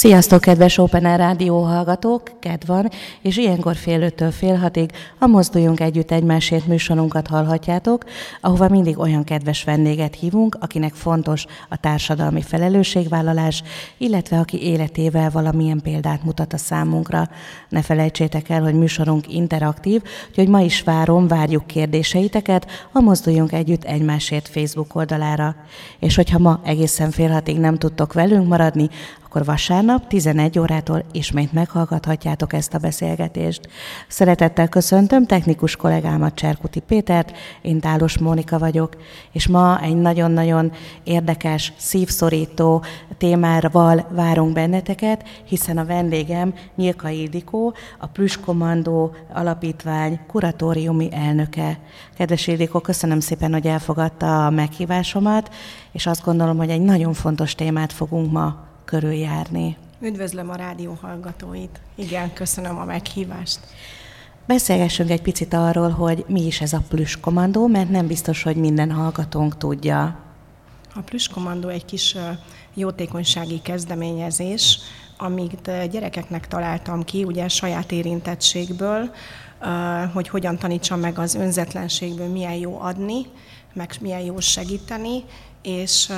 Sziasztok, 0.00 0.40
kedves 0.40 0.78
Open 0.78 1.04
Air 1.04 1.18
Rádió 1.18 1.62
hallgatók! 1.62 2.22
Kedv 2.38 2.66
van, 2.66 2.88
és 3.22 3.36
ilyenkor 3.36 3.76
fél 3.76 4.02
öttől 4.02 4.30
fél 4.30 4.56
hatig 4.56 4.90
a 5.18 5.26
Mozduljunk 5.26 5.80
Együtt 5.80 6.10
Egymásért 6.10 6.66
műsorunkat 6.66 7.26
hallhatjátok, 7.26 8.04
ahova 8.40 8.68
mindig 8.68 8.98
olyan 8.98 9.24
kedves 9.24 9.64
vendéget 9.64 10.14
hívunk, 10.14 10.56
akinek 10.60 10.94
fontos 10.94 11.46
a 11.68 11.76
társadalmi 11.76 12.42
felelősségvállalás, 12.42 13.62
illetve 13.98 14.38
aki 14.38 14.62
életével 14.62 15.30
valamilyen 15.30 15.80
példát 15.82 16.24
mutat 16.24 16.52
a 16.52 16.58
számunkra. 16.58 17.28
Ne 17.68 17.82
felejtsétek 17.82 18.48
el, 18.48 18.62
hogy 18.62 18.74
műsorunk 18.74 19.32
interaktív, 19.32 20.02
úgyhogy 20.28 20.48
ma 20.48 20.60
is 20.60 20.82
várom, 20.82 21.26
várjuk 21.26 21.66
kérdéseiteket 21.66 22.66
a 22.92 23.00
Mozduljunk 23.00 23.52
Együtt 23.52 23.84
Egymásért 23.84 24.48
Facebook 24.48 24.94
oldalára. 24.94 25.54
És 25.98 26.16
hogyha 26.16 26.38
ma 26.38 26.60
egészen 26.64 27.10
fél 27.10 27.30
hatig 27.30 27.58
nem 27.58 27.78
tudtok 27.78 28.12
velünk 28.12 28.48
maradni, 28.48 28.88
akkor 29.30 29.44
vasárnap 29.44 30.06
11 30.06 30.58
órától 30.58 31.04
ismét 31.12 31.52
meghallgathatjátok 31.52 32.52
ezt 32.52 32.74
a 32.74 32.78
beszélgetést. 32.78 33.60
Szeretettel 34.08 34.68
köszöntöm 34.68 35.26
technikus 35.26 35.76
kollégámat 35.76 36.34
Cserkuti 36.34 36.80
Pétert, 36.80 37.36
én 37.62 37.80
Tálos 37.80 38.18
Mónika 38.18 38.58
vagyok, 38.58 38.96
és 39.32 39.48
ma 39.48 39.80
egy 39.82 39.96
nagyon-nagyon 39.96 40.72
érdekes, 41.04 41.72
szívszorító 41.76 42.82
témával 43.18 44.06
várunk 44.10 44.52
benneteket, 44.52 45.28
hiszen 45.44 45.78
a 45.78 45.84
vendégem 45.84 46.54
Nyilka 46.76 47.08
Ildikó, 47.08 47.74
a 47.98 48.06
Plüskommandó 48.06 49.14
Alapítvány 49.32 50.20
kuratóriumi 50.26 51.08
elnöke. 51.12 51.78
Kedves 52.16 52.46
Ildikó, 52.46 52.80
köszönöm 52.80 53.20
szépen, 53.20 53.52
hogy 53.52 53.66
elfogadta 53.66 54.46
a 54.46 54.50
meghívásomat, 54.50 55.54
és 55.92 56.06
azt 56.06 56.24
gondolom, 56.24 56.56
hogy 56.56 56.70
egy 56.70 56.82
nagyon 56.82 57.12
fontos 57.12 57.54
témát 57.54 57.92
fogunk 57.92 58.32
ma 58.32 58.68
körüljárni. 58.90 59.76
Üdvözlöm 60.00 60.50
a 60.50 60.54
rádió 60.54 60.98
hallgatóit. 61.00 61.80
Igen, 61.94 62.32
köszönöm 62.32 62.78
a 62.78 62.84
meghívást. 62.84 63.58
Beszélgessünk 64.46 65.10
egy 65.10 65.22
picit 65.22 65.54
arról, 65.54 65.90
hogy 65.90 66.24
mi 66.28 66.46
is 66.46 66.60
ez 66.60 66.72
a 66.72 66.82
plüskommandó, 66.88 67.66
mert 67.66 67.90
nem 67.90 68.06
biztos, 68.06 68.42
hogy 68.42 68.56
minden 68.56 68.90
hallgatónk 68.90 69.56
tudja. 69.56 70.18
A 70.94 71.00
plüskommandó 71.00 71.68
egy 71.68 71.84
kis 71.84 72.16
jótékonysági 72.74 73.60
kezdeményezés, 73.60 74.78
amit 75.16 75.88
gyerekeknek 75.90 76.48
találtam 76.48 77.04
ki, 77.04 77.24
ugye 77.24 77.48
saját 77.48 77.92
érintettségből, 77.92 79.10
hogy 80.12 80.28
hogyan 80.28 80.58
tanítsam 80.58 81.00
meg 81.00 81.18
az 81.18 81.34
önzetlenségből, 81.34 82.28
milyen 82.28 82.54
jó 82.54 82.80
adni, 82.80 83.26
meg 83.72 83.94
milyen 84.00 84.20
jó 84.20 84.40
segíteni, 84.40 85.24
és 85.62 86.10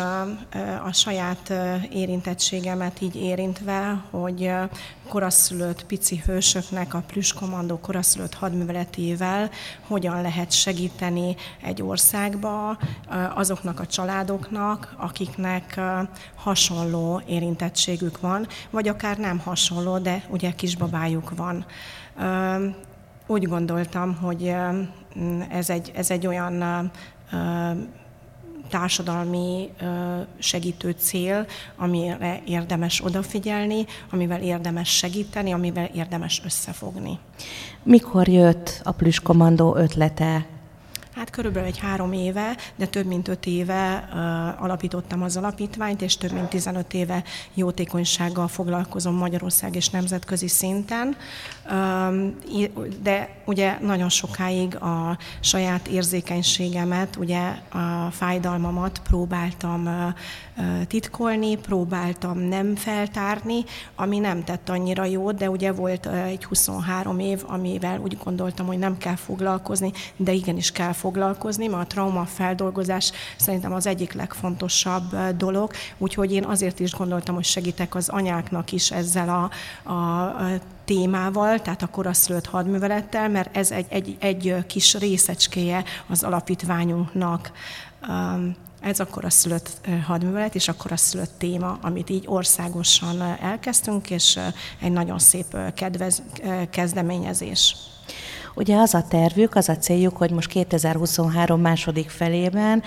a 0.84 0.92
saját 0.92 1.52
érintettségemet 1.92 3.00
így 3.00 3.16
érintve, 3.16 4.04
hogy 4.10 4.50
koraszülött 5.08 5.86
pici 5.86 6.22
hősöknek 6.24 6.94
a 6.94 7.04
plüskommandó 7.06 7.78
koraszülött 7.78 8.34
hadműveletével 8.34 9.50
hogyan 9.86 10.22
lehet 10.22 10.52
segíteni 10.52 11.36
egy 11.62 11.82
országba 11.82 12.78
azoknak 13.34 13.80
a 13.80 13.86
családoknak, 13.86 14.94
akiknek 14.98 15.80
hasonló 16.34 17.22
érintettségük 17.26 18.20
van, 18.20 18.46
vagy 18.70 18.88
akár 18.88 19.18
nem 19.18 19.38
hasonló, 19.38 19.98
de 19.98 20.24
ugye 20.30 20.50
kisbabájuk 20.50 21.32
van. 21.36 21.66
Úgy 23.26 23.48
gondoltam, 23.48 24.14
hogy 24.14 24.54
ez 25.50 25.70
egy, 25.70 25.92
ez 25.94 26.10
egy 26.10 26.26
olyan 26.26 26.90
társadalmi 28.68 29.70
segítő 30.38 30.90
cél, 30.98 31.46
amire 31.76 32.40
érdemes 32.46 33.04
odafigyelni, 33.04 33.86
amivel 34.10 34.42
érdemes 34.42 34.88
segíteni, 34.88 35.52
amivel 35.52 35.90
érdemes 35.94 36.42
összefogni. 36.44 37.18
Mikor 37.82 38.28
jött 38.28 38.80
a 38.84 38.92
Plüskommandó 38.92 39.76
ötlete 39.76 40.46
Hát 41.14 41.30
körülbelül 41.30 41.68
egy 41.68 41.78
három 41.78 42.12
éve, 42.12 42.56
de 42.76 42.86
több 42.86 43.06
mint 43.06 43.28
öt 43.28 43.46
éve 43.46 44.08
uh, 44.12 44.62
alapítottam 44.62 45.22
az 45.22 45.36
alapítványt, 45.36 46.02
és 46.02 46.16
több 46.16 46.32
mint 46.32 46.48
15 46.48 46.94
éve 46.94 47.24
jótékonysággal 47.54 48.48
foglalkozom 48.48 49.14
Magyarország 49.14 49.76
és 49.76 49.90
nemzetközi 49.90 50.48
szinten. 50.48 51.16
Um, 51.70 52.38
de 53.02 53.42
ugye 53.44 53.78
nagyon 53.80 54.08
sokáig 54.08 54.76
a 54.76 55.18
saját 55.40 55.88
érzékenységemet, 55.88 57.16
ugye 57.16 57.40
a 57.70 58.10
fájdalmamat 58.10 58.98
próbáltam 58.98 59.86
uh, 59.86 60.86
titkolni, 60.86 61.56
próbáltam 61.56 62.38
nem 62.38 62.76
feltárni, 62.76 63.64
ami 63.94 64.18
nem 64.18 64.44
tett 64.44 64.68
annyira 64.68 65.04
jót, 65.04 65.34
de 65.34 65.50
ugye 65.50 65.72
volt 65.72 66.06
uh, 66.06 66.26
egy 66.26 66.44
23 66.44 67.18
év, 67.18 67.42
amivel 67.46 67.98
úgy 68.00 68.16
gondoltam, 68.24 68.66
hogy 68.66 68.78
nem 68.78 68.98
kell 68.98 69.16
foglalkozni, 69.16 69.92
de 70.16 70.32
igenis 70.32 70.72
kell 70.72 70.92
foglalkozni, 71.02 71.66
mert 71.66 71.82
a 71.82 71.86
trauma 71.86 72.24
feldolgozás 72.24 73.12
szerintem 73.36 73.72
az 73.72 73.86
egyik 73.86 74.12
legfontosabb 74.12 75.16
dolog, 75.36 75.70
úgyhogy 75.98 76.32
én 76.32 76.44
azért 76.44 76.80
is 76.80 76.92
gondoltam, 76.92 77.34
hogy 77.34 77.44
segítek 77.44 77.94
az 77.94 78.08
anyáknak 78.08 78.72
is 78.72 78.90
ezzel 78.90 79.28
a, 79.28 79.92
a 79.92 80.34
témával, 80.84 81.60
tehát 81.60 81.82
a 81.82 81.86
koraszülött 81.86 82.46
hadművelettel, 82.46 83.28
mert 83.28 83.56
ez 83.56 83.70
egy, 83.70 83.86
egy, 83.88 84.16
egy 84.20 84.66
kis 84.66 84.94
részecskéje 84.94 85.84
az 86.06 86.22
alapítványunknak. 86.22 87.52
Ez 88.80 89.00
a 89.00 89.06
koraszülött 89.06 89.80
hadművelet 90.06 90.54
és 90.54 90.68
a 90.68 90.74
koraszülött 90.74 91.38
téma, 91.38 91.78
amit 91.80 92.10
így 92.10 92.24
országosan 92.26 93.22
elkezdtünk, 93.22 94.10
és 94.10 94.38
egy 94.80 94.92
nagyon 94.92 95.18
szép 95.18 95.56
kedvez, 95.74 96.22
kezdeményezés. 96.70 97.76
Ugye 98.54 98.76
az 98.76 98.94
a 98.94 99.02
tervük, 99.08 99.54
az 99.54 99.68
a 99.68 99.76
céljuk, 99.76 100.16
hogy 100.16 100.30
most 100.30 100.48
2023 100.48 101.60
második 101.60 102.10
felében, 102.10 102.82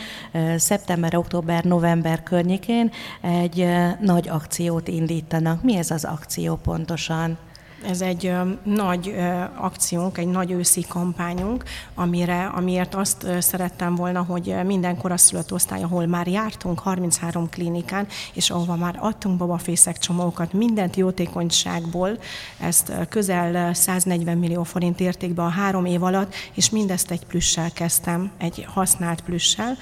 szeptember, 0.57 1.15
október, 1.15 1.63
november 1.63 2.23
környékén 2.23 2.91
egy 3.21 3.67
nagy 3.99 4.29
akciót 4.29 4.87
indítanak. 4.87 5.63
Mi 5.63 5.77
ez 5.77 5.91
az 5.91 6.03
akció 6.03 6.55
pontosan? 6.55 7.37
Ez 7.83 8.01
egy 8.01 8.33
nagy 8.63 9.15
akciónk, 9.55 10.17
egy 10.17 10.27
nagy 10.27 10.51
őszi 10.51 10.85
kampányunk, 10.87 11.63
amire, 11.95 12.45
amiért 12.45 12.95
azt 12.95 13.27
szerettem 13.39 13.95
volna, 13.95 14.23
hogy 14.23 14.55
minden 14.65 14.97
koraszülött 14.97 15.53
osztály, 15.53 15.83
ahol 15.83 16.05
már 16.05 16.27
jártunk 16.27 16.79
33 16.79 17.49
klinikán, 17.49 18.07
és 18.33 18.49
ahova 18.49 18.75
már 18.75 18.97
adtunk 18.99 19.37
babafészek 19.37 19.97
csomókat, 19.97 20.53
mindent 20.53 20.95
jótékonyságból, 20.95 22.17
ezt 22.59 22.91
közel 23.09 23.73
140 23.73 24.37
millió 24.37 24.63
forint 24.63 24.99
értékbe 24.99 25.43
a 25.43 25.49
három 25.49 25.85
év 25.85 26.03
alatt, 26.03 26.33
és 26.53 26.69
mindezt 26.69 27.11
egy 27.11 27.25
plüssel 27.25 27.71
kezdtem, 27.71 28.31
egy 28.37 28.65
használt 28.73 29.21
plüssel, 29.21 29.77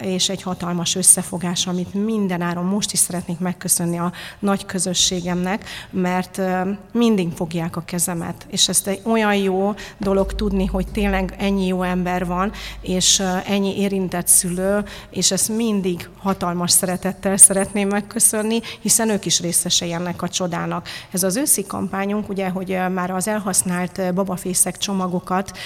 és 0.00 0.28
egy 0.28 0.42
hatalmas 0.42 0.94
összefogás, 0.94 1.66
amit 1.66 1.94
minden 1.94 2.40
áron 2.40 2.64
most 2.64 2.92
is 2.92 2.98
szeretnék 2.98 3.38
megköszönni 3.38 3.98
a 3.98 4.12
nagy 4.38 4.66
közösségemnek, 4.66 5.64
mert 5.90 6.40
mindig 6.92 7.32
fogják 7.32 7.76
a 7.76 7.84
kezemet. 7.84 8.46
És 8.50 8.68
ezt 8.68 8.86
egy 8.86 9.00
olyan 9.04 9.34
jó 9.34 9.74
dolog 9.98 10.34
tudni, 10.34 10.66
hogy 10.66 10.86
tényleg 10.92 11.34
ennyi 11.38 11.66
jó 11.66 11.82
ember 11.82 12.26
van, 12.26 12.52
és 12.80 13.22
ennyi 13.46 13.78
érintett 13.78 14.26
szülő, 14.26 14.84
és 15.10 15.30
ezt 15.30 15.48
mindig 15.48 16.08
hatalmas 16.18 16.70
szeretettel 16.70 17.36
szeretném 17.36 17.88
megköszönni, 17.88 18.60
hiszen 18.80 19.08
ők 19.08 19.24
is 19.24 19.40
részesei 19.40 19.92
ennek 19.92 20.22
a 20.22 20.28
csodának. 20.28 20.88
Ez 21.10 21.22
az 21.22 21.36
őszi 21.36 21.66
kampányunk, 21.66 22.28
ugye, 22.28 22.48
hogy 22.48 22.78
már 22.92 23.10
az 23.10 23.28
elhasznált 23.28 24.14
babafészek 24.14 24.76
csomagokat 24.76 25.58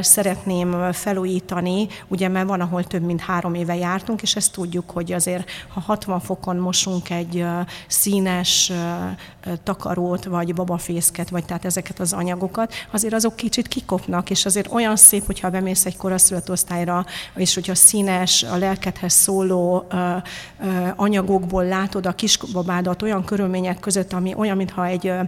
szeretném 0.00 0.92
felújítani, 0.92 1.86
ugye, 2.08 2.28
mert 2.28 2.48
van, 2.48 2.60
ahol 2.60 2.84
több 2.84 3.02
mint 3.02 3.20
három 3.20 3.54
éve 3.54 3.76
jártunk, 3.76 4.22
és 4.22 4.36
ezt 4.36 4.52
tudjuk, 4.52 4.90
hogy 4.90 5.12
azért, 5.12 5.50
ha 5.68 5.80
60 5.80 6.20
fokon 6.20 6.56
mosunk 6.56 7.10
egy 7.10 7.44
színes 7.86 8.72
takarót, 9.62 10.24
vagy 10.24 10.51
babafészket, 10.52 11.30
vagy 11.30 11.44
tehát 11.44 11.64
ezeket 11.64 12.00
az 12.00 12.12
anyagokat, 12.12 12.72
azért 12.90 13.14
azok 13.14 13.36
kicsit 13.36 13.68
kikopnak, 13.68 14.30
és 14.30 14.44
azért 14.44 14.72
olyan 14.72 14.96
szép, 14.96 15.26
hogyha 15.26 15.50
bemész 15.50 15.86
egy 15.86 15.96
koraszülött 15.96 16.50
osztályra, 16.50 17.06
és 17.34 17.54
hogyha 17.54 17.74
színes, 17.74 18.42
a 18.42 18.56
lelkedhez 18.56 19.12
szóló 19.12 19.86
ö, 19.90 19.96
ö, 19.96 20.88
anyagokból 20.96 21.64
látod 21.64 22.06
a 22.06 22.12
kisbabádat 22.12 23.02
olyan 23.02 23.24
körülmények 23.24 23.80
között, 23.80 24.12
ami 24.12 24.34
olyan, 24.36 24.56
mintha 24.56 24.86
egy 24.86 25.06
ö, 25.06 25.20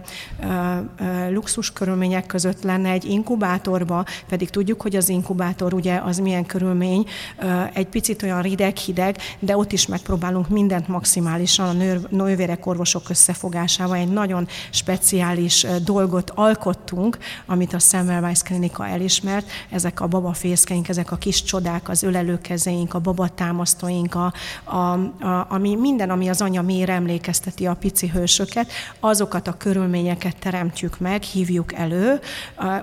ö, 0.99 1.31
luxus 1.31 1.73
körülmények 1.73 2.25
között 2.25 2.63
lenne 2.63 2.89
egy 2.89 3.05
inkubátorba, 3.05 4.05
pedig 4.29 4.49
tudjuk, 4.49 4.81
hogy 4.81 4.95
az 4.95 5.09
inkubátor 5.09 5.73
ugye 5.73 6.01
az 6.03 6.17
milyen 6.17 6.45
körülmény, 6.45 7.07
ö, 7.39 7.61
egy 7.73 7.87
picit 7.87 8.23
olyan 8.23 8.41
rideg-hideg, 8.41 9.17
de 9.39 9.57
ott 9.57 9.71
is 9.71 9.87
megpróbálunk 9.87 10.49
mindent 10.49 10.87
maximálisan 10.87 11.67
a 11.67 12.07
nővérek 12.09 12.65
orvosok 12.65 13.09
összefogásával, 13.09 13.97
egy 13.97 14.11
nagyon 14.11 14.47
speciális 14.69 15.13
speciális 15.15 15.65
dolgot 15.83 16.31
alkottunk, 16.35 17.17
amit 17.45 17.73
a 17.73 17.79
Semmelweis 17.79 18.41
Klinika 18.41 18.87
elismert, 18.87 19.49
ezek 19.69 20.01
a 20.01 20.07
babafészkeink, 20.07 20.89
ezek 20.89 21.11
a 21.11 21.15
kis 21.15 21.43
csodák, 21.43 21.89
az 21.89 22.03
ölelőkezeink, 22.03 22.93
a 22.93 22.99
babatámasztóink, 22.99 24.15
a, 24.15 24.33
a, 24.63 24.75
a, 24.75 25.45
ami 25.49 25.75
minden, 25.75 26.09
ami 26.09 26.29
az 26.29 26.41
anya 26.41 26.61
mélyre 26.61 26.93
emlékezteti 26.93 27.65
a 27.65 27.73
pici 27.73 28.07
hősöket, 28.07 28.71
azokat 28.99 29.47
a 29.47 29.57
körülményeket 29.57 30.35
teremtjük 30.37 30.99
meg, 30.99 31.21
hívjuk 31.21 31.73
elő, 31.73 32.19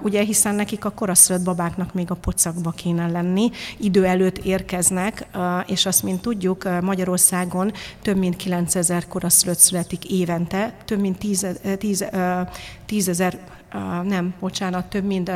ugye 0.03 0.23
hiszen 0.23 0.55
nekik 0.55 0.85
a 0.85 0.91
koraszülött 0.91 1.43
babáknak 1.43 1.95
még 1.95 2.11
a 2.11 2.15
pocakba 2.15 2.71
kéne 2.71 3.09
lenni, 3.09 3.51
idő 3.77 4.05
előtt 4.05 4.39
érkeznek, 4.39 5.27
és 5.67 5.87
azt, 5.87 6.03
mint 6.03 6.21
tudjuk, 6.21 6.81
Magyarországon 6.81 7.73
több 8.03 8.17
mint 8.17 8.37
9000 8.37 9.09
koraszülött 9.09 9.59
születik 9.59 10.11
évente, 10.11 10.75
több 10.85 11.01
mint 11.01 11.19
10, 11.19 11.47
10, 11.79 12.05
10 12.87 13.09
ezer, 13.09 13.39
nem, 14.03 14.35
bocsánat, 14.41 14.87
több 14.87 15.05
mint 15.05 15.31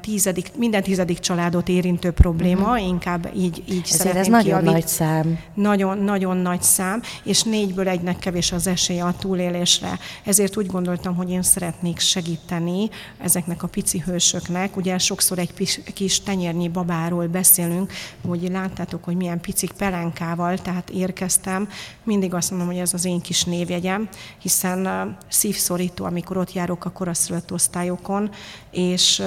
tízedik, 0.00 0.50
minden 0.56 0.82
tizedik 0.82 1.18
családot 1.18 1.68
érintő 1.68 2.10
probléma, 2.10 2.70
uh-huh. 2.70 2.86
inkább 2.86 3.30
így, 3.36 3.62
így 3.70 3.88
Ezért 3.92 4.16
ez 4.16 4.26
nagyon 4.26 4.44
kiavít. 4.44 4.70
nagy 4.70 4.86
szám. 4.86 5.38
Nagyon, 5.54 5.98
nagyon 5.98 6.36
nagy 6.36 6.62
szám, 6.62 7.02
és 7.24 7.42
négyből 7.42 7.88
egynek 7.88 8.18
kevés 8.18 8.52
az 8.52 8.66
esélye 8.66 9.04
a 9.04 9.14
túlélésre. 9.18 9.98
Ezért 10.24 10.56
úgy 10.56 10.66
gondoltam, 10.66 11.14
hogy 11.14 11.30
én 11.30 11.42
szeretnék 11.42 11.98
segíteni 11.98 12.88
ezeknek 13.18 13.62
a 13.62 13.66
pici 13.66 14.02
hősöknek. 14.06 14.76
Ugye 14.76 14.98
sokszor 14.98 15.38
egy 15.38 15.54
kis, 15.54 15.80
kis 15.94 16.20
tenyérnyi 16.20 16.68
babáról 16.68 17.26
beszélünk, 17.26 17.92
hogy 18.26 18.48
láttátok, 18.50 19.04
hogy 19.04 19.16
milyen 19.16 19.40
picik 19.40 19.72
pelenkával, 19.72 20.58
tehát 20.58 20.90
érkeztem. 20.90 21.68
Mindig 22.04 22.34
azt 22.34 22.50
mondom, 22.50 22.68
hogy 22.68 22.78
ez 22.78 22.94
az 22.94 23.04
én 23.04 23.20
kis 23.20 23.44
névjegyem, 23.44 24.08
hiszen 24.38 25.16
szívszorító, 25.28 26.04
amikor 26.04 26.36
ott 26.36 26.52
járok 26.52 26.84
a 26.84 26.90
koraszülött 26.90 27.52
osztályokon, 27.52 28.30
és 28.70 29.22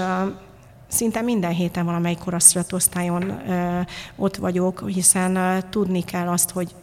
szinte 0.87 1.21
minden 1.21 1.51
héten 1.51 1.85
valamelyik 1.85 2.17
koraszülött 2.17 2.73
osztályon 2.73 3.49
ö, 3.49 3.79
ott 4.15 4.35
vagyok, 4.35 4.83
hiszen 4.87 5.63
tudni 5.69 6.03
kell 6.03 6.27
azt, 6.27 6.49
hogy 6.49 6.75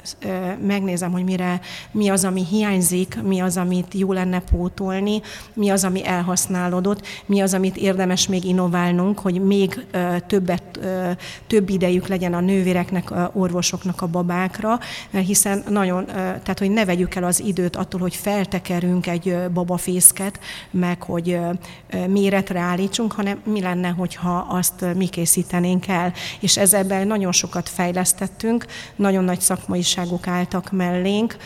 megnézem, 0.66 1.12
hogy 1.12 1.25
mire, 1.25 1.60
mi 1.90 2.08
az, 2.08 2.25
ami 2.25 2.44
hiányzik, 2.50 3.22
mi 3.22 3.40
az, 3.40 3.56
amit 3.56 3.94
jó 3.94 4.12
lenne 4.12 4.40
pótolni, 4.40 5.20
mi 5.52 5.69
az, 5.69 5.84
ami 5.84 6.06
elhasználódott, 6.06 7.06
mi 7.26 7.40
az, 7.40 7.54
amit 7.54 7.76
érdemes 7.76 8.26
még 8.26 8.44
innoválnunk, 8.44 9.19
hogy 9.19 9.44
még 9.44 9.87
többet, 10.26 10.81
több 11.46 11.69
idejük 11.69 12.06
legyen 12.06 12.34
a 12.34 12.40
nővéreknek, 12.40 13.10
a 13.10 13.31
orvosoknak, 13.34 14.02
a 14.02 14.06
babákra, 14.06 14.78
hiszen 15.10 15.62
nagyon, 15.69 16.06
tehát 16.06 16.58
hogy 16.58 16.70
ne 16.70 16.84
vegyük 16.84 17.14
el 17.14 17.25
az 17.25 17.40
időt 17.40 17.76
attól, 17.76 18.00
hogy 18.00 18.14
feltekerünk 18.14 19.06
egy 19.06 19.37
babafészket, 19.54 20.38
meg 20.70 21.02
hogy 21.02 21.38
méretre 22.08 22.60
állítsunk, 22.60 23.12
hanem 23.12 23.40
mi 23.44 23.60
lenne, 23.60 23.92
hogyha 23.97 24.47
azt 24.49 24.85
mi 24.94 25.06
készítenénk 25.06 25.87
el. 25.89 26.12
És 26.41 26.56
ezzel 26.56 27.05
nagyon 27.05 27.33
sokat 27.33 27.69
fejlesztettünk, 27.69 28.67
nagyon 28.97 29.25
nagy 29.25 29.41
szakmaiságok 29.41 30.27
álltak 30.27 30.71
mellénk, 30.71 31.37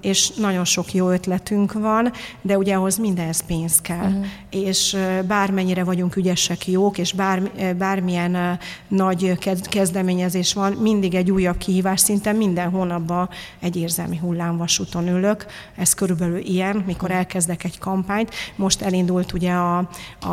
és 0.00 0.30
nagyon 0.30 0.64
sok 0.64 0.94
jó 0.94 1.10
ötletünk 1.10 1.72
van, 1.72 2.12
de 2.42 2.58
ugye 2.58 2.74
ahhoz 2.74 2.98
mindenhez 2.98 3.44
pénz 3.46 3.80
kell. 3.80 4.06
Uh-huh. 4.06 4.24
És 4.50 4.96
bármennyire 5.26 5.84
vagyunk 5.84 6.16
ügyesek, 6.16 6.66
jók, 6.66 6.98
és 6.98 7.12
bár, 7.12 7.42
bármilyen 7.76 8.58
nagy 8.88 9.38
kezdeményezés 9.68 10.52
van, 10.54 10.72
mindig 10.72 11.14
egy 11.14 11.30
újabb 11.30 11.58
kihívás, 11.58 12.00
szinte 12.00 12.32
minden 12.32 12.70
hónapban 12.70 13.28
egy 13.60 13.76
érzelmi 13.76 14.16
hullámvasúton 14.16 15.08
ülök. 15.08 15.46
Ez 15.76 15.94
körülbelül 15.94 16.38
ilyen, 16.38 16.82
mikor 16.86 17.10
elkezdek 17.10 17.64
egy 17.64 17.78
kampányt. 17.78 18.34
Most 18.56 18.82
elindult 18.82 19.32
ugye 19.32 19.52
a, 19.52 19.88
a, 20.20 20.28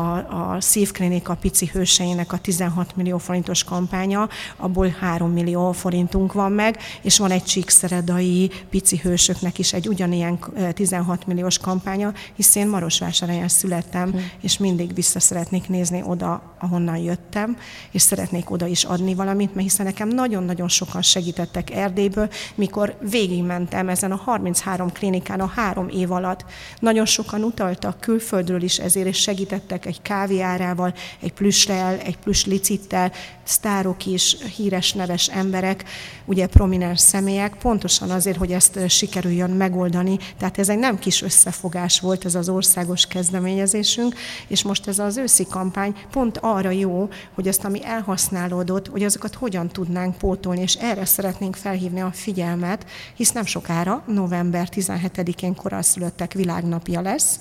a 0.53 0.57
szívklinika 1.05 1.35
pici 1.35 1.69
hőseinek 1.73 2.33
a 2.33 2.37
16 2.37 2.95
millió 2.95 3.17
forintos 3.17 3.63
kampánya, 3.63 4.29
abból 4.57 4.87
3 4.99 5.31
millió 5.31 5.71
forintunk 5.71 6.33
van 6.33 6.51
meg, 6.51 6.77
és 7.01 7.17
van 7.17 7.31
egy 7.31 7.43
csíkszeredai 7.43 8.51
pici 8.69 8.99
hősöknek 9.03 9.59
is 9.59 9.73
egy 9.73 9.87
ugyanilyen 9.87 10.39
16 10.73 11.27
milliós 11.27 11.57
kampánya, 11.57 12.13
hisz 12.35 12.55
én 12.55 12.67
Marosvásárhelyen 12.67 13.47
születtem, 13.47 14.11
hm. 14.11 14.17
és 14.41 14.57
mindig 14.57 14.93
vissza 14.93 15.19
szeretnék 15.19 15.69
nézni 15.69 16.03
oda, 16.05 16.55
ahonnan 16.59 16.97
jöttem, 16.97 17.57
és 17.91 18.01
szeretnék 18.01 18.49
oda 18.49 18.65
is 18.65 18.83
adni 18.83 19.13
valamit, 19.13 19.55
mert 19.55 19.67
hiszen 19.67 19.85
nekem 19.85 20.07
nagyon-nagyon 20.07 20.67
sokan 20.67 21.01
segítettek 21.01 21.71
Erdélyből, 21.71 22.29
mikor 22.55 22.97
végigmentem 23.09 23.89
ezen 23.89 24.11
a 24.11 24.15
33 24.15 24.91
klinikán 24.91 25.39
a 25.39 25.51
három 25.55 25.89
év 25.89 26.11
alatt. 26.11 26.45
Nagyon 26.79 27.05
sokan 27.05 27.43
utaltak 27.43 27.99
külföldről 27.99 28.61
is 28.61 28.77
ezért, 28.79 29.07
és 29.07 29.17
segítettek 29.17 29.85
egy 29.85 30.01
kávéárával, 30.01 30.93
egy 31.21 31.33
plüssrel, 31.33 31.97
egy 31.97 32.17
plüss 32.17 32.45
licittel, 32.45 33.11
sztárok 33.43 34.05
is, 34.05 34.37
híres, 34.55 34.93
neves 34.93 35.27
emberek, 35.27 35.83
ugye 36.25 36.47
prominens 36.47 36.99
személyek, 36.99 37.55
pontosan 37.55 38.09
azért, 38.09 38.37
hogy 38.37 38.51
ezt 38.51 38.89
sikerüljön 38.89 39.49
megoldani. 39.49 40.17
Tehát 40.37 40.57
ez 40.57 40.69
egy 40.69 40.77
nem 40.77 40.99
kis 40.99 41.21
összefogás 41.21 41.99
volt 41.99 42.25
ez 42.25 42.35
az 42.35 42.49
országos 42.49 43.07
kezdeményezésünk, 43.07 44.15
és 44.47 44.63
most 44.63 44.87
ez 44.87 44.99
az 44.99 45.17
őszi 45.17 45.45
kampány 45.45 45.95
pont 46.11 46.37
arra 46.37 46.69
jó, 46.69 47.09
hogy 47.33 47.47
azt, 47.47 47.65
ami 47.65 47.85
elhasználódott, 47.85 48.87
hogy 48.87 49.03
azokat 49.03 49.35
hogyan 49.35 49.67
tudnánk 49.67 50.17
pótolni, 50.17 50.61
és 50.61 50.75
erre 50.75 51.05
szeretnénk 51.05 51.55
felhívni 51.55 52.01
a 52.01 52.11
figyelmet, 52.11 52.85
hisz 53.15 53.31
nem 53.31 53.45
sokára, 53.45 54.03
november 54.07 54.69
17-én 54.71 55.55
koraszülöttek 55.55 56.33
világnapja 56.33 57.01
lesz, 57.01 57.39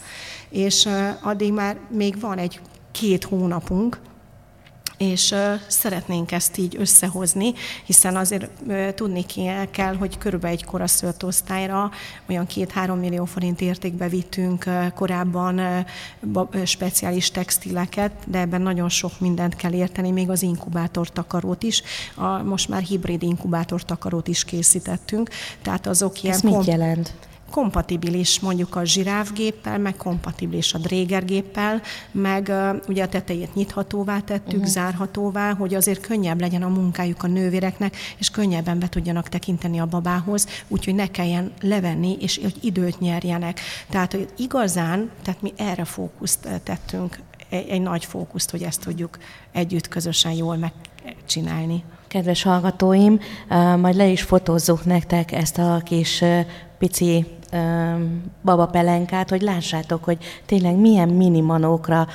és 0.48 0.88
addig 1.20 1.52
már 1.52 1.76
még 1.90 2.20
van 2.20 2.38
egy 2.38 2.60
két 3.00 3.24
hónapunk, 3.24 4.00
és 4.96 5.34
szeretnénk 5.66 6.32
ezt 6.32 6.56
így 6.56 6.76
összehozni, 6.78 7.52
hiszen 7.84 8.16
azért 8.16 8.50
tudni 8.94 9.24
kell, 9.70 9.96
hogy 9.96 10.18
körülbelül 10.18 10.56
egy 10.56 10.64
koraszült 10.64 11.22
osztályra 11.22 11.90
olyan 12.28 12.46
két-három 12.46 12.98
millió 12.98 13.24
forint 13.24 13.60
értékbe 13.60 14.08
vittünk 14.08 14.64
korábban 14.94 15.60
speciális 16.64 17.30
textileket, 17.30 18.12
de 18.26 18.38
ebben 18.38 18.62
nagyon 18.62 18.88
sok 18.88 19.20
mindent 19.20 19.56
kell 19.56 19.72
érteni, 19.72 20.10
még 20.10 20.30
az 20.30 20.42
inkubátor 20.42 21.08
takarót 21.08 21.62
is. 21.62 21.82
A, 22.14 22.42
most 22.42 22.68
már 22.68 22.82
hibrid 22.82 23.22
inkubátor 23.22 23.82
takarót 23.82 24.28
is 24.28 24.44
készítettünk. 24.44 25.30
Tehát 25.62 25.86
azok 25.86 26.22
ilyen... 26.22 26.34
Ez 26.34 26.42
mit 26.42 26.64
jelent? 26.64 27.14
Kompatibilis 27.50 28.40
mondjuk 28.40 28.76
a 28.76 28.84
zsirávgéppel, 28.84 29.78
meg 29.78 29.96
kompatibilis 29.96 30.74
a 30.74 30.78
drégergéppel, 30.78 31.82
meg 32.12 32.46
uh, 32.48 32.82
ugye 32.88 33.02
a 33.02 33.08
tetejét 33.08 33.54
nyithatóvá 33.54 34.20
tettük, 34.20 34.52
uh-huh. 34.52 34.66
zárhatóvá, 34.66 35.54
hogy 35.54 35.74
azért 35.74 36.06
könnyebb 36.06 36.40
legyen 36.40 36.62
a 36.62 36.68
munkájuk 36.68 37.22
a 37.22 37.26
nővéreknek, 37.26 37.96
és 38.18 38.30
könnyebben 38.30 38.78
be 38.78 38.88
tudjanak 38.88 39.28
tekinteni 39.28 39.78
a 39.78 39.86
babához, 39.86 40.46
úgyhogy 40.68 40.94
ne 40.94 41.06
kelljen 41.06 41.52
levenni, 41.60 42.16
és 42.20 42.38
hogy 42.42 42.56
időt 42.60 43.00
nyerjenek. 43.00 43.60
Tehát, 43.90 44.12
hogy 44.12 44.28
igazán, 44.36 45.10
tehát 45.22 45.42
mi 45.42 45.52
erre 45.56 45.84
fókuszt 45.84 46.48
tettünk, 46.62 47.18
egy, 47.48 47.68
egy 47.68 47.80
nagy 47.80 48.04
fókuszt, 48.04 48.50
hogy 48.50 48.62
ezt 48.62 48.80
tudjuk 48.80 49.18
együtt 49.52 49.88
közösen 49.88 50.32
jól 50.32 50.56
megcsinálni. 50.56 51.84
Kedves 52.08 52.42
hallgatóim, 52.42 53.20
majd 53.76 53.94
le 53.94 54.06
is 54.06 54.22
fotózzuk 54.22 54.84
nektek 54.84 55.32
ezt 55.32 55.58
a 55.58 55.80
kis 55.84 56.24
pici 56.84 57.26
babapelenkát, 58.42 59.30
hogy 59.30 59.42
lássátok, 59.42 60.04
hogy 60.04 60.18
tényleg 60.46 60.76
milyen 60.76 61.08
minimanókra 61.08 62.06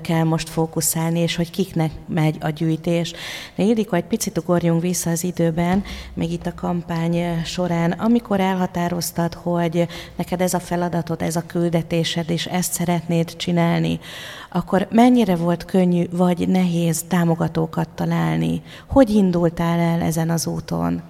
kell 0.00 0.22
most 0.24 0.48
fókuszálni, 0.48 1.18
és 1.18 1.36
hogy 1.36 1.50
kiknek 1.50 1.90
megy 2.08 2.36
a 2.40 2.48
gyűjtés. 2.48 3.12
De 3.54 3.62
Ildikó, 3.62 3.96
egy 3.96 4.04
picit 4.04 4.38
ugorjunk 4.38 4.80
vissza 4.80 5.10
az 5.10 5.24
időben, 5.24 5.84
még 6.14 6.32
itt 6.32 6.46
a 6.46 6.54
kampány 6.54 7.44
során, 7.44 7.90
amikor 7.90 8.40
elhatároztad, 8.40 9.34
hogy 9.34 9.88
neked 10.16 10.40
ez 10.40 10.54
a 10.54 10.60
feladatod, 10.60 11.22
ez 11.22 11.36
a 11.36 11.46
küldetésed, 11.46 12.30
és 12.30 12.46
ezt 12.46 12.72
szeretnéd 12.72 13.36
csinálni, 13.36 14.00
akkor 14.50 14.86
mennyire 14.90 15.36
volt 15.36 15.64
könnyű 15.64 16.04
vagy 16.10 16.48
nehéz 16.48 17.04
támogatókat 17.08 17.88
találni? 17.88 18.62
Hogy 18.86 19.10
indultál 19.10 19.78
el 19.78 20.00
ezen 20.00 20.30
az 20.30 20.46
úton? 20.46 21.02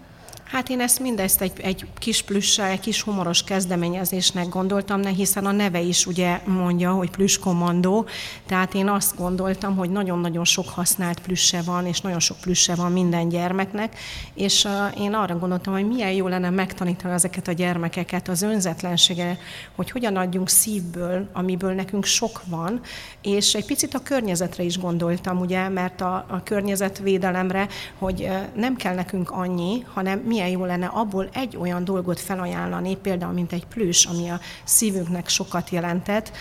Hát 0.57 0.69
én 0.69 0.81
ezt 0.81 1.01
mindezt 1.01 1.41
egy, 1.41 1.61
egy 1.61 1.87
kis 1.99 2.23
plüssel, 2.23 2.71
egy 2.71 2.81
kis 2.81 3.03
humoros 3.03 3.45
kezdeményezésnek 3.45 4.49
gondoltam, 4.49 5.01
ne, 5.01 5.09
hiszen 5.09 5.47
a 5.47 5.51
neve 5.51 5.81
is 5.81 6.07
ugye 6.07 6.41
mondja, 6.47 6.93
hogy 6.93 7.11
plüss 7.11 7.39
kommandó, 7.39 8.07
tehát 8.47 8.75
én 8.75 8.89
azt 8.89 9.17
gondoltam, 9.17 9.77
hogy 9.77 9.91
nagyon-nagyon 9.91 10.45
sok 10.45 10.69
használt 10.69 11.21
plüsse 11.21 11.63
van, 11.63 11.87
és 11.87 12.01
nagyon 12.01 12.21
sok 12.21 12.37
plüsse 12.41 12.75
van 12.75 12.93
minden 12.93 13.29
gyermeknek, 13.29 13.99
és 14.35 14.69
én 14.99 15.15
arra 15.15 15.39
gondoltam, 15.39 15.73
hogy 15.73 15.89
milyen 15.89 16.13
jó 16.13 16.29
lenne 16.29 16.51
megtanítani 16.51 17.15
ezeket 17.15 17.49
a 17.49 17.53
gyermekeket 17.53 18.29
az 18.29 18.43
önzetlensége, 18.43 19.39
hogy 19.75 19.91
hogyan 19.91 20.17
adjunk 20.17 20.49
szívből, 20.49 21.29
amiből 21.33 21.73
nekünk 21.73 22.05
sok 22.05 22.43
van, 22.47 22.81
és 23.23 23.55
egy 23.55 23.67
picit 23.67 23.95
a 23.95 24.03
környezetre 24.03 24.63
is 24.63 24.79
gondoltam, 24.79 25.41
ugye, 25.41 25.69
mert 25.69 26.01
a, 26.01 26.27
a 26.29 26.43
környezetvédelemre, 26.45 27.69
hogy 27.99 28.29
nem 28.55 28.77
kell 28.77 28.95
nekünk 28.95 29.31
annyi, 29.31 29.85
hanem 29.95 30.19
mi 30.19 30.45
milyen 30.47 30.61
jó 30.61 30.67
lenne 30.67 30.87
abból 30.87 31.29
egy 31.33 31.57
olyan 31.57 31.85
dolgot 31.85 32.21
felajánlani, 32.21 32.97
például 32.97 33.33
mint 33.33 33.53
egy 33.53 33.67
plüss, 33.67 34.05
ami 34.05 34.29
a 34.29 34.41
szívünknek 34.65 35.29
sokat 35.29 35.71
jelentett, 35.71 36.33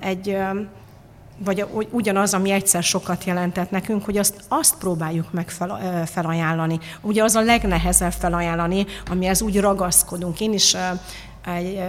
egy 0.00 0.36
vagy 1.44 1.66
ugyanaz, 1.90 2.34
ami 2.34 2.50
egyszer 2.50 2.82
sokat 2.82 3.24
jelentett 3.24 3.70
nekünk, 3.70 4.04
hogy 4.04 4.16
azt, 4.16 4.44
azt 4.48 4.78
próbáljuk 4.78 5.32
meg 5.32 5.50
fel, 5.50 6.06
felajánlani. 6.06 6.78
Ugye 7.00 7.22
az 7.22 7.34
a 7.34 7.40
legnehezebb 7.40 8.12
felajánlani, 8.12 8.86
amihez 9.10 9.42
úgy 9.42 9.60
ragaszkodunk. 9.60 10.40
Én 10.40 10.52
is 10.52 10.76
egy 11.44 11.80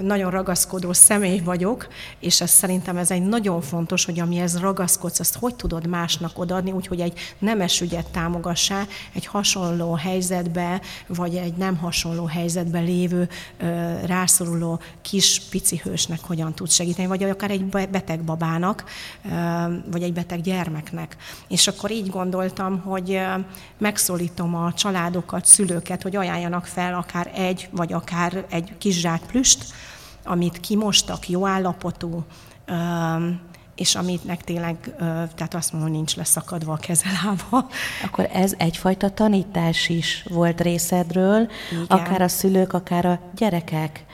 nagyon 0.00 0.30
ragaszkodó 0.30 0.92
személy 0.92 1.38
vagyok, 1.38 1.88
és 2.18 2.40
ez 2.40 2.50
szerintem 2.50 2.96
ez 2.96 3.10
egy 3.10 3.22
nagyon 3.22 3.60
fontos, 3.60 4.04
hogy 4.04 4.20
amihez 4.20 4.60
ragaszkodsz, 4.60 5.20
azt 5.20 5.36
hogy 5.40 5.54
tudod 5.54 5.86
másnak 5.86 6.38
odaadni, 6.38 6.72
úgyhogy 6.72 7.00
egy 7.00 7.18
nemes 7.38 7.80
ügyet 7.80 8.06
támogassá, 8.06 8.82
egy 9.12 9.26
hasonló 9.26 9.94
helyzetbe, 9.94 10.80
vagy 11.06 11.36
egy 11.36 11.54
nem 11.54 11.76
hasonló 11.76 12.24
helyzetbe 12.24 12.80
lévő, 12.80 13.28
rászoruló 14.04 14.80
kis 15.02 15.40
pici 15.50 15.80
hősnek 15.84 16.20
hogyan 16.20 16.54
tud 16.54 16.70
segíteni, 16.70 17.08
vagy 17.08 17.22
akár 17.22 17.50
egy 17.50 17.64
beteg 17.64 18.22
babának, 18.22 18.84
vagy 19.90 20.02
egy 20.02 20.12
beteg 20.12 20.40
gyermeknek. 20.40 21.16
És 21.48 21.66
akkor 21.66 21.90
így 21.90 22.10
gondoltam, 22.10 22.80
hogy 22.80 23.20
megszólítom 23.78 24.54
a 24.54 24.72
családokat, 24.72 25.46
szülőket, 25.46 26.02
hogy 26.02 26.16
ajánljanak 26.16 26.66
fel 26.66 26.94
akár 26.94 27.30
egy, 27.34 27.68
vagy 27.70 27.92
akár 27.92 28.44
egy 28.50 28.72
kis 28.78 28.93
plüst, 29.26 29.64
amit 30.24 30.60
kimostak, 30.60 31.28
jó 31.28 31.46
állapotú, 31.46 32.24
és 33.74 33.94
amitnek 33.94 34.44
tényleg, 34.44 34.94
tehát 35.34 35.54
azt 35.54 35.72
mondom, 35.72 35.90
nincs 35.90 36.16
leszakadva 36.16 36.72
a 36.72 36.76
kezelába. 36.76 37.68
Akkor 38.04 38.28
ez 38.32 38.54
egyfajta 38.58 39.10
tanítás 39.10 39.88
is 39.88 40.24
volt 40.28 40.60
részedről, 40.60 41.48
Igen. 41.72 41.84
akár 41.88 42.22
a 42.22 42.28
szülők, 42.28 42.72
akár 42.72 43.04
a 43.04 43.20
gyerekek 43.36 44.04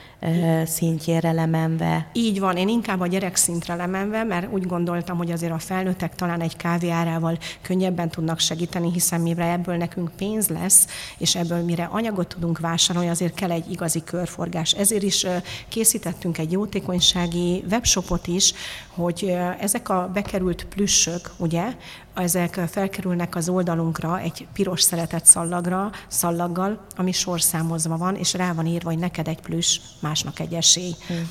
szintjére 0.65 1.31
lemenve. 1.31 2.09
Így 2.13 2.39
van, 2.39 2.57
én 2.57 2.67
inkább 2.67 2.99
a 2.99 3.07
gyerek 3.07 3.35
szintre 3.35 3.75
lemenve, 3.75 4.23
mert 4.23 4.53
úgy 4.53 4.65
gondoltam, 4.65 5.17
hogy 5.17 5.31
azért 5.31 5.51
a 5.51 5.59
felnőttek 5.59 6.15
talán 6.15 6.41
egy 6.41 6.55
kávé 6.55 6.89
árával 6.89 7.37
könnyebben 7.61 8.09
tudnak 8.09 8.39
segíteni, 8.39 8.91
hiszen 8.91 9.21
mire 9.21 9.51
ebből 9.51 9.75
nekünk 9.75 10.11
pénz 10.17 10.47
lesz, 10.47 10.87
és 11.17 11.35
ebből 11.35 11.63
mire 11.63 11.83
anyagot 11.91 12.27
tudunk 12.27 12.59
vásárolni, 12.59 13.09
azért 13.09 13.33
kell 13.33 13.51
egy 13.51 13.71
igazi 13.71 14.03
körforgás. 14.03 14.71
Ezért 14.71 15.03
is 15.03 15.25
készítettünk 15.67 16.37
egy 16.37 16.51
jótékonysági 16.51 17.63
webshopot 17.71 18.27
is, 18.27 18.53
hogy 18.87 19.35
ezek 19.59 19.89
a 19.89 20.09
bekerült 20.13 20.65
plüssök, 20.65 21.31
ugye, 21.37 21.75
ezek 22.13 22.59
felkerülnek 22.69 23.35
az 23.35 23.49
oldalunkra 23.49 24.19
egy 24.19 24.47
piros 24.53 24.81
szeretett 24.81 25.25
szallagra, 25.25 25.91
szallaggal, 26.07 26.85
ami 26.95 27.11
sorszámozva 27.11 27.97
van, 27.97 28.15
és 28.15 28.33
rá 28.33 28.53
van 28.53 28.65
írva, 28.65 28.89
hogy 28.89 28.99
neked 28.99 29.27
egy 29.27 29.39
plusz, 29.39 29.79
másnak 29.99 30.39
egy 30.39 30.53
esély. 30.53 30.95
Hmm. 31.07 31.29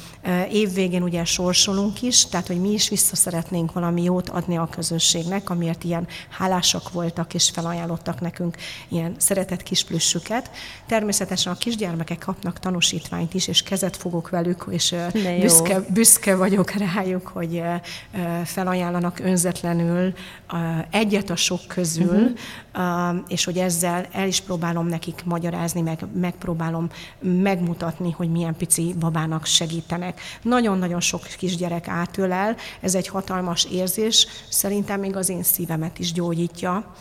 Évvégén 0.51 1.03
ugye 1.03 1.25
sorsolunk 1.25 2.03
is, 2.03 2.27
tehát 2.27 2.47
hogy 2.47 2.61
mi 2.61 2.73
is 2.73 2.89
vissza 2.89 3.17
szeretnénk 3.17 3.73
valami 3.73 4.03
jót 4.03 4.29
adni 4.29 4.57
a 4.57 4.69
közösségnek, 4.71 5.51
amiért 5.51 5.85
ilyen 5.85 6.07
hálásak 6.31 6.93
voltak 6.93 7.35
és 7.35 7.51
felajánlottak 7.51 8.21
nekünk 8.21 8.57
ilyen 8.89 9.15
szeretett 9.19 9.63
kis 9.63 9.85
plüssüket. 9.85 10.51
Természetesen 10.87 11.53
a 11.53 11.57
kisgyermekek 11.57 12.19
kapnak 12.19 12.59
tanúsítványt 12.59 13.35
is, 13.35 13.49
és 13.49 13.63
kezet 13.63 13.97
fogok 13.97 14.29
velük, 14.31 14.67
és 14.71 14.95
büszke, 15.41 15.81
büszke 15.89 16.37
vagyok 16.37 16.71
rájuk, 16.71 17.27
hogy 17.27 17.63
felajánlanak 18.45 19.19
önzetlenül 19.19 20.13
egyet 20.91 21.31
a 21.31 21.37
sok 21.37 21.61
közül, 21.67 22.35
uh-huh. 22.73 23.19
és 23.29 23.45
hogy 23.45 23.59
ezzel 23.59 24.07
el 24.13 24.27
is 24.27 24.41
próbálom 24.41 24.87
nekik 24.87 25.23
magyarázni, 25.25 25.81
meg 25.81 26.05
megpróbálom 26.15 26.89
megmutatni, 27.21 28.11
hogy 28.11 28.31
milyen 28.31 28.57
pici 28.57 28.95
babának 28.99 29.47
segítenek. 29.47 30.21
Nagyon-nagyon 30.43 31.01
sok 31.01 31.23
kisgyerek 31.39 31.89
átölel, 31.89 32.57
ez 32.81 32.95
egy 32.95 33.09
hatalmas 33.09 33.65
érzés, 33.65 34.27
szerintem 34.49 35.01
még 35.01 35.17
az 35.17 35.29
én 35.29 35.43
szívemet 35.43 35.99
is 35.99 36.13
gyógyítja. 36.13 36.95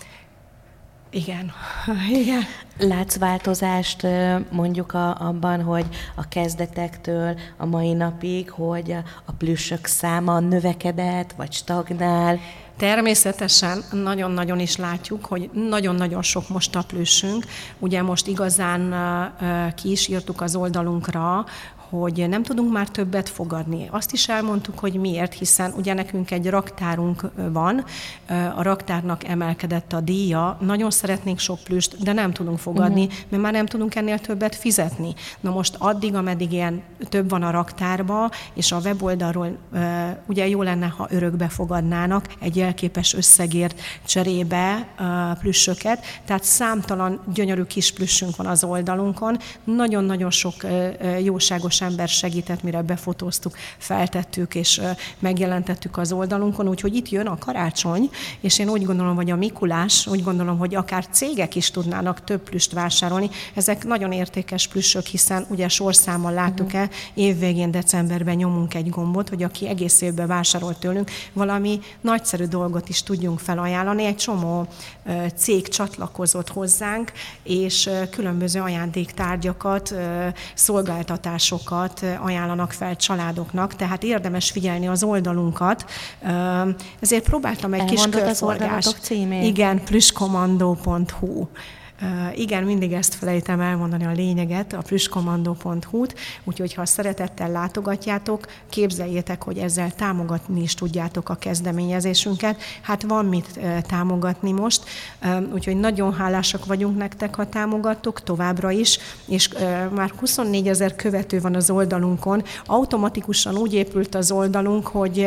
Igen. 1.11 1.51
Igen. 2.21 2.41
Látsz 2.77 3.17
változást 3.17 4.07
mondjuk 4.51 4.93
a, 4.93 5.27
abban, 5.27 5.63
hogy 5.63 5.85
a 6.15 6.27
kezdetektől 6.27 7.39
a 7.57 7.65
mai 7.65 7.93
napig, 7.93 8.49
hogy 8.49 8.95
a 9.25 9.31
plüssök 9.31 9.85
száma 9.85 10.39
növekedett, 10.39 11.31
vagy 11.31 11.51
stagnál? 11.51 12.39
Természetesen 12.79 13.83
nagyon-nagyon 13.91 14.59
is 14.59 14.75
látjuk, 14.75 15.25
hogy 15.25 15.49
nagyon-nagyon 15.53 16.21
sok 16.21 16.49
most 16.49 16.75
a 16.75 16.83
plüssünk. 16.87 17.45
Ugye 17.79 18.01
most 18.01 18.27
igazán 18.27 18.93
ki 19.75 19.91
is 19.91 20.07
írtuk 20.07 20.41
az 20.41 20.55
oldalunkra, 20.55 21.45
hogy 21.89 22.25
nem 22.29 22.43
tudunk 22.43 22.71
már 22.71 22.89
többet 22.89 23.29
fogadni. 23.29 23.87
Azt 23.91 24.11
is 24.11 24.29
elmondtuk, 24.29 24.79
hogy 24.79 24.93
miért, 24.93 25.33
hiszen 25.33 25.73
ugye 25.77 25.93
nekünk 25.93 26.31
egy 26.31 26.49
raktárunk 26.49 27.31
van, 27.51 27.83
a 28.55 28.61
raktárnak 28.61 29.27
emelkedett 29.27 29.93
a 29.93 29.99
díja, 29.99 30.57
nagyon 30.61 30.91
szeretnénk 30.91 31.39
sok 31.39 31.59
plüst, 31.63 32.03
de 32.03 32.13
nem 32.13 32.31
tudunk 32.31 32.59
fogadni, 32.59 33.03
uh-huh. 33.03 33.19
mert 33.29 33.43
már 33.43 33.51
nem 33.51 33.65
tudunk 33.65 33.95
ennél 33.95 34.19
többet 34.19 34.55
fizetni. 34.55 35.13
Na 35.39 35.51
most 35.51 35.75
addig, 35.77 36.15
ameddig 36.15 36.51
ilyen 36.51 36.81
több 37.09 37.29
van 37.29 37.43
a 37.43 37.51
raktárba, 37.51 38.31
és 38.53 38.71
a 38.71 38.79
weboldalról 38.83 39.57
ugye 40.25 40.47
jó 40.47 40.61
lenne, 40.61 40.87
ha 40.87 41.07
örökbe 41.09 41.47
fogadnának 41.47 42.25
egy 42.39 42.55
jelképes 42.55 43.13
összegért 43.13 43.81
cserébe 44.05 44.87
plüssöket, 45.39 46.05
tehát 46.25 46.43
számtalan 46.43 47.21
gyönyörű 47.33 47.63
kis 47.63 47.93
plüssünk 47.93 48.35
van 48.35 48.45
az 48.45 48.63
oldalunkon, 48.63 49.37
nagyon-nagyon 49.63 50.31
sok 50.31 50.53
jóságos 51.23 51.78
ember 51.81 52.07
segített, 52.07 52.63
mire 52.63 52.81
befotóztuk, 52.81 53.55
feltettük 53.77 54.55
és 54.55 54.81
megjelentettük 55.19 55.97
az 55.97 56.11
oldalunkon, 56.11 56.67
úgyhogy 56.67 56.95
itt 56.95 57.09
jön 57.09 57.27
a 57.27 57.37
karácsony, 57.37 58.09
és 58.39 58.59
én 58.59 58.69
úgy 58.69 58.83
gondolom, 58.85 59.15
hogy 59.15 59.31
a 59.31 59.35
Mikulás, 59.35 60.07
úgy 60.07 60.23
gondolom, 60.23 60.57
hogy 60.57 60.75
akár 60.75 61.07
cégek 61.11 61.55
is 61.55 61.71
tudnának 61.71 62.23
több 62.23 62.41
plüst 62.41 62.71
vásárolni. 62.71 63.29
Ezek 63.53 63.85
nagyon 63.85 64.11
értékes 64.11 64.67
plüssök, 64.67 65.05
hiszen 65.05 65.45
ugye 65.49 65.67
sorszámmal 65.67 66.33
láttuk 66.33 66.73
el, 66.73 66.89
évvégén 67.13 67.71
decemberben 67.71 68.35
nyomunk 68.35 68.73
egy 68.73 68.89
gombot, 68.89 69.29
hogy 69.29 69.43
aki 69.43 69.67
egész 69.67 70.01
évben 70.01 70.27
vásárol 70.27 70.77
tőlünk, 70.79 71.11
valami 71.33 71.79
nagyszerű 72.01 72.45
dolgot 72.45 72.89
is 72.89 73.03
tudjunk 73.03 73.39
felajánlani. 73.39 74.05
Egy 74.05 74.15
csomó 74.15 74.67
cég 75.35 75.67
csatlakozott 75.67 76.49
hozzánk, 76.49 77.11
és 77.43 77.89
különböző 78.11 78.61
ajándéktárgyakat, 78.61 79.95
szolgáltatásokat 80.53 81.68
dolgokat 81.69 82.05
ajánlanak 82.21 82.71
fel 82.71 82.95
családoknak, 82.95 83.75
tehát 83.75 84.03
érdemes 84.03 84.51
figyelni 84.51 84.87
az 84.87 85.03
oldalunkat. 85.03 85.85
Ezért 86.99 87.23
próbáltam 87.23 87.73
egy 87.73 87.79
Elmondod 87.79 88.11
kis 88.11 88.21
körforgást. 88.21 89.09
Igen, 89.41 89.83
plüskomandó.hu. 89.83 91.47
Igen, 92.35 92.63
mindig 92.63 92.93
ezt 92.93 93.13
felejtem 93.13 93.59
elmondani 93.59 94.05
a 94.05 94.11
lényeget, 94.11 94.73
a 94.73 94.81
plüskomandó.hu-t, 94.81 96.15
úgyhogy 96.43 96.73
ha 96.73 96.85
szeretettel 96.85 97.51
látogatjátok, 97.51 98.45
képzeljétek, 98.69 99.43
hogy 99.43 99.57
ezzel 99.57 99.91
támogatni 99.91 100.61
is 100.61 100.73
tudjátok 100.73 101.29
a 101.29 101.35
kezdeményezésünket. 101.35 102.61
Hát 102.81 103.03
van 103.03 103.25
mit 103.25 103.59
támogatni 103.87 104.51
most, 104.51 104.83
úgyhogy 105.53 105.75
nagyon 105.75 106.13
hálásak 106.13 106.65
vagyunk 106.65 106.97
nektek, 106.97 107.35
ha 107.35 107.49
támogattok 107.49 108.23
továbbra 108.23 108.71
is, 108.71 108.99
és 109.25 109.49
már 109.95 110.11
24 110.19 110.67
ezer 110.67 110.95
követő 110.95 111.41
van 111.41 111.55
az 111.55 111.69
oldalunkon. 111.69 112.43
Automatikusan 112.65 113.57
úgy 113.57 113.73
épült 113.73 114.15
az 114.15 114.31
oldalunk, 114.31 114.87
hogy 114.87 115.17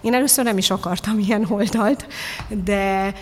én 0.00 0.14
először 0.14 0.44
nem 0.44 0.58
is 0.58 0.70
akartam 0.70 1.18
ilyen 1.18 1.46
oldalt, 1.48 2.06
de 2.64 3.14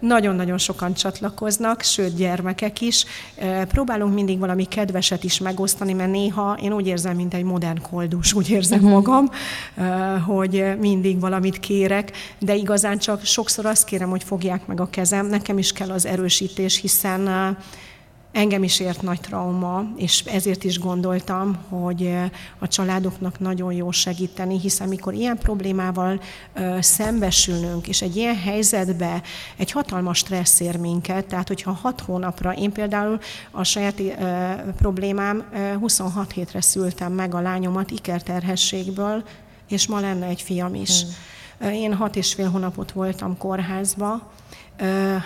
nagyon-nagyon 0.00 0.58
sokan 0.58 0.94
csatlakoznak, 0.94 1.82
sőt, 1.82 2.24
gyermekek 2.26 2.80
is. 2.80 3.04
Próbálunk 3.68 4.14
mindig 4.14 4.38
valami 4.38 4.64
kedveset 4.64 5.24
is 5.24 5.38
megosztani, 5.38 5.92
mert 5.92 6.10
néha 6.10 6.58
én 6.62 6.72
úgy 6.72 6.86
érzem, 6.86 7.16
mint 7.16 7.34
egy 7.34 7.42
modern 7.42 7.80
koldus, 7.90 8.32
úgy 8.32 8.50
érzem 8.50 8.80
magam, 8.80 9.30
hogy 10.26 10.64
mindig 10.80 11.20
valamit 11.20 11.60
kérek, 11.60 12.12
de 12.38 12.54
igazán 12.54 12.98
csak 12.98 13.24
sokszor 13.24 13.66
azt 13.66 13.84
kérem, 13.84 14.10
hogy 14.10 14.24
fogják 14.24 14.66
meg 14.66 14.80
a 14.80 14.90
kezem. 14.90 15.26
Nekem 15.26 15.58
is 15.58 15.72
kell 15.72 15.90
az 15.90 16.06
erősítés, 16.06 16.80
hiszen 16.80 17.56
Engem 18.36 18.62
is 18.62 18.80
ért 18.80 19.02
nagy 19.02 19.20
trauma, 19.20 19.84
és 19.96 20.20
ezért 20.24 20.64
is 20.64 20.78
gondoltam, 20.78 21.56
hogy 21.68 22.14
a 22.58 22.68
családoknak 22.68 23.40
nagyon 23.40 23.72
jó 23.72 23.90
segíteni, 23.90 24.60
hiszen 24.60 24.88
mikor 24.88 25.14
ilyen 25.14 25.38
problémával 25.38 26.20
szembesülünk, 26.80 27.88
és 27.88 28.02
egy 28.02 28.16
ilyen 28.16 28.36
helyzetbe 28.36 29.22
egy 29.56 29.70
hatalmas 29.70 30.18
stressz 30.18 30.60
ér 30.60 30.76
minket, 30.76 31.26
tehát 31.26 31.48
hogyha 31.48 31.70
hat 31.70 32.00
hónapra, 32.00 32.52
én 32.52 32.72
például 32.72 33.18
a 33.50 33.64
saját 33.64 34.02
problémám 34.76 35.44
26 35.80 36.32
hétre 36.32 36.60
szültem 36.60 37.12
meg 37.12 37.34
a 37.34 37.40
lányomat 37.40 37.90
ikerterhességből, 37.90 39.24
és 39.68 39.86
ma 39.86 40.00
lenne 40.00 40.26
egy 40.26 40.42
fiam 40.42 40.74
is. 40.74 41.02
Hmm 41.02 41.72
Én 41.72 41.94
hat 41.94 42.16
és 42.16 42.34
fél 42.34 42.50
hónapot 42.50 42.92
voltam 42.92 43.36
kórházba, 43.38 44.30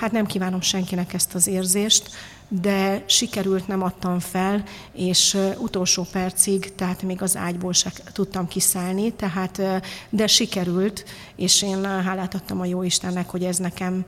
Hát 0.01 0.13
nem 0.13 0.27
kívánom 0.27 0.61
senkinek 0.61 1.13
ezt 1.13 1.35
az 1.35 1.47
érzést, 1.47 2.11
de 2.53 3.05
sikerült, 3.07 3.67
nem 3.67 3.83
adtam 3.83 4.19
fel, 4.19 4.63
és 4.93 5.37
utolsó 5.59 6.07
percig, 6.13 6.75
tehát 6.75 7.03
még 7.03 7.23
az 7.23 7.37
ágyból 7.37 7.73
se 7.73 7.93
tudtam 8.13 8.49
kiszállni, 8.49 9.13
tehát, 9.13 9.63
de 10.09 10.27
sikerült, 10.27 11.05
és 11.37 11.63
én 11.63 11.85
hálát 11.85 12.35
adtam 12.35 12.61
a 12.61 12.65
jó 12.65 12.83
Istennek, 12.83 13.31
hogy 13.31 13.45
ez 13.45 13.57
nekem 13.57 14.05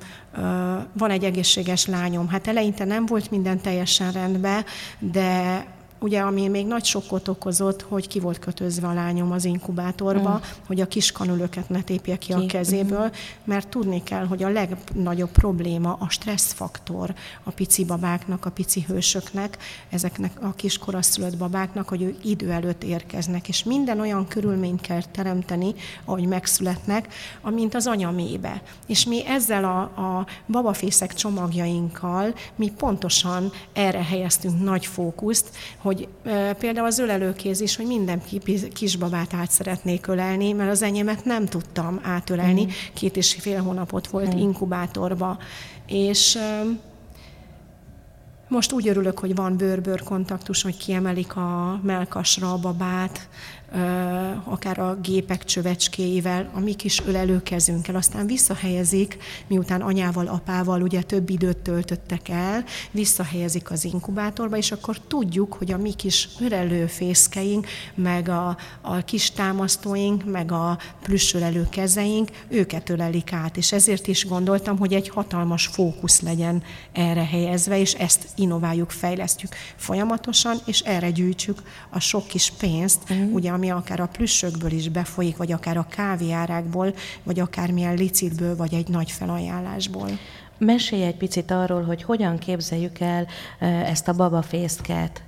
van 0.93 1.11
egy 1.11 1.25
egészséges 1.25 1.87
lányom. 1.87 2.29
Hát 2.29 2.47
eleinte 2.47 2.85
nem 2.85 3.07
volt 3.07 3.31
minden 3.31 3.61
teljesen 3.61 4.13
rendben, 4.13 4.65
de 4.99 5.67
ugye, 6.03 6.21
ami 6.21 6.49
még 6.49 6.67
nagy 6.67 6.85
sokkot 6.85 7.29
okozott, 7.29 7.83
hogy 7.83 8.09
ki 8.09 8.21
volt 8.21 8.39
kötözve 8.39 8.87
a 8.87 8.93
lányom 8.93 9.33
az 9.33 9.45
inkubátorba, 9.45 10.31
mm. 10.31 10.67
hogy 10.67 10.81
a 10.81 10.89
kis 10.89 11.13
kanülöket 11.13 11.69
ne 11.69 11.83
tépje 11.83 12.17
ki, 12.19 12.27
ki 12.27 12.33
a 12.33 12.47
kezéből, 12.47 13.07
mm. 13.07 13.11
mert 13.45 13.69
tudni 13.69 14.03
kell, 14.03 14.27
hogy 14.27 14.43
a 14.43 14.49
legnagyobb 14.49 15.31
probléma 15.31 15.97
a 16.01 16.09
stresszfaktor 16.09 17.15
a 17.43 17.51
pici 17.51 17.85
babáknak, 17.85 18.45
a 18.45 18.51
pici 18.51 18.85
hősöknek, 18.87 19.59
ezeknek 19.91 20.43
a 20.43 20.53
kis 20.53 20.79
koraszülött 20.79 21.37
babáknak, 21.37 21.89
hogy 21.89 22.03
ők 22.03 22.25
idő 22.25 22.51
előtt 22.51 22.85
érkeznek, 22.85 23.49
és 23.49 23.65
minden 23.65 24.01
olyan 24.01 24.29
körülményt 24.29 24.81
kell 24.81 25.03
teremteni, 25.03 25.75
ahogy 26.05 26.27
megszületnek, 26.27 27.15
amint 27.41 27.75
az 27.75 27.87
anya 27.87 28.11
mébe. 28.11 28.63
És 28.87 29.05
mi 29.07 29.27
ezzel 29.27 29.65
a, 29.65 29.81
a 29.81 30.27
babafészek 30.47 31.15
csomagjainkkal, 31.15 32.35
mi 32.57 32.71
pontosan 32.77 33.53
erre 33.73 34.05
helyeztünk 34.05 34.65
nagy 34.65 34.87
fókuszt, 34.87 35.51
hogy 35.79 35.92
hogy 35.93 36.09
például 36.59 36.87
az 36.87 36.99
ölelőkéz 36.99 37.61
is, 37.61 37.77
hogy 37.77 37.87
minden 37.87 38.23
kisbabát 38.73 39.35
át 39.35 39.51
szeretnék 39.51 40.07
ölelni, 40.07 40.53
mert 40.53 40.71
az 40.71 40.83
enyémet 40.83 41.25
nem 41.25 41.47
tudtam 41.47 42.01
átölelni, 42.03 42.65
mm. 42.65 42.69
két 42.95 43.17
és 43.17 43.37
fél 43.41 43.63
hónapot 43.63 44.07
volt 44.07 44.35
mm. 44.35 44.39
inkubátorba. 44.39 45.39
És 45.87 46.39
most 48.49 48.73
úgy 48.73 48.89
örülök, 48.89 49.19
hogy 49.19 49.35
van 49.35 49.57
bőr-bőr 49.57 50.03
kontaktus, 50.03 50.63
hogy 50.63 50.77
kiemelik 50.77 51.37
a 51.37 51.81
melkasra 51.83 52.53
a 52.53 52.59
babát, 52.59 53.29
akár 54.45 54.79
a 54.79 54.99
gépek 55.03 55.45
csövecskéivel, 55.45 56.51
a 56.55 56.61
mi 56.61 56.75
kis 56.75 57.03
ölelőkezünkkel, 57.07 57.95
aztán 57.95 58.27
visszahelyezik, 58.27 59.17
miután 59.47 59.81
anyával, 59.81 60.27
apával 60.27 60.83
ugye 60.83 61.03
több 61.03 61.31
időt 61.31 61.57
töltöttek 61.57 62.29
el, 62.29 62.65
visszahelyezik 62.91 63.71
az 63.71 63.85
inkubátorba, 63.85 64.57
és 64.57 64.73
akkor 64.73 65.01
tudjuk, 65.01 65.53
hogy 65.53 65.73
a 65.73 65.77
mi 65.79 65.93
kis 65.93 66.29
ölelőfészkeink, 66.41 67.67
meg 67.95 68.29
a, 68.29 68.57
a 68.81 68.97
kis 69.05 69.31
támasztóink, 69.31 70.25
meg 70.25 70.53
a 70.53 70.79
plüssölelő 71.03 71.67
kezeink, 71.71 72.31
őket 72.49 72.89
ölelik 72.89 73.33
át, 73.33 73.57
és 73.57 73.73
ezért 73.73 74.07
is 74.07 74.27
gondoltam, 74.27 74.79
hogy 74.79 74.95
egy 74.95 75.09
hatalmas 75.09 75.67
fókusz 75.67 76.21
legyen 76.21 76.63
erre 76.93 77.25
helyezve, 77.25 77.79
és 77.79 77.93
ezt 77.93 78.29
innováljuk, 78.37 78.91
fejlesztjük 78.91 79.55
folyamatosan, 79.77 80.57
és 80.67 80.81
erre 80.81 81.11
gyűjtsük 81.11 81.63
a 81.91 82.01
sok 82.01 82.27
kis 82.27 82.53
pénzt, 82.59 83.13
mm. 83.13 83.33
ugye, 83.33 83.51
ami 83.63 83.71
akár 83.71 84.01
a 84.01 84.07
plüssökből 84.07 84.71
is 84.71 84.89
befolyik, 84.89 85.37
vagy 85.37 85.53
akár 85.53 85.77
a 85.77 85.87
kávéárákból, 85.91 86.95
vagy 87.23 87.41
akármilyen 87.41 87.95
licitből, 87.95 88.57
vagy 88.57 88.75
egy 88.75 88.89
nagy 88.89 89.11
felajánlásból. 89.11 90.09
Mesélj 90.59 91.03
egy 91.03 91.17
picit 91.17 91.51
arról, 91.51 91.83
hogy 91.83 92.03
hogyan 92.03 92.39
képzeljük 92.39 92.99
el 93.01 93.27
ezt 93.61 94.09
a 94.09 94.13
babafészket, 94.13 95.23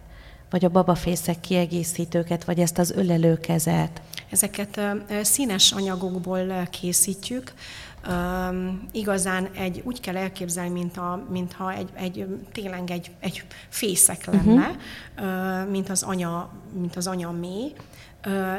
vagy 0.51 0.65
a 0.65 0.69
babafészek 0.69 1.41
kiegészítőket, 1.41 2.45
vagy 2.45 2.59
ezt 2.59 2.79
az 2.79 2.91
ölelőkezet. 2.91 4.03
Ezeket 4.31 4.81
színes 5.23 5.73
anyagokból 5.73 6.69
készítjük, 6.71 7.53
igazán 8.93 9.49
egy, 9.53 9.83
úgy 9.85 10.01
kell 10.01 10.17
elképzelni, 10.17 10.71
mint 10.71 10.97
a, 10.97 11.27
mintha 11.31 11.73
egy, 11.73 11.89
egy, 11.95 12.27
tényleg 12.53 12.91
egy, 12.91 13.11
egy 13.21 13.45
fészek 13.69 14.25
lenne, 14.25 14.77
uh-huh. 15.17 15.65
uh, 15.65 15.71
mint, 15.71 15.89
az 15.89 16.03
anya, 16.03 16.51
mint 16.73 16.97
az 16.97 17.07
anya 17.07 17.31
mély, 17.31 17.73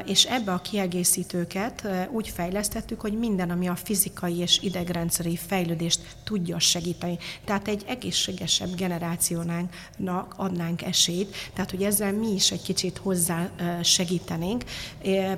és 0.06 0.26
ebbe 0.26 0.52
a 0.52 0.62
kiegészítőket 0.62 1.88
úgy 2.12 2.30
fejlesztettük, 2.30 3.02
hogy 3.02 3.18
minden, 3.18 3.50
ami 3.50 3.68
a 3.68 3.76
fizikai 3.76 4.38
és 4.38 4.60
idegrendszeri 4.62 5.36
fejlődést 5.36 6.02
tudja 6.24 6.60
segíteni. 6.60 7.18
Tehát 7.46 7.68
egy 7.68 7.84
egészségesebb 7.88 8.76
generációnak 8.76 10.34
adnánk 10.36 10.82
esélyt, 10.82 11.36
tehát 11.54 11.72
hogy 11.72 11.84
ezzel 11.84 12.14
mi 12.14 12.34
is 12.34 12.52
egy 12.52 12.62
kicsit 12.62 12.98
hozzá 12.98 13.50
segítenénk. 13.84 14.64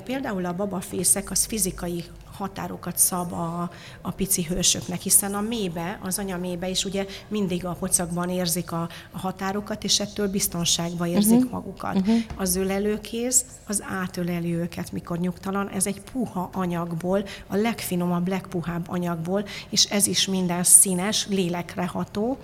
Például 0.04 0.46
a 0.46 0.56
babafészek 0.56 1.32
az 1.32 1.46
fizikai 1.46 2.04
határokat 2.38 2.97
szab 2.97 3.34
a, 3.34 3.69
a 4.02 4.12
pici 4.12 4.43
hősöknek, 4.43 5.02
hiszen 5.02 5.34
a 5.34 5.41
mébe, 5.41 6.00
az 6.04 6.19
anya 6.19 6.38
mébe 6.38 6.69
is 6.69 6.86
ugye 6.86 7.06
mindig 7.28 7.65
a 7.65 7.71
pocakban 7.71 8.30
érzik 8.30 8.71
a, 8.71 8.89
a 9.12 9.19
határokat, 9.19 9.84
és 9.84 10.00
ettől 10.00 10.28
biztonságban 10.28 11.08
érzik 11.08 11.38
uh-huh. 11.38 11.52
magukat. 11.52 11.95
Uh-huh. 11.95 12.17
Az 12.36 12.56
ölelőkéz 12.56 13.45
az 13.67 13.84
átöleli 14.02 14.56
őket, 14.56 14.91
mikor 14.91 15.19
nyugtalan, 15.19 15.69
ez 15.69 15.86
egy 15.86 16.02
puha 16.02 16.50
anyagból, 16.54 17.26
a 17.47 17.56
legfinomabb, 17.56 18.28
legpuhább 18.28 18.86
anyagból, 18.89 19.45
és 19.69 19.84
ez 19.84 20.08
is 20.08 20.28
minden 20.28 20.63
színes, 20.63 21.28
lélekre 21.28 21.86
ható. 21.86 22.38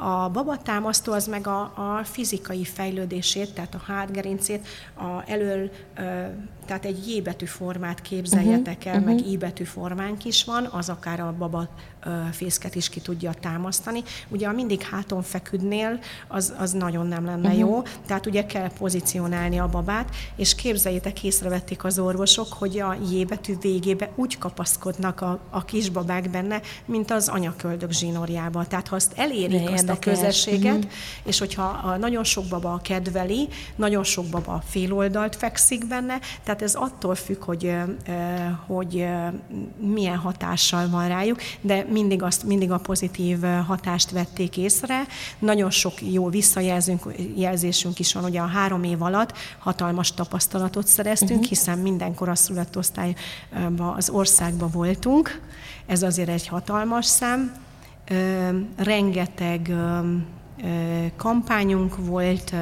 A 0.00 0.28
babatámasztó 0.28 1.12
az 1.12 1.26
meg 1.26 1.46
a, 1.46 1.60
a 1.60 2.04
fizikai 2.04 2.64
fejlődését, 2.64 3.54
tehát 3.54 3.74
a 3.74 3.82
hátgerincét 3.86 4.66
a 4.96 5.30
elől 5.30 5.70
tehát 6.66 6.84
egy 6.84 7.08
J 7.08 7.20
betű 7.20 7.46
formát 7.46 8.02
képzeljetek 8.02 8.84
el, 8.84 8.94
uh-huh. 8.94 9.14
meg 9.14 9.26
I 9.26 9.36
betű 9.36 9.64
formánk 9.64 10.24
is 10.24 10.44
van, 10.44 10.64
az 10.64 10.88
akár 10.88 11.20
a 11.20 11.34
baba 11.38 11.68
fészket 12.32 12.74
is 12.74 12.88
ki 12.88 13.00
tudja 13.00 13.32
támasztani. 13.40 14.02
Ugye, 14.28 14.48
a 14.48 14.52
mindig 14.52 14.82
háton 14.82 15.22
feküdnél, 15.22 15.98
az, 16.28 16.54
az 16.58 16.72
nagyon 16.72 17.06
nem 17.06 17.24
lenne 17.24 17.48
uh-huh. 17.48 17.58
jó, 17.58 17.82
tehát 18.06 18.26
ugye 18.26 18.46
kell 18.46 18.70
pozícionálni 18.78 19.58
a 19.58 19.68
babát, 19.68 20.08
és 20.36 20.54
képzeljétek, 20.54 21.22
észrevették 21.22 21.84
az 21.84 21.98
orvosok, 21.98 22.52
hogy 22.52 22.80
a 22.80 22.96
J 23.10 23.24
betű 23.24 23.54
végébe 23.60 24.10
úgy 24.14 24.38
kapaszkodnak 24.38 25.20
a, 25.20 25.38
a 25.50 25.64
kisbabák 25.64 26.30
benne, 26.30 26.60
mint 26.84 27.10
az 27.10 27.28
anyaköldök 27.28 27.92
zsinórjába. 27.92 28.66
Tehát 28.66 28.88
ha 28.88 28.96
azt 28.96 29.12
elérik 29.16 29.64
De 29.64 29.70
azt 29.70 29.82
érdekes. 29.82 29.96
a 29.96 29.98
közösséget, 29.98 30.76
uh-huh. 30.76 30.90
és 31.24 31.38
hogyha 31.38 31.62
a 31.62 31.96
nagyon 31.96 32.24
sok 32.24 32.44
baba 32.48 32.80
kedveli, 32.82 33.48
nagyon 33.76 34.04
sok 34.04 34.26
baba 34.26 34.62
féloldalt 34.66 35.36
fekszik 35.36 35.86
benne, 35.86 36.18
tehát 36.44 36.62
ez 36.62 36.74
attól 36.74 37.14
függ, 37.14 37.44
hogy, 37.44 37.74
hogy 38.66 39.06
milyen 39.76 40.16
hatással 40.16 40.88
van 40.88 41.08
rájuk, 41.08 41.40
de 41.60 41.86
mindig, 41.98 42.22
azt, 42.22 42.44
mindig 42.44 42.70
a 42.70 42.78
pozitív 42.78 43.42
hatást 43.66 44.10
vették 44.10 44.56
észre. 44.56 45.06
Nagyon 45.38 45.70
sok 45.70 45.92
jó 46.12 46.28
visszajelzésünk 46.28 47.98
is 47.98 48.12
van, 48.12 48.24
ugye 48.24 48.40
a 48.40 48.46
három 48.46 48.82
év 48.82 49.02
alatt 49.02 49.32
hatalmas 49.58 50.12
tapasztalatot 50.12 50.86
szereztünk, 50.86 51.30
uh-huh. 51.30 51.48
hiszen 51.48 51.78
mindenkor 51.78 52.28
a 52.28 52.34
születosztályban 52.34 53.94
az 53.96 54.10
országban 54.10 54.70
voltunk. 54.70 55.40
Ez 55.86 56.02
azért 56.02 56.28
egy 56.28 56.46
hatalmas 56.46 57.06
szám. 57.06 57.54
Rengeteg 58.76 59.72
kampányunk 61.16 61.96
volt, 61.96 62.54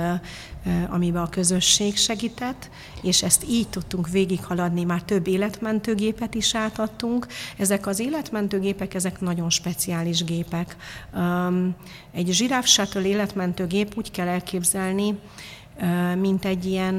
amiben 0.88 1.22
a 1.22 1.28
közösség 1.28 1.96
segített, 1.96 2.70
és 3.02 3.22
ezt 3.22 3.44
így 3.48 3.68
tudtunk 3.68 4.08
végighaladni, 4.08 4.84
már 4.84 5.02
több 5.02 5.26
életmentőgépet 5.26 6.34
is 6.34 6.54
átadtunk. 6.54 7.26
Ezek 7.56 7.86
az 7.86 8.00
életmentőgépek, 8.00 8.94
ezek 8.94 9.20
nagyon 9.20 9.50
speciális 9.50 10.24
gépek. 10.24 10.76
Egy 12.12 12.28
zsiráf 12.32 12.66
shuttle 12.66 13.06
életmentőgép 13.06 13.94
úgy 13.96 14.10
kell 14.10 14.28
elképzelni, 14.28 15.18
mint 16.18 16.44
egy 16.44 16.64
ilyen, 16.64 16.96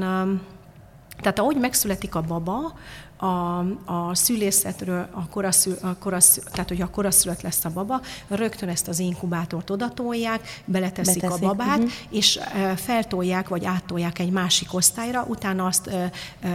tehát 1.20 1.38
ahogy 1.38 1.56
megszületik 1.56 2.14
a 2.14 2.20
baba, 2.20 2.78
a, 3.18 3.58
a 3.84 4.14
szülészetről, 4.14 5.08
a 5.10 5.28
koraszül, 5.28 5.76
a 5.82 5.96
koraszül, 5.98 6.42
tehát 6.42 6.68
hogy 6.68 6.80
a 6.80 6.90
koraszülött 6.90 7.40
lesz 7.40 7.64
a 7.64 7.70
baba, 7.70 8.00
rögtön 8.28 8.68
ezt 8.68 8.88
az 8.88 8.98
inkubátort 8.98 9.70
odatolják, 9.70 10.62
beleteszik 10.64 11.22
Beteszik, 11.22 11.44
a 11.44 11.46
babát, 11.46 11.78
uh-huh. 11.78 11.92
és 12.10 12.40
feltolják 12.76 13.48
vagy 13.48 13.64
áttolják 13.64 14.18
egy 14.18 14.30
másik 14.30 14.74
osztályra, 14.74 15.24
utána 15.28 15.66
azt 15.66 15.90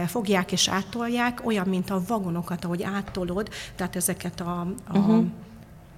fogják 0.06 0.52
és 0.52 0.68
áttolják, 0.68 1.40
olyan, 1.44 1.68
mint 1.68 1.90
a 1.90 2.02
vagonokat, 2.06 2.64
ahogy 2.64 2.82
áttolod, 2.82 3.48
tehát 3.76 3.96
ezeket 3.96 4.40
a, 4.40 4.66
a 4.88 4.98
uh-huh 4.98 5.24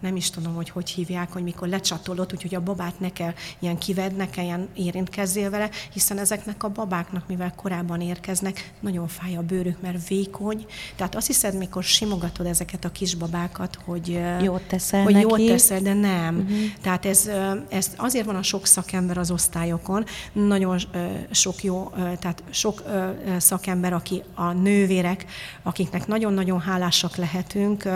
nem 0.01 0.17
is 0.17 0.31
tudom, 0.31 0.55
hogy 0.55 0.71
hogy 0.71 0.91
hívják, 0.91 1.33
hogy 1.33 1.43
mikor 1.43 1.69
lecsatolod, 1.69 2.33
úgyhogy 2.33 2.55
a 2.55 2.61
babát 2.61 3.01
ne 3.01 3.13
kell 3.13 3.33
ilyen 3.59 3.79
kived, 3.79 4.17
ne 4.17 4.31
kelljen 4.31 4.69
érintkezzél 4.75 5.51
vele, 5.51 5.71
hiszen 5.93 6.19
ezeknek 6.19 6.63
a 6.63 6.69
babáknak, 6.69 7.29
mivel 7.29 7.53
korábban 7.57 8.01
érkeznek, 8.01 8.73
nagyon 8.81 9.09
fáj 9.09 9.37
a 9.37 9.43
bőrük, 9.43 9.81
mert 9.81 10.09
vékony. 10.09 10.67
Tehát 10.97 11.15
azt 11.15 11.27
hiszed, 11.27 11.59
mikor 11.59 11.83
simogatod 11.83 12.47
ezeket 12.47 12.85
a 12.85 12.93
kisbabákat, 12.93 13.79
hogy 13.85 14.21
jót 14.43 14.63
teszel, 14.63 15.03
hogy 15.03 15.13
neki. 15.13 15.45
jót 15.45 15.47
teszel 15.47 15.81
de 15.81 15.95
nem. 15.95 16.37
Uh-huh. 16.37 16.59
Tehát 16.81 17.07
ez, 17.07 17.31
ez 17.69 17.91
azért 17.97 18.27
van 18.27 18.37
a 18.37 18.43
sok 18.43 18.67
szakember 18.67 19.19
az 19.19 19.31
osztályokon, 19.31 20.05
nagyon 20.33 20.79
sok 21.31 21.63
jó, 21.63 21.93
tehát 21.95 22.43
sok 22.51 22.83
szakember, 23.39 23.93
aki 23.93 24.23
a 24.35 24.53
nővérek, 24.53 25.27
akiknek 25.63 26.07
nagyon-nagyon 26.07 26.61
hálásak 26.61 27.17
lehetünk, 27.17 27.89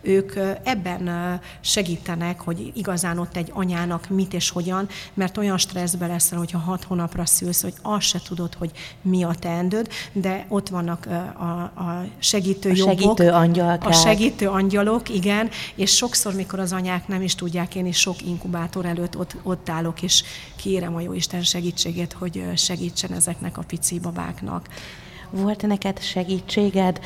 ők 0.00 0.32
ebben 0.62 1.40
segítenek, 1.60 2.40
hogy 2.40 2.72
igazán 2.74 3.18
ott 3.18 3.36
egy 3.36 3.50
anyának 3.54 4.08
mit 4.08 4.34
és 4.34 4.50
hogyan, 4.50 4.88
mert 5.14 5.36
olyan 5.36 5.58
stresszbe 5.58 6.06
leszel, 6.06 6.38
hogyha 6.38 6.58
hat 6.58 6.84
hónapra 6.84 7.26
szülsz, 7.26 7.62
hogy 7.62 7.74
azt 7.82 8.06
se 8.06 8.20
tudod, 8.20 8.54
hogy 8.54 8.70
mi 9.02 9.22
a 9.22 9.34
teendőd, 9.38 9.88
de 10.12 10.46
ott 10.48 10.68
vannak 10.68 11.06
a, 11.38 11.62
a 11.80 12.06
segítő 12.18 12.70
a 12.70 12.74
jogok. 12.76 12.98
Segítő 12.98 13.30
angyal 13.30 13.78
a 13.80 13.92
segítő 13.92 14.48
angyalok, 14.48 15.08
igen, 15.08 15.50
és 15.74 15.96
sokszor, 15.96 16.34
mikor 16.34 16.58
az 16.58 16.72
anyák 16.72 17.08
nem 17.08 17.22
is 17.22 17.34
tudják, 17.34 17.74
én 17.74 17.86
is 17.86 17.98
sok 17.98 18.22
inkubátor 18.22 18.84
előtt 18.84 19.18
ott, 19.18 19.36
ott 19.42 19.68
állok, 19.68 20.02
és 20.02 20.22
kérem 20.56 20.94
a 20.94 21.00
Jóisten 21.00 21.42
segítségét, 21.42 22.12
hogy 22.12 22.44
segítsen 22.56 23.12
ezeknek 23.12 23.58
a 23.58 23.62
pici 23.62 23.98
babáknak. 23.98 24.68
Volt 25.30 25.66
neked 25.66 26.00
segítséged? 26.00 27.00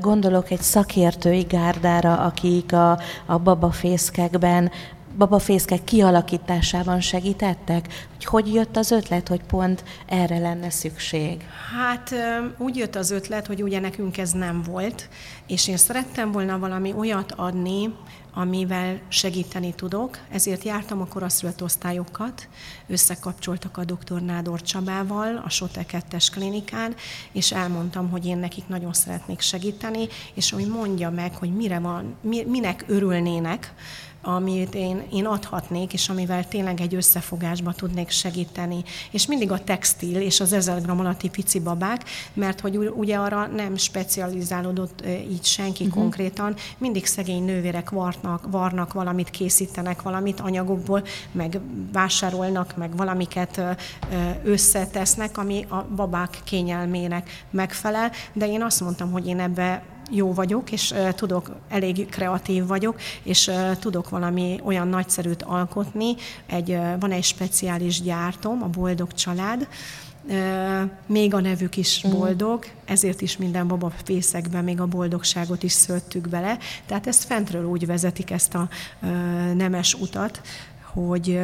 Gondolok 0.00 0.50
egy 0.50 0.60
szakértői 0.60 1.42
gárdára, 1.42 2.18
akik 2.18 2.72
a, 2.72 2.98
a 3.26 3.38
babafészkekben 3.38 4.70
babafészkek 5.16 5.84
kialakításában 5.84 7.00
segítettek? 7.00 8.08
Hogy 8.14 8.24
hogy 8.24 8.54
jött 8.54 8.76
az 8.76 8.90
ötlet, 8.90 9.28
hogy 9.28 9.42
pont 9.42 9.84
erre 10.06 10.38
lenne 10.38 10.70
szükség? 10.70 11.44
Hát 11.78 12.14
úgy 12.58 12.76
jött 12.76 12.96
az 12.96 13.10
ötlet, 13.10 13.46
hogy 13.46 13.62
ugye 13.62 13.80
nekünk 13.80 14.18
ez 14.18 14.30
nem 14.30 14.62
volt, 14.62 15.08
és 15.46 15.68
én 15.68 15.76
szerettem 15.76 16.32
volna 16.32 16.58
valami 16.58 16.92
olyat 16.96 17.32
adni, 17.32 17.94
amivel 18.34 19.00
segíteni 19.08 19.74
tudok, 19.74 20.18
ezért 20.30 20.64
jártam 20.64 21.00
a 21.00 21.06
koraszülött 21.06 21.62
osztályokat, 21.62 22.48
összekapcsoltak 22.86 23.76
a 23.76 23.84
dr. 23.84 24.22
Nádor 24.22 24.62
Csabával 24.62 25.42
a 25.44 25.50
Sote 25.50 25.84
2 25.84 26.16
klinikán, 26.32 26.94
és 27.32 27.52
elmondtam, 27.52 28.10
hogy 28.10 28.26
én 28.26 28.38
nekik 28.38 28.68
nagyon 28.68 28.92
szeretnék 28.92 29.40
segíteni, 29.40 30.08
és 30.34 30.50
hogy 30.50 30.66
mondja 30.66 31.10
meg, 31.10 31.34
hogy 31.34 31.54
mire 31.54 31.78
van, 31.78 32.16
minek 32.46 32.84
örülnének, 32.86 33.74
amit 34.22 34.74
én, 34.74 35.02
én 35.12 35.26
adhatnék, 35.26 35.92
és 35.92 36.08
amivel 36.08 36.48
tényleg 36.48 36.80
egy 36.80 36.94
összefogásba 36.94 37.72
tudnék 37.72 38.10
segíteni. 38.10 38.82
És 39.10 39.26
mindig 39.26 39.50
a 39.50 39.64
textil 39.64 40.16
és 40.16 40.40
az 40.40 40.52
1000 40.52 40.82
gram 40.82 41.00
alatti 41.00 41.28
pici 41.28 41.60
babák, 41.60 42.04
mert 42.32 42.60
hogy 42.60 42.76
ugye 42.76 43.16
arra 43.16 43.46
nem 43.46 43.76
specializálódott 43.76 45.06
így 45.30 45.44
senki 45.44 45.84
uh-huh. 45.84 46.00
konkrétan, 46.00 46.54
mindig 46.78 47.06
szegény 47.06 47.44
nővérek 47.44 47.90
varnak, 47.90 48.50
varnak 48.50 48.92
valamit, 48.92 49.30
készítenek 49.30 50.02
valamit 50.02 50.40
anyagokból, 50.40 51.02
meg 51.32 51.60
vásárolnak, 51.92 52.76
meg 52.76 52.96
valamiket 52.96 53.60
összetesznek, 54.44 55.38
ami 55.38 55.66
a 55.68 55.86
babák 55.96 56.40
kényelmének 56.44 57.44
megfelel, 57.50 58.10
de 58.32 58.46
én 58.46 58.62
azt 58.62 58.80
mondtam, 58.80 59.12
hogy 59.12 59.26
én 59.26 59.40
ebbe 59.40 59.82
jó 60.10 60.32
vagyok, 60.32 60.72
és 60.72 60.94
tudok, 61.14 61.50
elég 61.68 62.08
kreatív 62.08 62.66
vagyok, 62.66 63.00
és 63.22 63.50
tudok 63.78 64.08
valami 64.08 64.60
olyan 64.64 64.88
nagyszerűt 64.88 65.42
alkotni. 65.42 66.14
Egy, 66.46 66.78
van 67.00 67.12
egy 67.12 67.24
speciális 67.24 68.02
gyártom, 68.02 68.62
a 68.62 68.66
Boldog 68.66 69.12
Család, 69.12 69.68
még 71.06 71.34
a 71.34 71.40
nevük 71.40 71.76
is 71.76 72.06
mm. 72.06 72.10
boldog, 72.10 72.64
ezért 72.84 73.20
is 73.20 73.36
minden 73.36 73.68
baba 73.68 73.92
fészekben 74.04 74.64
még 74.64 74.80
a 74.80 74.86
boldogságot 74.86 75.62
is 75.62 75.72
szőttük 75.72 76.28
bele. 76.28 76.58
Tehát 76.86 77.06
ezt 77.06 77.24
fentről 77.24 77.64
úgy 77.64 77.86
vezetik 77.86 78.30
ezt 78.30 78.54
a 78.54 78.68
nemes 79.54 79.94
utat, 79.94 80.40
hogy 80.92 81.40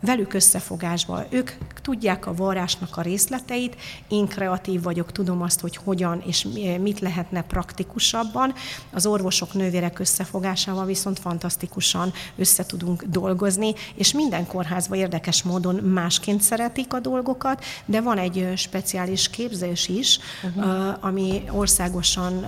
velük 0.00 0.34
összefogásban. 0.34 1.24
Ők 1.28 1.50
tudják 1.82 2.26
a 2.26 2.34
varrásnak 2.34 2.96
a 2.96 3.02
részleteit, 3.02 3.76
én 4.08 4.26
kreatív 4.26 4.82
vagyok, 4.82 5.12
tudom 5.12 5.42
azt, 5.42 5.60
hogy 5.60 5.76
hogyan 5.76 6.22
és 6.26 6.46
mit 6.80 7.00
lehetne 7.00 7.42
praktikusabban. 7.42 8.54
Az 8.92 9.06
orvosok 9.06 9.54
nővérek 9.54 9.98
összefogásával 9.98 10.84
viszont 10.84 11.18
fantasztikusan 11.18 12.12
össze 12.36 12.66
tudunk 12.66 13.04
dolgozni, 13.04 13.74
és 13.94 14.12
minden 14.12 14.46
kórházban 14.46 14.98
érdekes 14.98 15.42
módon 15.42 15.74
másként 15.74 16.42
szeretik 16.42 16.92
a 16.92 17.00
dolgokat, 17.00 17.64
de 17.84 18.00
van 18.00 18.18
egy 18.18 18.52
speciális 18.56 19.30
képzés 19.30 19.88
is, 19.88 20.18
uh-huh. 20.44 20.96
ami 21.00 21.42
országosan 21.50 22.44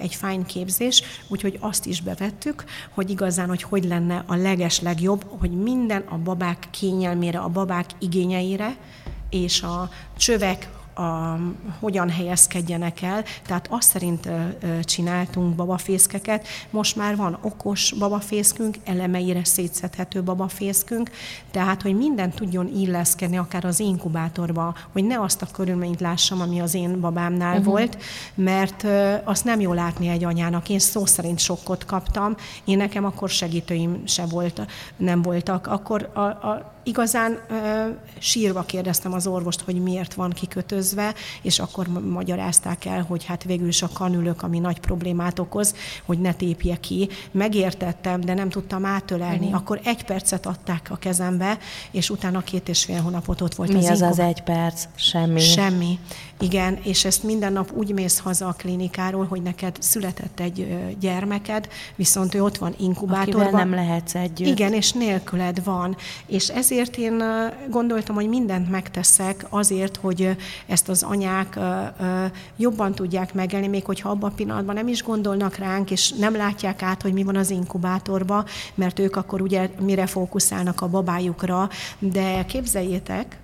egy 0.00 0.14
fájn 0.14 0.44
képzés, 0.44 1.02
úgyhogy 1.28 1.56
azt 1.60 1.86
is 1.86 2.00
bevettük, 2.00 2.64
hogy 2.94 3.10
igazán, 3.10 3.48
hogy 3.48 3.62
hogy 3.62 3.84
lenne 3.84 4.24
a 4.26 4.34
leges 4.34 4.80
legjobb, 4.80 5.24
hogy 5.38 5.50
minden 5.50 6.04
a 6.08 6.16
babák 6.16 6.57
kényelmére, 6.70 7.38
a 7.38 7.48
babák 7.48 7.90
igényeire, 7.98 8.76
és 9.30 9.62
a 9.62 9.90
csövek, 10.16 10.68
a, 10.98 11.38
hogyan 11.80 12.10
helyezkedjenek 12.10 13.02
el. 13.02 13.24
Tehát 13.46 13.66
azt 13.70 13.88
szerint 13.88 14.28
csináltunk 14.82 15.54
babafészkeket. 15.54 16.46
Most 16.70 16.96
már 16.96 17.16
van 17.16 17.38
okos 17.40 17.92
babafészkünk, 17.98 18.76
elemeire 18.84 19.44
szétszedhető 19.44 20.22
babafészkünk, 20.22 21.10
tehát, 21.50 21.82
hogy 21.82 21.96
minden 21.96 22.30
tudjon 22.30 22.68
illeszkedni, 22.76 23.38
akár 23.38 23.64
az 23.64 23.80
inkubátorba, 23.80 24.74
hogy 24.92 25.04
ne 25.04 25.20
azt 25.20 25.42
a 25.42 25.46
körülményt 25.52 26.00
lássam, 26.00 26.40
ami 26.40 26.60
az 26.60 26.74
én 26.74 27.00
babámnál 27.00 27.58
uh-huh. 27.58 27.66
volt, 27.66 27.98
mert 28.34 28.86
azt 29.24 29.44
nem 29.44 29.60
jó 29.60 29.72
látni 29.72 30.08
egy 30.08 30.24
anyának. 30.24 30.68
Én 30.68 30.78
szó 30.78 31.06
szerint 31.06 31.38
sokkot 31.38 31.84
kaptam, 31.84 32.36
én 32.64 32.76
nekem 32.76 33.04
akkor 33.04 33.28
segítőim 33.28 34.02
se 34.04 34.26
volt, 34.26 34.66
nem 34.96 35.22
voltak. 35.22 35.66
Akkor 35.66 36.10
a, 36.12 36.20
a, 36.20 36.72
igazán 36.82 37.38
ö, 37.48 37.88
sírva 38.18 38.62
kérdeztem 38.62 39.12
az 39.12 39.26
orvost, 39.26 39.60
hogy 39.60 39.82
miért 39.82 40.14
van 40.14 40.32
kikötözve, 40.88 41.14
és 41.42 41.58
akkor 41.58 41.86
magyarázták 41.88 42.84
el, 42.84 43.02
hogy 43.02 43.24
hát 43.24 43.44
végül 43.44 43.68
is 43.68 43.82
a 43.82 43.88
kanülök, 43.92 44.42
ami 44.42 44.58
nagy 44.58 44.80
problémát 44.80 45.38
okoz, 45.38 45.74
hogy 46.04 46.18
ne 46.18 46.32
tépje 46.32 46.76
ki. 46.76 47.08
Megértettem, 47.30 48.20
de 48.20 48.34
nem 48.34 48.48
tudtam 48.48 48.84
átölelni. 48.84 49.36
Uh-huh. 49.36 49.54
Akkor 49.54 49.80
egy 49.84 50.04
percet 50.04 50.46
adták 50.46 50.88
a 50.90 50.96
kezembe, 50.96 51.58
és 51.90 52.10
utána 52.10 52.40
két 52.40 52.68
és 52.68 52.84
fél 52.84 53.00
hónapot 53.00 53.40
ott 53.40 53.54
volt 53.54 53.72
Mi 53.72 53.78
az 53.78 53.88
az 53.88 54.02
az 54.02 54.18
egy 54.18 54.42
perc? 54.42 54.84
Semmi. 54.94 55.40
Semmi. 55.40 55.98
Igen, 56.40 56.78
és 56.82 57.04
ezt 57.04 57.22
minden 57.22 57.52
nap 57.52 57.72
úgy 57.72 57.92
mész 57.92 58.18
haza 58.18 58.48
a 58.48 58.52
klinikáról, 58.52 59.26
hogy 59.26 59.42
neked 59.42 59.76
született 59.80 60.40
egy 60.40 60.78
gyermeked, 61.00 61.68
viszont 61.96 62.34
ő 62.34 62.42
ott 62.42 62.56
van 62.56 62.74
inkubátorban. 62.78 63.42
Akivel 63.42 63.64
nem 63.64 63.74
lehetsz 63.74 64.14
együtt. 64.14 64.48
Igen, 64.48 64.72
és 64.72 64.92
nélküled 64.92 65.64
van. 65.64 65.96
És 66.26 66.48
ezért 66.48 66.96
én 66.96 67.22
gondoltam, 67.70 68.14
hogy 68.14 68.28
mindent 68.28 68.70
megteszek 68.70 69.46
azért, 69.48 69.96
hogy 69.96 70.36
ezt 70.66 70.88
az 70.88 71.02
anyák 71.02 71.58
jobban 72.56 72.94
tudják 72.94 73.34
megélni, 73.34 73.66
még 73.66 73.84
hogyha 73.84 74.10
abban 74.10 74.30
a 74.30 74.34
pillanatban 74.34 74.74
nem 74.74 74.88
is 74.88 75.02
gondolnak 75.02 75.56
ránk, 75.56 75.90
és 75.90 76.12
nem 76.12 76.36
látják 76.36 76.82
át, 76.82 77.02
hogy 77.02 77.12
mi 77.12 77.22
van 77.22 77.36
az 77.36 77.50
inkubátorban, 77.50 78.44
mert 78.74 78.98
ők 78.98 79.16
akkor 79.16 79.40
ugye 79.40 79.68
mire 79.80 80.06
fókuszálnak 80.06 80.80
a 80.80 80.88
babájukra, 80.88 81.68
de 81.98 82.44
képzeljétek, 82.44 83.38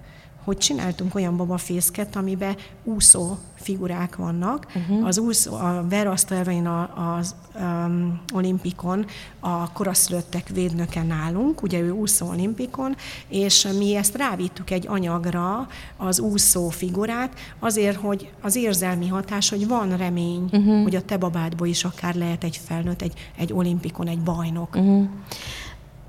hogy 0.45 0.59
csináltunk 0.59 1.15
olyan 1.15 1.37
babafészket, 1.37 2.17
amiben 2.17 2.57
úszó 2.85 3.37
figurák 3.55 4.17
vannak. 4.17 4.67
Uh-huh. 4.75 5.07
Az 5.07 5.19
úszó, 5.19 5.55
a 5.55 5.85
Veraszta 5.89 6.35
elvején 6.35 6.67
az 6.67 7.35
um, 7.55 8.21
olimpikon 8.35 9.07
a 9.41 9.73
koraszülöttek 9.73 10.49
védnöke 10.49 11.03
nálunk, 11.03 11.63
ugye 11.63 11.81
ő 11.81 11.91
úszó 11.91 12.29
olimpikon, 12.29 12.97
és 13.29 13.69
mi 13.79 13.95
ezt 13.95 14.17
rávittük 14.17 14.71
egy 14.71 14.87
anyagra, 14.87 15.69
az 15.97 16.21
úszó 16.21 16.69
figurát, 16.69 17.33
azért, 17.59 17.97
hogy 17.97 18.31
az 18.43 18.57
érzelmi 18.57 19.09
hatás, 19.09 19.49
hogy 19.49 19.69
van 19.69 19.97
remény, 19.97 20.49
uh-huh. 20.53 20.83
hogy 20.83 20.95
a 20.97 21.03
te 21.03 21.17
babádból 21.17 21.67
is 21.67 21.85
akár 21.85 22.15
lehet 22.15 22.45
egy 22.45 22.61
felnőtt, 22.65 23.03
egy, 23.03 23.13
egy 23.37 23.53
olimpikon, 23.53 24.09
egy 24.09 24.21
bajnok. 24.21 24.77
Uh-huh. 24.77 25.09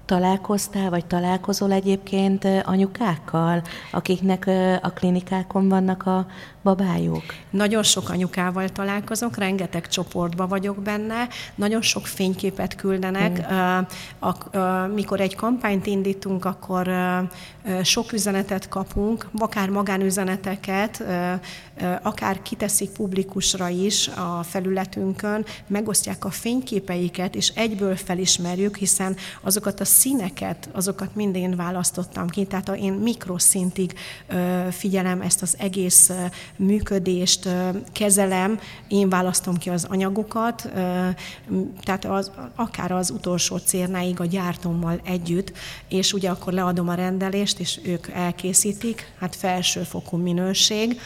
Találkoztál, 0.06 0.90
vagy 0.90 1.06
találkozol 1.06 1.72
egyébként 1.72 2.48
anyukákkal, 2.64 3.62
akiknek 3.92 4.50
a 4.82 4.90
klinikákon 4.90 5.70
vannak 5.70 6.06
a 6.06 6.26
babájuk? 6.66 7.24
Nagyon 7.50 7.84
sok 7.84 8.10
anyukával 8.10 8.70
találkozok, 8.70 9.38
rengeteg 9.38 9.88
csoportban 9.88 10.48
vagyok 10.48 10.82
benne, 10.82 11.28
nagyon 11.56 11.82
sok 11.82 12.08
fényképet 12.08 12.76
küldenek. 12.76 13.46
Hmm. 13.48 13.88
Mikor 14.94 15.20
egy 15.20 15.36
kampányt 15.36 15.86
indítunk, 15.86 16.46
akkor 16.46 16.90
sok 17.84 18.12
üzenetet 18.12 18.70
kapunk, 18.70 19.28
akár 19.38 19.70
magánüzeneteket, 19.70 21.04
akár 22.02 22.42
kiteszik 22.42 22.90
publikusra 22.90 23.68
is 23.68 24.08
a 24.08 24.44
felületünkön, 24.44 25.46
megosztják 25.68 26.26
a 26.26 26.30
fényképeiket, 26.30 27.36
és 27.36 27.52
egyből 27.56 27.96
felismerjük, 27.96 28.78
hiszen 28.78 29.16
azokat 29.42 29.80
a 29.80 29.86
színeket, 29.86 30.70
azokat 30.72 31.16
mind 31.16 31.36
én 31.36 31.56
választottam 31.56 32.28
ki, 32.28 32.46
tehát 32.46 32.70
én 32.70 32.94
mikroszintig 32.94 33.94
figyelem 34.70 35.22
ezt 35.22 35.42
az 35.42 35.56
egész 35.60 36.12
működést, 36.58 37.50
kezelem, 37.92 38.60
én 38.88 39.10
választom 39.10 39.58
ki 39.58 39.70
az 39.70 39.84
anyagokat, 39.84 40.70
tehát 41.84 42.06
az, 42.06 42.32
akár 42.56 42.92
az 42.92 43.10
utolsó 43.10 43.58
cérnáig 43.58 44.20
a 44.20 44.26
gyártómmal 44.26 45.00
együtt, 45.04 45.52
és 45.88 46.14
ugye 46.14 46.30
akkor 46.30 46.54
leadom 46.54 46.90
a 46.90 46.94
rendelést, 46.94 47.60
és 47.60 47.80
ők 47.84 48.08
elkészítik, 48.08 49.14
hát 49.20 49.36
felsőfokú 49.36 50.18
minőség, 50.18 51.00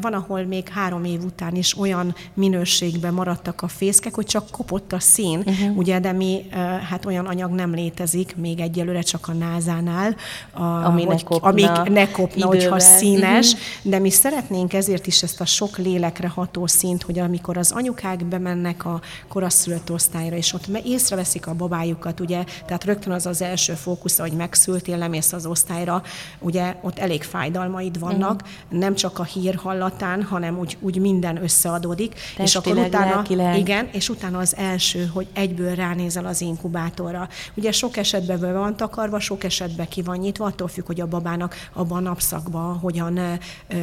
van, 0.00 0.12
ahol 0.12 0.42
még 0.42 0.68
három 0.68 1.04
év 1.04 1.24
után 1.24 1.54
is 1.54 1.78
olyan 1.78 2.14
minőségben 2.34 3.14
maradtak 3.14 3.62
a 3.62 3.68
fészkek, 3.68 4.14
hogy 4.14 4.26
csak 4.26 4.50
kopott 4.50 4.92
a 4.92 5.00
szín, 5.00 5.38
uh-huh. 5.38 5.76
ugye, 5.76 6.00
de 6.00 6.12
mi, 6.12 6.46
hát 6.88 7.06
olyan 7.06 7.26
anyag 7.26 7.50
nem 7.50 7.74
létezik, 7.74 8.36
még 8.36 8.60
egyelőre 8.60 9.00
csak 9.00 9.28
a 9.28 9.32
názánál, 9.32 10.16
a, 10.52 10.62
Ami 10.62 11.04
hogy, 11.04 11.14
ne 11.14 11.22
kopna 11.22 11.48
amíg 11.48 11.92
ne 11.92 12.10
kopna, 12.10 12.36
idővel. 12.36 12.48
hogyha 12.50 12.78
színes, 12.78 13.52
uh-huh. 13.52 13.90
de 13.90 13.98
mi 13.98 14.10
szeretnénk 14.10 14.72
ezért 14.72 15.06
is 15.06 15.22
ezt 15.22 15.40
a 15.40 15.44
sok 15.44 15.78
lélekre 15.78 16.28
ható 16.28 16.66
szint, 16.66 17.02
hogy 17.02 17.18
amikor 17.18 17.56
az 17.56 17.72
anyukák 17.72 18.24
bemennek 18.24 18.84
a 18.84 19.00
koraszülött 19.28 19.92
osztályra, 19.92 20.36
és 20.36 20.52
ott 20.52 20.66
észreveszik 20.84 21.46
a 21.46 21.54
babájukat, 21.54 22.20
ugye, 22.20 22.44
tehát 22.66 22.84
rögtön 22.84 23.12
az 23.12 23.26
az 23.26 23.42
első 23.42 23.72
fókusz, 23.72 24.18
hogy 24.18 24.32
megszültél, 24.32 24.98
lemész 24.98 25.32
az 25.32 25.46
osztályra, 25.46 26.02
ugye 26.38 26.76
ott 26.82 26.98
elég 26.98 27.22
fájdalmaid 27.22 27.98
vannak, 27.98 28.42
uh-huh. 28.42 28.78
nem 28.80 28.94
csak 28.94 29.09
csak 29.10 29.18
a 29.18 29.24
hír 29.24 29.54
hallatán, 29.54 30.22
hanem 30.22 30.58
úgy, 30.58 30.76
úgy 30.80 30.96
minden 30.96 31.42
összeadódik. 31.42 32.14
Testileg, 32.14 32.46
és 32.46 32.54
akkor 32.54 32.76
utána, 32.76 33.14
lelkileg. 33.14 33.58
igen, 33.58 33.88
és 33.92 34.08
utána 34.08 34.38
az 34.38 34.56
első, 34.56 35.10
hogy 35.14 35.26
egyből 35.32 35.74
ránézel 35.74 36.26
az 36.26 36.40
inkubátorra. 36.40 37.28
Ugye 37.54 37.72
sok 37.72 37.96
esetben 37.96 38.40
be 38.40 38.52
van 38.52 38.76
takarva, 38.76 39.20
sok 39.20 39.44
esetben 39.44 39.88
ki 39.88 40.02
van 40.02 40.16
nyitva, 40.16 40.44
attól 40.44 40.68
függ, 40.68 40.86
hogy 40.86 41.00
a 41.00 41.06
babának 41.06 41.54
abban 41.72 41.98
a 41.98 42.08
napszakban 42.08 42.78
hogyan 42.78 43.16
ö, 43.16 43.32
ö, 43.68 43.76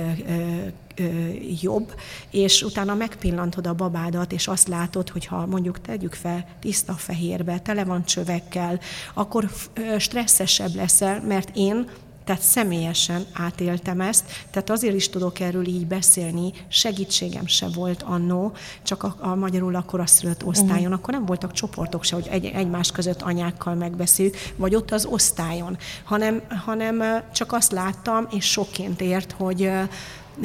jobb, 1.62 1.94
és 2.32 2.62
utána 2.62 2.96
megpillantod 2.96 3.68
a 3.68 3.74
babádat, 3.74 4.32
és 4.32 4.48
azt 4.48 4.68
látod, 4.68 5.10
hogy 5.10 5.26
ha 5.26 5.46
mondjuk 5.46 5.82
tegyük 5.82 6.14
fel 6.14 6.46
tiszta 6.60 6.94
fehérbe, 6.94 7.60
tele 7.60 7.84
van 7.84 8.06
csövekkel, 8.06 8.80
akkor 9.14 9.50
stresszesebb 9.98 10.76
leszel, 10.76 11.22
mert 11.28 11.50
én 11.54 11.88
tehát 12.28 12.42
személyesen 12.42 13.26
átéltem 13.34 14.02
ezt, 14.02 14.26
tehát 14.52 14.70
azért 14.70 14.96
is 14.96 15.10
tudok 15.10 15.40
erről 15.40 15.68
így 15.68 15.86
beszélni, 15.86 16.52
segítségem 16.68 17.46
se 17.46 17.68
volt 17.68 18.04
annó, 18.04 18.52
csak 18.84 19.04
a, 19.04 19.16
a 19.20 19.36
magyarul 19.36 19.76
a 19.76 19.82
koraszülött 19.82 20.46
osztályon, 20.46 20.80
uh-huh. 20.80 20.94
akkor 20.94 21.14
nem 21.14 21.26
voltak 21.26 21.52
csoportok 21.52 22.04
se, 22.04 22.16
hogy 22.16 22.28
egy, 22.30 22.46
egymás 22.46 22.92
között 22.92 23.22
anyákkal 23.22 23.74
megbeszéljük, 23.74 24.36
vagy 24.56 24.76
ott 24.76 24.92
az 24.92 25.06
osztályon, 25.06 25.78
hanem, 26.04 26.42
hanem 26.66 27.24
csak 27.34 27.54
azt 27.54 27.72
láttam, 27.72 28.28
és 28.32 28.46
sokként 28.46 29.02
ért, 29.02 29.32
hogy 29.32 29.72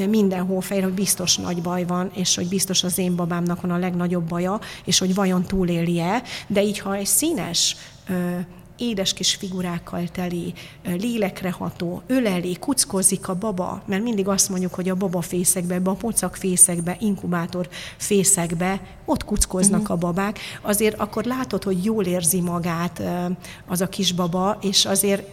mindenhol 0.09 0.61
fejre, 0.61 0.85
hogy 0.85 0.95
biztos 0.95 1.37
nagy 1.37 1.62
baj 1.62 1.85
van, 1.85 2.11
és 2.14 2.35
hogy 2.35 2.49
biztos 2.49 2.85
az 2.85 2.99
én 2.99 3.16
babámnak 3.16 3.61
van 3.61 3.71
a 3.71 3.79
legnagyobb 3.79 4.29
baja, 4.29 4.61
és 4.85 4.99
hogy 4.99 5.14
vajon 5.14 5.42
túléli-e, 5.42 6.23
de 6.47 6.62
így, 6.62 6.79
ha 6.79 6.95
egy 6.95 7.07
színes 7.07 7.77
édes 8.78 9.12
kis 9.12 9.35
figurákkal 9.35 10.08
teli, 10.08 10.52
lélekre 10.85 11.50
ható, 11.50 12.02
öleli, 12.06 12.56
kuckozik 12.58 13.28
a 13.28 13.35
baba, 13.35 13.82
mert 13.87 14.02
mindig 14.02 14.28
azt 14.28 14.48
mondjuk, 14.48 14.74
hogy 14.74 14.88
a 14.88 14.94
baba 14.94 15.20
fészekbe, 15.20 15.80
a 15.85 15.92
pocak 15.92 16.37
fészekbe, 16.37 16.96
inkubátor 17.00 17.68
fészekbe, 17.96 18.80
ott 19.04 19.24
kuckoznak 19.24 19.80
uh-huh. 19.80 19.96
a 19.96 19.98
babák, 19.98 20.38
azért 20.62 21.00
akkor 21.00 21.24
látod, 21.24 21.62
hogy 21.62 21.85
jól 21.85 22.04
érzi 22.04 22.40
magát 22.40 23.02
az 23.66 23.80
a 23.80 23.88
kisbaba, 23.88 24.58
és 24.61 24.85
azért 24.85 25.28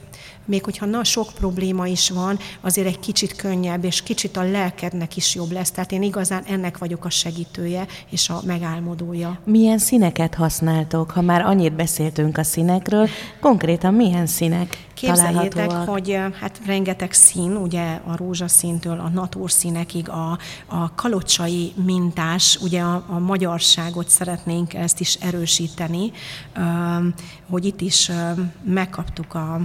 még 0.50 0.64
hogyha 0.64 0.86
na, 0.86 1.04
sok 1.04 1.28
probléma 1.34 1.88
is 1.88 2.10
van, 2.10 2.40
azért 2.62 2.88
egy 2.88 3.00
kicsit 3.00 3.36
könnyebb, 3.36 3.84
és 3.84 4.02
kicsit 4.02 4.38
a 4.38 4.44
lelkednek 4.44 5.16
is 5.16 5.36
jobb 5.36 5.52
lesz. 5.52 5.72
Tehát 5.72 5.92
én 5.92 6.04
igazán 6.04 6.44
ennek 6.48 6.78
vagyok 6.78 7.06
a 7.06 7.10
segítője 7.10 7.86
és 8.10 8.30
a 8.30 8.42
megálmodója. 8.46 9.40
Milyen 9.44 9.78
színeket 9.78 10.36
használtok? 10.36 11.12
Ha 11.12 11.22
már 11.22 11.42
annyit 11.42 11.76
beszéltünk 11.76 12.38
a 12.38 12.44
színekről, 12.44 13.08
konkrétan 13.40 13.94
milyen 13.94 14.26
színek 14.26 14.88
Képzeljétek, 15.00 15.72
hogy 15.72 16.20
hát 16.40 16.60
rengeteg 16.66 17.12
szín, 17.14 17.56
ugye 17.56 18.00
a 18.06 18.18
rózsaszíntől 18.18 19.00
a 19.00 19.10
natúrszínekig, 19.10 20.10
a, 20.10 20.38
a 20.66 20.96
kalocsai 20.96 21.74
mintás, 21.86 22.58
ugye 22.62 22.82
a, 22.82 23.04
a 23.08 23.20
magyarságot 23.20 24.10
szeretnénk 24.10 24.74
ezt 24.74 25.00
is 25.00 25.16
erősíteni, 25.16 26.12
hogy 27.50 27.66
itt 27.66 27.82
is 27.82 28.12
megkaptuk 28.64 29.34
a, 29.34 29.62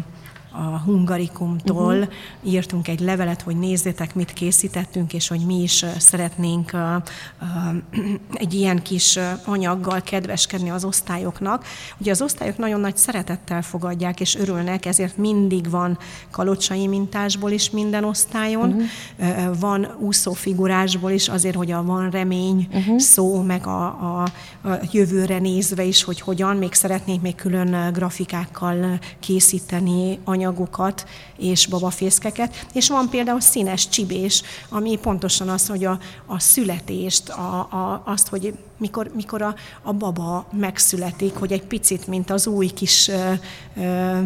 a 0.57 0.79
Hungarikumtól 0.85 1.95
uh-huh. 1.95 2.13
írtunk 2.43 2.89
egy 2.89 3.01
levelet, 3.01 3.43
hogy 3.43 3.57
nézzétek, 3.57 4.15
mit 4.15 4.33
készítettünk, 4.33 5.13
és 5.13 5.29
hogy 5.29 5.41
mi 5.41 5.63
is 5.63 5.85
szeretnénk 5.99 6.71
uh, 6.73 6.81
uh, 7.43 8.11
egy 8.33 8.55
ilyen 8.55 8.83
kis 8.83 9.19
anyaggal 9.45 10.01
kedveskedni 10.03 10.71
az 10.71 10.85
osztályoknak. 10.85 11.65
Ugye 11.99 12.11
az 12.11 12.23
osztályok 12.23 12.59
nagyon 12.59 12.81
nagy 12.81 12.97
szeretettel 12.97 13.63
fogadják, 13.63 14.21
és 14.21 14.37
örülnek, 14.37 14.87
ezért 14.87 15.17
mindig 15.17 15.71
van 15.71 15.99
kalocsai 16.31 16.87
mintásból 16.87 17.51
is 17.51 17.71
minden 17.71 18.05
osztályon, 18.05 18.87
uh-huh. 19.19 19.59
van 19.61 19.89
úszófigurásból 19.99 21.11
is, 21.11 21.29
azért, 21.29 21.57
hogy 21.57 21.71
a 21.71 21.83
van 21.83 22.11
remény 22.11 22.69
uh-huh. 22.73 22.99
szó, 22.99 23.43
meg 23.43 23.67
a, 23.67 23.85
a, 23.87 24.23
a 24.69 24.79
jövőre 24.93 25.39
nézve 25.39 25.85
is, 25.85 26.03
hogy 26.03 26.21
hogyan, 26.21 26.57
még 26.57 26.73
szeretnék 26.73 27.21
még 27.21 27.35
külön 27.35 27.93
grafikákkal 27.93 28.99
készíteni 29.21 30.19
anyagokat, 30.25 30.44
anyagokat 30.45 31.07
és 31.37 31.67
babafészkeket, 31.67 32.67
és 32.73 32.89
van 32.89 33.09
például 33.09 33.41
színes 33.41 33.89
csibés, 33.89 34.43
ami 34.69 34.97
pontosan 34.97 35.49
az, 35.49 35.69
hogy 35.69 35.85
a, 35.85 35.99
a 36.27 36.39
születést, 36.39 37.29
a, 37.29 37.59
a, 37.59 38.03
azt, 38.05 38.29
hogy 38.29 38.55
mikor, 38.79 39.11
mikor 39.15 39.43
a, 39.43 39.55
a 39.83 39.93
baba 39.93 40.47
megszületik, 40.53 41.35
hogy 41.35 41.53
egy 41.53 41.65
picit, 41.65 42.07
mint 42.07 42.31
az 42.31 42.47
új 42.47 42.67
kis, 42.67 43.09
ö, 43.09 43.33
ö, 43.77 44.21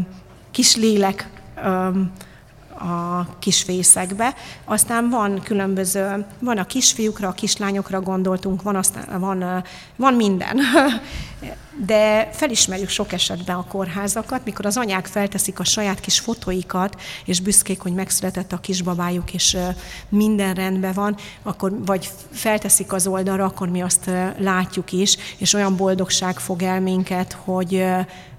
kis 0.50 0.76
lélek 0.76 1.30
ö, 1.64 1.90
a 2.78 3.26
kisfészekbe. 3.38 4.34
Aztán 4.64 5.10
van 5.10 5.40
különböző, 5.42 6.24
van 6.38 6.58
a 6.58 6.64
kisfiúkra, 6.64 7.28
a 7.28 7.32
kislányokra 7.32 8.00
gondoltunk, 8.00 8.62
van, 8.62 8.76
aztán, 8.76 9.20
van, 9.20 9.64
van 9.96 10.14
minden. 10.14 10.58
De 11.86 12.28
felismerjük 12.32 12.88
sok 12.88 13.12
esetben 13.12 13.56
a 13.56 13.64
kórházakat, 13.64 14.44
mikor 14.44 14.66
az 14.66 14.76
anyák 14.76 15.06
felteszik 15.06 15.58
a 15.58 15.64
saját 15.64 16.00
kis 16.00 16.18
fotóikat, 16.18 17.00
és 17.24 17.40
büszkék, 17.40 17.80
hogy 17.80 17.92
megszületett 17.92 18.52
a 18.52 18.58
kisbabájuk, 18.58 19.34
és 19.34 19.56
minden 20.08 20.54
rendben 20.54 20.92
van, 20.92 21.16
akkor 21.42 21.84
vagy 21.84 22.10
felteszik 22.30 22.92
az 22.92 23.06
oldalra, 23.06 23.44
akkor 23.44 23.68
mi 23.68 23.80
azt 23.80 24.10
látjuk 24.38 24.92
is, 24.92 25.16
és 25.36 25.52
olyan 25.52 25.76
boldogság 25.76 26.38
fog 26.38 26.62
el 26.62 26.80
minket, 26.80 27.32
hogy 27.32 27.84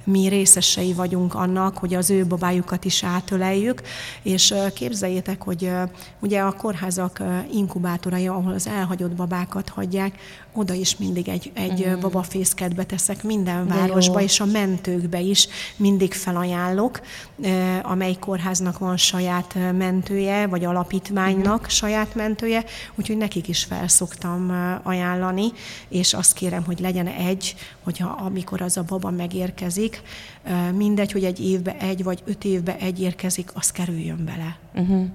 mi 0.09 0.27
részesei 0.27 0.93
vagyunk 0.93 1.33
annak, 1.33 1.77
hogy 1.77 1.93
az 1.93 2.09
ő 2.09 2.25
babájukat 2.25 2.85
is 2.85 3.03
átöleljük, 3.03 3.81
és 4.21 4.53
képzeljétek, 4.73 5.41
hogy 5.41 5.71
ugye 6.19 6.39
a 6.39 6.51
kórházak 6.51 7.23
inkubátorai, 7.53 8.27
ahol 8.27 8.53
az 8.53 8.67
elhagyott 8.67 9.15
babákat 9.15 9.69
hagyják, 9.69 10.19
oda 10.59 10.73
is 10.73 10.97
mindig 10.97 11.29
egy, 11.29 11.51
egy 11.53 11.87
mm. 11.87 11.99
babafészket 11.99 12.75
beteszek 12.75 13.23
minden 13.23 13.67
városba, 13.67 14.21
és 14.21 14.39
a 14.39 14.45
mentőkbe 14.45 15.19
is 15.19 15.47
mindig 15.75 16.13
felajánlok, 16.13 17.01
amely 17.81 18.15
kórháznak 18.19 18.77
van 18.77 18.97
saját 18.97 19.55
mentője, 19.77 20.47
vagy 20.47 20.65
alapítványnak 20.65 21.61
mm. 21.61 21.67
saját 21.67 22.15
mentője, 22.15 22.63
úgyhogy 22.95 23.17
nekik 23.17 23.47
is 23.47 23.63
felszoktam 23.63 24.51
ajánlani, 24.83 25.51
és 25.89 26.13
azt 26.13 26.33
kérem, 26.33 26.63
hogy 26.63 26.79
legyen 26.79 27.07
egy, 27.07 27.55
hogyha 27.83 28.09
amikor 28.09 28.61
az 28.61 28.77
a 28.77 28.83
baba 28.83 29.09
megérkezik, 29.09 30.01
mindegy, 30.73 31.11
hogy 31.11 31.23
egy 31.23 31.39
évbe 31.39 31.77
egy, 31.77 32.03
vagy 32.03 32.21
öt 32.25 32.45
évbe 32.45 32.77
egy 32.77 33.01
érkezik, 33.01 33.49
az 33.53 33.71
kerüljön 33.71 34.25
bele. 34.25 34.57
Uh-huh. 34.73 35.05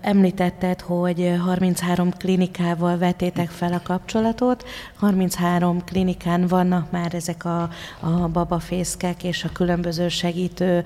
Említetted, 0.00 0.80
hogy 0.80 1.34
33 1.44 2.10
klinikával 2.10 2.98
vetétek 2.98 3.48
fel 3.48 3.72
a 3.72 3.80
kapcsolatot. 3.82 4.64
33 4.96 5.84
klinikán 5.84 6.46
vannak 6.46 6.90
már 6.90 7.14
ezek 7.14 7.44
a, 7.44 7.68
a 8.00 8.28
babafészkek 8.32 9.24
és 9.24 9.44
a 9.44 9.52
különböző 9.52 10.08
segítő 10.08 10.84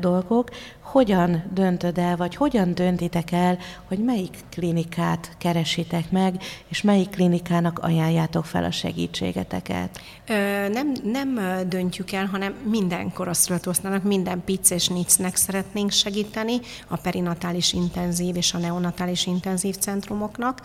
dolgok 0.00 0.50
hogyan 0.90 1.42
döntöd 1.52 1.98
el, 1.98 2.16
vagy 2.16 2.34
hogyan 2.34 2.74
döntitek 2.74 3.32
el, 3.32 3.58
hogy 3.84 3.98
melyik 3.98 4.36
klinikát 4.50 5.30
keresitek 5.38 6.10
meg, 6.10 6.42
és 6.68 6.82
melyik 6.82 7.10
klinikának 7.10 7.78
ajánljátok 7.78 8.44
fel 8.44 8.64
a 8.64 8.70
segítségeteket? 8.70 10.00
Ö, 10.26 10.68
nem, 10.68 10.92
nem 11.04 11.40
döntjük 11.68 12.12
el, 12.12 12.26
hanem 12.26 12.54
minden 12.62 13.12
koraszülött 13.12 14.02
minden 14.02 14.42
pic 14.44 14.70
és 14.70 14.88
nicnek 14.88 15.36
szeretnénk 15.36 15.90
segíteni, 15.90 16.60
a 16.88 16.96
perinatális 16.96 17.72
intenzív 17.72 18.36
és 18.36 18.54
a 18.54 18.58
neonatális 18.58 19.26
intenzív 19.26 19.76
centrumoknak. 19.76 20.60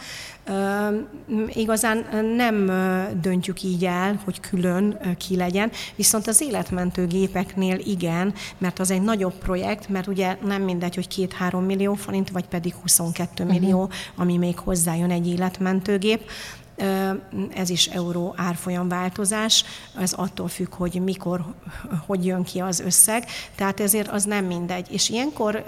Ö, 0.45 0.53
igazán 1.47 2.05
nem 2.35 2.65
döntjük 3.21 3.63
így 3.63 3.85
el, 3.85 4.19
hogy 4.23 4.39
külön 4.39 4.97
ki 5.17 5.35
legyen, 5.35 5.71
viszont 5.95 6.27
az 6.27 6.41
életmentő 6.41 7.07
gépeknél 7.07 7.79
igen, 7.79 8.33
mert 8.57 8.79
az 8.79 8.91
egy 8.91 9.01
nagyobb 9.01 9.33
projekt, 9.33 9.89
mert 9.89 10.07
ugye 10.13 10.37
nem 10.45 10.61
mindegy, 10.61 10.95
hogy 10.95 11.07
két-három 11.07 11.63
millió 11.63 11.93
forint, 11.93 12.29
vagy 12.29 12.45
pedig 12.45 12.73
22 12.81 13.43
millió, 13.43 13.81
uh-huh. 13.81 13.93
ami 14.15 14.37
még 14.37 14.59
hozzájön 14.59 15.11
egy 15.11 15.27
életmentőgép. 15.27 16.29
Ez 17.55 17.69
is 17.69 17.85
euró 17.85 18.33
árfolyam 18.37 18.87
változás, 18.87 19.63
ez 19.99 20.13
attól 20.13 20.47
függ, 20.47 20.73
hogy 20.73 21.01
mikor, 21.03 21.45
hogy 22.05 22.25
jön 22.25 22.43
ki 22.43 22.59
az 22.59 22.79
összeg, 22.79 23.25
tehát 23.55 23.79
ezért 23.79 24.07
az 24.07 24.23
nem 24.23 24.45
mindegy. 24.45 24.87
És 24.91 25.09
ilyenkor 25.09 25.65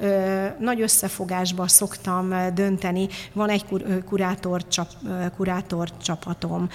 nagy 0.59 0.81
összefogásba 0.81 1.67
szoktam 1.67 2.53
dönteni, 2.53 3.07
van 3.33 3.49
egy 3.49 3.65
kurátor, 4.05 4.67
csap, 4.67 4.87
kurátor 5.35 5.89
csapatom, 5.97 6.69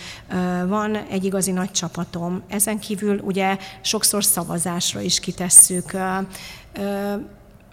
van 0.67 0.97
egy 0.97 1.25
igazi 1.25 1.53
nagy 1.53 1.71
csapatom, 1.71 2.43
ezen 2.49 2.79
kívül 2.79 3.19
ugye 3.19 3.57
sokszor 3.81 4.25
szavazásra 4.25 5.01
is 5.01 5.21
kitesszük, 5.21 5.97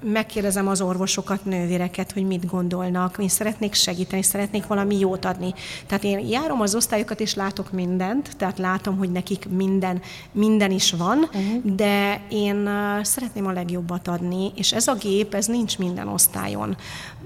megkérdezem 0.01 0.67
az 0.67 0.81
orvosokat, 0.81 1.45
nővéreket, 1.45 2.11
hogy 2.11 2.25
mit 2.25 2.45
gondolnak. 2.45 3.17
Én 3.21 3.27
szeretnék 3.27 3.73
segíteni, 3.73 4.21
szeretnék 4.21 4.67
valami 4.67 4.99
jót 4.99 5.25
adni. 5.25 5.53
Tehát 5.87 6.03
én 6.03 6.19
járom 6.19 6.61
az 6.61 6.75
osztályokat, 6.75 7.19
és 7.19 7.33
látok 7.33 7.71
mindent, 7.71 8.35
tehát 8.37 8.57
látom, 8.57 8.97
hogy 8.97 9.11
nekik 9.11 9.47
minden, 9.49 10.01
minden 10.31 10.71
is 10.71 10.91
van, 10.91 11.17
uh-huh. 11.17 11.75
de 11.75 12.21
én 12.29 12.69
szeretném 13.01 13.47
a 13.47 13.51
legjobbat 13.51 14.07
adni, 14.07 14.51
és 14.55 14.73
ez 14.73 14.87
a 14.87 14.93
gép, 14.93 15.33
ez 15.33 15.45
nincs 15.45 15.77
minden 15.77 16.07
osztályon. 16.07 16.77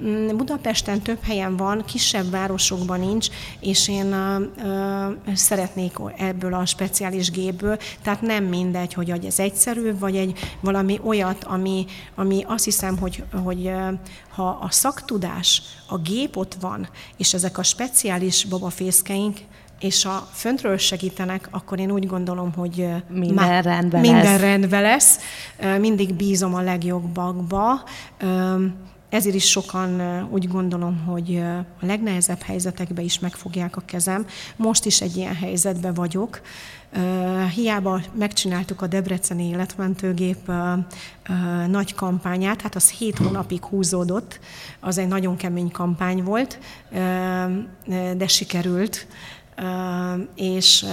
Mm, 0.04 0.38
Budapesten 0.38 1.02
több 1.02 1.24
helyen 1.24 1.58
van, 1.58 1.84
kisebb 1.86 2.30
városokban 2.30 3.00
nincs, 3.00 3.28
és 3.60 3.88
én 3.88 4.16
szeretnék 5.34 5.94
ebből 6.18 6.54
a 6.54 6.66
speciális 6.66 7.32
gépből, 7.32 7.78
tehát 8.02 8.22
nem 8.22 8.44
mindegy, 8.44 8.94
hogy 8.94 9.26
ez 9.26 9.40
egyszerű, 9.40 9.98
vagy 9.98 10.16
egy 10.16 10.40
valami 10.60 11.00
olyat, 11.04 11.44
ami, 11.44 11.86
ami 12.16 12.44
azt 12.48 12.61
hiszem, 12.64 12.98
hogy, 12.98 13.24
hogy 13.44 13.72
ha 14.30 14.50
a 14.62 14.72
szaktudás, 14.72 15.62
a 15.88 15.98
gép 15.98 16.38
ott 16.38 16.56
van, 16.60 16.90
és 17.18 17.34
ezek 17.34 17.58
a 17.58 17.64
speciális 17.64 18.46
babafészkeink, 18.46 19.38
és 19.80 20.06
a 20.06 20.28
föntről 20.32 20.78
segítenek, 20.78 21.48
akkor 21.52 21.80
én 21.80 21.92
úgy 21.92 22.08
gondolom, 22.08 22.54
hogy 22.54 22.88
minden 23.10 23.48
má, 23.48 23.62
rendben 23.62 24.02
minden 24.02 24.24
lesz. 24.24 24.42
rendben 24.42 24.82
lesz. 24.82 25.20
Mindig 25.80 26.14
bízom 26.14 26.56
a 26.56 26.62
legjobbakba. 26.62 27.84
Ezért 29.12 29.36
is 29.36 29.50
sokan 29.50 30.24
úgy 30.30 30.48
gondolom, 30.48 31.04
hogy 31.06 31.36
a 31.82 31.86
legnehezebb 31.86 32.42
helyzetekbe 32.42 33.02
is 33.02 33.20
megfogják 33.20 33.78
a 33.78 33.82
kezem. 33.86 34.26
Most 34.56 34.86
is 34.86 35.02
egy 35.02 35.16
ilyen 35.18 35.36
helyzetben 35.36 35.94
vagyok. 35.94 36.42
Hiába 37.54 38.02
megcsináltuk 38.14 38.82
a 38.82 38.88
Debreceni 38.88 39.48
életmentőgép 39.48 40.52
nagy 41.68 41.94
kampányát, 41.94 42.62
hát 42.62 42.76
az 42.76 42.90
hét 42.90 43.18
hónapig 43.18 43.64
húzódott, 43.64 44.40
az 44.80 44.98
egy 44.98 45.08
nagyon 45.08 45.36
kemény 45.36 45.72
kampány 45.72 46.24
volt, 46.24 46.60
de 48.18 48.28
sikerült, 48.28 49.08
és 50.36 50.86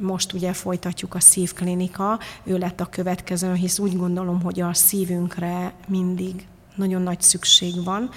most 0.00 0.32
ugye 0.32 0.52
folytatjuk 0.52 1.14
a 1.14 1.20
szívklinika, 1.20 2.18
ő 2.44 2.58
lett 2.58 2.80
a 2.80 2.86
következő, 2.86 3.54
hisz 3.54 3.78
úgy 3.78 3.96
gondolom, 3.96 4.42
hogy 4.42 4.60
a 4.60 4.74
szívünkre 4.74 5.72
mindig 5.86 6.46
nagyon 6.74 7.02
nagy 7.02 7.20
szükség 7.20 7.84
van, 7.84 8.10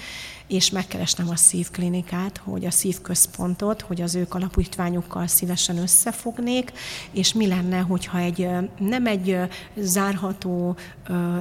és 0.48 0.70
megkerestem 0.70 1.30
a 1.30 1.36
szívklinikát, 1.36 2.38
hogy 2.44 2.66
a 2.66 2.72
szívközpontot, 2.72 3.82
hogy 3.82 4.02
az 4.02 4.16
ők 4.16 4.34
alapítványukkal 4.34 5.28
szívesen 5.28 5.78
összefognék, 5.78 6.72
és 7.12 7.34
mi 7.34 7.48
lenne, 7.48 7.80
hogyha 7.80 8.18
egy 8.18 8.48
nem 8.78 9.06
egy 9.06 9.38
zárható 9.76 10.76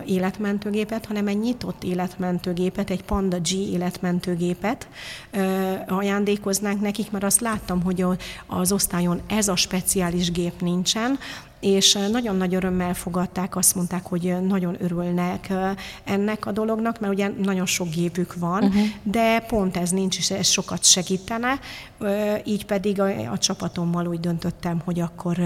életmentőgépet, 0.07 1.07
hanem 1.07 1.27
egy 1.27 1.39
nyitott 1.39 1.85
életmentőgépet, 1.85 2.91
egy 2.91 3.03
Panda 3.03 3.39
G 3.39 3.53
életmentőgépet 3.53 4.89
ajándékoznánk 5.87 6.81
nekik, 6.81 7.11
mert 7.11 7.25
azt 7.25 7.41
láttam, 7.41 7.83
hogy 7.83 8.05
az 8.47 8.73
osztályon 8.73 9.21
ez 9.27 9.49
a 9.49 9.57
speciális 9.57 10.31
gép 10.31 10.61
nincsen, 10.61 11.19
és 11.65 11.99
nagyon 12.11 12.37
nagy 12.37 12.55
örömmel 12.55 12.95
fogadták, 12.95 13.57
azt 13.57 13.75
mondták, 13.75 14.07
hogy 14.07 14.37
nagyon 14.47 14.77
örülnek 14.81 15.53
ennek 16.05 16.47
a 16.47 16.53
dolognak, 16.53 17.01
mert 17.01 17.13
ugye 17.13 17.31
nagyon 17.43 17.67
sok 17.67 17.89
gépük 17.89 18.35
van, 18.35 18.65
uh-huh. 18.65 18.83
de 19.03 19.41
pont 19.41 19.77
ez 19.77 19.91
nincs, 19.91 20.19
és 20.19 20.31
ez 20.31 20.47
sokat 20.47 20.85
segítene, 20.85 21.59
így 22.45 22.67
pedig 22.67 23.01
a, 23.01 23.31
a 23.31 23.39
csapatommal 23.39 24.07
úgy 24.07 24.21
döntöttem, 24.21 24.81
hogy 24.85 25.01
akkor 25.01 25.39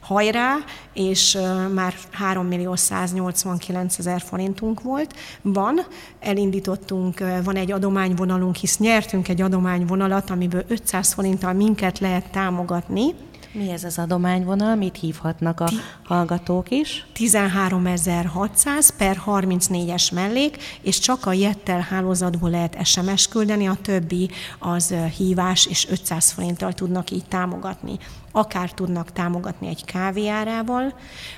hajrá, 0.00 0.54
és 0.92 1.38
már 1.74 1.94
3 2.10 2.46
millió 2.46 2.76
189 2.76 3.98
ezer 3.98 4.20
forintunk 4.20 4.82
volt, 4.82 5.14
van, 5.42 5.80
elindítottunk, 6.20 7.18
van 7.44 7.56
egy 7.56 7.72
adományvonalunk, 7.72 8.54
hisz 8.56 8.78
nyertünk 8.78 9.28
egy 9.28 9.40
adományvonalat, 9.40 10.30
amiből 10.30 10.64
500 10.68 11.12
forinttal 11.12 11.52
minket 11.52 11.98
lehet 11.98 12.30
támogatni, 12.30 13.14
mi 13.56 13.70
ez 13.70 13.84
az 13.84 13.98
adományvonal? 13.98 14.74
Mit 14.76 14.96
hívhatnak 14.96 15.60
a 15.60 15.70
hallgatók 16.04 16.70
is? 16.70 17.06
13.600 17.14 18.88
per 18.96 19.22
34-es 19.26 20.12
mellék, 20.12 20.56
és 20.80 20.98
csak 20.98 21.26
a 21.26 21.32
Jettel 21.32 21.80
hálózatból 21.80 22.50
lehet 22.50 22.86
SMS 22.86 23.28
küldeni, 23.28 23.66
a 23.66 23.76
többi 23.82 24.30
az 24.58 24.94
hívás, 25.16 25.66
és 25.66 25.88
500 25.90 26.30
forinttal 26.30 26.72
tudnak 26.72 27.10
így 27.10 27.24
támogatni 27.28 27.98
akár 28.36 28.72
tudnak 28.72 29.12
támogatni 29.12 29.68
egy 29.68 29.84
kávéárával, 29.84 30.94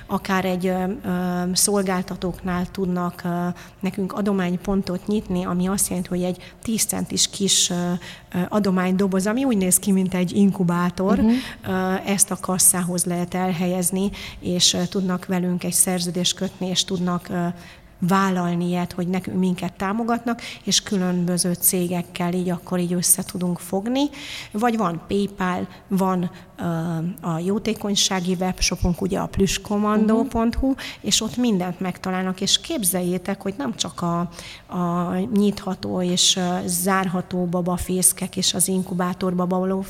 akár 0.07 0.45
egy 0.45 0.67
ö, 0.67 0.83
ö, 1.03 1.43
szolgáltatóknál 1.53 2.65
tudnak 2.71 3.21
ö, 3.25 3.47
nekünk 3.79 4.13
adománypontot 4.13 5.07
nyitni, 5.07 5.45
ami 5.45 5.67
azt 5.67 5.87
jelenti, 5.87 6.09
hogy 6.09 6.23
egy 6.23 6.53
10 6.61 6.83
centis 6.83 7.29
kis 7.29 7.69
ö, 7.69 7.93
adománydoboz, 8.49 9.27
ami 9.27 9.43
úgy 9.43 9.57
néz 9.57 9.79
ki, 9.79 9.91
mint 9.91 10.13
egy 10.13 10.35
inkubátor, 10.35 11.19
uh-huh. 11.19 12.09
ezt 12.09 12.31
a 12.31 12.37
kasszához 12.39 13.05
lehet 13.05 13.33
elhelyezni, 13.33 14.09
és 14.39 14.77
tudnak 14.89 15.25
velünk 15.25 15.63
egy 15.63 15.73
szerződést 15.73 16.35
kötni, 16.35 16.67
és 16.67 16.83
tudnak 16.83 17.29
vállalni 17.99 18.67
ilyet, 18.67 18.91
hogy 18.91 19.07
nekünk 19.07 19.39
minket 19.39 19.73
támogatnak, 19.73 20.41
és 20.63 20.83
különböző 20.83 21.53
cégekkel 21.53 22.33
így 22.33 22.49
akkor 22.49 22.79
így 22.79 22.93
össze 22.93 23.23
tudunk 23.23 23.59
fogni. 23.59 24.09
Vagy 24.51 24.77
van 24.77 25.01
PayPal, 25.07 25.67
van 25.87 26.31
a 27.21 27.39
jótékonysági 27.39 28.35
webshopunk, 28.39 29.01
ugye 29.01 29.19
a 29.19 29.25
plüsskommandó.hu, 29.25 30.37
uh-huh. 30.47 30.75
és 31.01 31.21
ott 31.21 31.37
mindent 31.37 31.79
megtalálnak, 31.79 32.41
és 32.41 32.61
képzeljétek, 32.61 33.41
hogy 33.41 33.53
nem 33.57 33.75
csak 33.75 34.01
a, 34.01 34.19
a 34.77 35.15
nyitható 35.33 36.01
és 36.01 36.39
zárható 36.65 37.45
babafészkek 37.45 38.37
és 38.37 38.53
az 38.53 38.67
inkubátorba 38.67 39.45
való, 39.45 39.85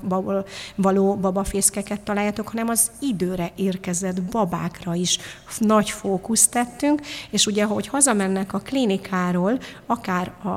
való, 0.75 1.15
babafészkeket 1.15 2.01
találjátok, 2.01 2.47
hanem 2.47 2.67
az 2.67 2.91
időre 2.99 3.51
érkezett 3.55 4.21
babákra 4.21 4.95
is 4.95 5.17
nagy 5.57 5.89
fókuszt 5.89 6.51
tettünk, 6.51 7.01
és 7.29 7.45
ugye, 7.45 7.65
hogy 7.65 7.87
hazamennek 7.87 8.53
a 8.53 8.59
klinikáról, 8.59 9.59
akár 9.85 10.31
a, 10.43 10.47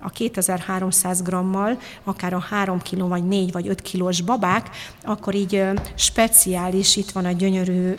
a 0.00 0.10
2300 0.12 1.22
grammal, 1.22 1.78
akár 2.04 2.34
a 2.34 2.40
3 2.40 2.78
kg 2.78 3.08
vagy 3.08 3.24
4 3.24 3.52
vagy 3.52 3.68
5 3.68 3.80
kilós 3.82 4.20
babák, 4.20 4.70
akkor 5.18 5.34
így 5.34 5.64
speciális, 5.94 6.96
itt 6.96 7.10
van 7.10 7.24
a 7.24 7.32
gyönyörű 7.32 7.94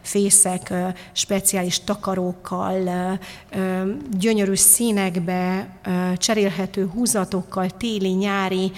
fészek, 0.00 0.72
speciális 1.12 1.84
takarókkal, 1.84 3.18
gyönyörű 4.18 4.54
színekbe, 4.54 5.68
cserélhető 6.16 6.90
húzatokkal, 6.94 7.70
téli, 7.70 8.08
nyári, 8.08 8.72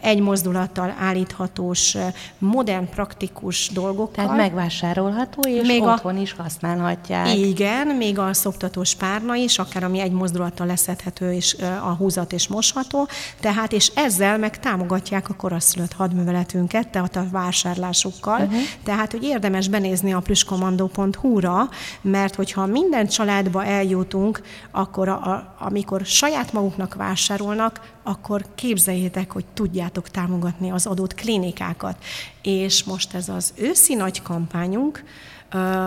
egy 0.00 0.20
mozdulattal 0.20 0.94
állíthatós, 0.98 1.96
modern, 2.38 2.88
praktikus 2.88 3.70
dolgokkal. 3.72 4.24
Tehát 4.24 4.36
megvásárolható, 4.36 5.40
és 5.48 5.66
még 5.66 5.82
otthon 5.82 6.16
a... 6.16 6.20
is 6.20 6.32
használhatják. 6.32 7.36
Igen, 7.36 7.86
még 7.86 8.18
a 8.18 8.32
szoptatós 8.32 8.94
párna 8.94 9.34
is, 9.34 9.58
akár 9.58 9.84
ami 9.84 10.00
egy 10.00 10.12
mozdulattal 10.12 10.66
leszedhető, 10.66 11.32
és 11.32 11.56
a 11.82 11.94
húzat 11.98 12.32
és 12.32 12.48
mosható. 12.48 13.08
Tehát, 13.40 13.72
és 13.72 13.92
ezzel 13.94 14.38
meg 14.38 14.58
támogatják 14.58 15.28
a 15.28 15.34
koraszülött 15.34 15.92
hadműveletünket, 15.92 16.88
tehát 16.88 17.16
a 17.16 17.23
vásárlásukkal. 17.30 18.40
Uh-huh. 18.40 18.60
Tehát, 18.82 19.12
hogy 19.12 19.22
érdemes 19.22 19.68
benézni 19.68 20.12
a 20.12 20.20
plüskomandó.hu-ra, 20.20 21.68
mert 22.00 22.34
hogyha 22.34 22.66
minden 22.66 23.06
családba 23.06 23.64
eljutunk, 23.64 24.40
akkor 24.70 25.08
a, 25.08 25.12
a, 25.12 25.54
amikor 25.58 26.04
saját 26.04 26.52
maguknak 26.52 26.94
vásárolnak, 26.94 27.92
akkor 28.02 28.44
képzeljétek, 28.54 29.32
hogy 29.32 29.44
tudjátok 29.54 30.08
támogatni 30.08 30.70
az 30.70 30.86
adott 30.86 31.14
klinikákat. 31.14 31.96
És 32.42 32.84
most 32.84 33.14
ez 33.14 33.28
az 33.28 33.52
őszi 33.56 33.94
nagy 33.94 34.22
kampányunk, 34.22 35.04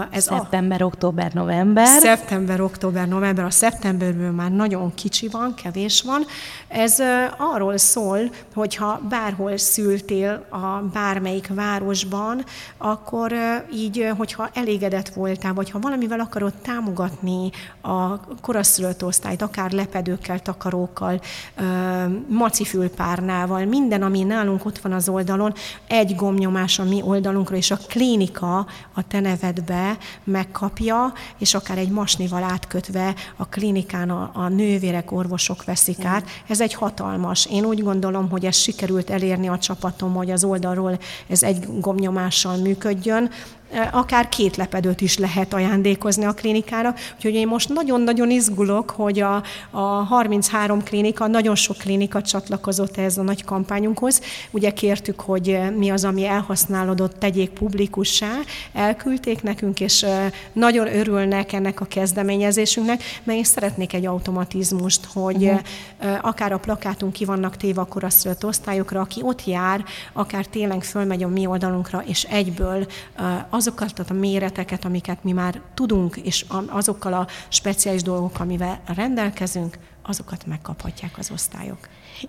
ez 0.10 0.24
szeptember, 0.24 0.82
a, 0.82 0.86
október, 0.86 1.34
november. 1.34 1.88
Szeptember, 1.88 2.62
október, 2.62 3.08
november. 3.08 3.46
A 3.46 3.50
szeptemberből 3.50 4.32
már 4.32 4.52
nagyon 4.52 4.94
kicsi 4.94 5.28
van, 5.28 5.54
kevés 5.54 6.02
van. 6.02 6.26
Ez 6.68 6.98
arról 7.38 7.78
szól, 7.78 8.20
hogyha 8.54 9.02
bárhol 9.10 9.58
szültél 9.58 10.46
a 10.50 10.90
bármelyik 10.94 11.50
városban, 11.54 12.44
akkor 12.78 13.34
így, 13.74 14.10
hogyha 14.18 14.50
elégedett 14.54 15.10
voltál, 15.10 15.54
vagy 15.54 15.70
ha 15.70 15.80
valamivel 15.80 16.20
akarod 16.20 16.54
támogatni 16.54 17.50
a 17.82 18.20
koraszülött 18.42 19.04
osztályt, 19.04 19.42
akár 19.42 19.72
lepedőkkel, 19.72 20.40
takarókkal, 20.40 21.22
macifülpárnával, 22.28 23.66
minden, 23.66 24.02
ami 24.02 24.24
nálunk 24.24 24.66
ott 24.66 24.80
van 24.80 24.94
az 24.94 25.10
oldalon, 25.10 25.54
egy 25.88 26.16
gomnyomás 26.16 26.80
a 26.80 26.84
mi 26.84 27.02
oldalunkra, 27.02 27.56
és 27.56 27.72
a 27.72 27.78
klinika 27.88 28.68
a 28.94 29.08
te 29.08 29.20
neved 29.20 29.57
be, 29.64 29.98
megkapja, 30.24 31.14
és 31.38 31.54
akár 31.54 31.78
egy 31.78 31.90
masnival 31.90 32.44
átkötve 32.44 33.16
a 33.36 33.48
klinikán 33.48 34.10
a, 34.10 34.32
a 34.34 34.48
nővérek, 34.48 35.12
orvosok 35.12 35.64
veszik 35.64 36.06
át. 36.06 36.30
Ez 36.48 36.62
egy 36.62 36.74
hatalmas. 36.74 37.46
Én 37.46 37.66
úgy 37.66 37.84
gondolom, 37.84 38.30
hogy 38.30 38.46
ez 38.46 38.56
sikerült 38.56 39.10
elérni 39.10 39.48
a 39.48 39.58
csapatom, 39.58 40.14
hogy 40.14 40.32
az 40.32 40.44
oldalról 40.44 41.00
ez 41.28 41.44
egy 41.44 41.80
gomnyomással 41.80 42.58
működjön 42.58 43.30
akár 43.92 44.30
két 44.30 44.56
lepedőt 44.56 45.02
is 45.02 45.18
lehet 45.18 45.54
ajándékozni 45.54 46.26
a 46.26 46.34
klinikára. 46.34 46.94
Úgyhogy 47.16 47.34
én 47.34 47.48
most 47.48 47.70
nagyon-nagyon 47.70 48.30
izgulok, 48.30 48.90
hogy 48.90 49.20
a, 49.20 49.44
a 49.72 49.80
33 49.80 50.84
klinika, 50.84 51.28
nagyon 51.28 51.56
sok 51.56 51.78
klinika 51.78 52.22
csatlakozott 52.22 52.98
ehhez 52.98 53.18
a 53.18 53.22
nagy 53.22 53.44
kampányunkhoz. 53.44 54.22
Ugye 54.52 54.72
kértük, 54.72 55.20
hogy 55.20 55.60
mi 55.76 55.90
az, 55.90 56.04
ami 56.04 56.26
elhasználódott, 56.26 57.20
tegyék 57.20 57.50
publikussá, 57.50 58.32
elküldték 58.74 59.44
nekünk, 59.44 59.80
és 59.80 60.06
nagyon 60.54 60.96
örülnek 60.96 61.54
ennek 61.54 61.82
a 61.82 61.86
kezdeményezésünknek, 61.86 63.02
mert 63.24 63.38
én 63.38 63.44
szeretnék 63.44 63.94
egy 63.94 64.06
automatizmust, 64.06 65.06
hogy 65.14 65.44
uh-huh. 65.44 66.20
akár 66.22 66.52
a 66.52 66.58
plakátunk 66.58 67.14
ki 67.14 67.26
vannak 67.26 67.58
téve 67.58 67.82
a 67.82 67.86
koraszülött 67.86 68.46
osztályokra, 68.46 69.02
aki 69.02 69.22
ott 69.24 69.46
jár, 69.46 69.86
akár 70.14 70.46
tényleg 70.46 70.84
fölmegy 70.84 71.24
a 71.24 71.28
mi 71.28 71.46
oldalunkra, 71.46 72.04
és 72.06 72.24
egyből 72.24 72.88
azokat 73.58 74.00
a 74.10 74.14
méreteket, 74.14 74.86
amiket 74.86 75.24
mi 75.24 75.32
már 75.32 75.62
tudunk, 75.74 76.18
és 76.18 76.46
azokkal 76.68 77.14
a 77.14 77.28
speciális 77.48 78.02
dolgok, 78.02 78.40
amivel 78.40 78.82
rendelkezünk, 78.96 79.78
azokat 80.02 80.46
megkaphatják 80.46 81.18
az 81.18 81.32
osztályok. 81.32 81.78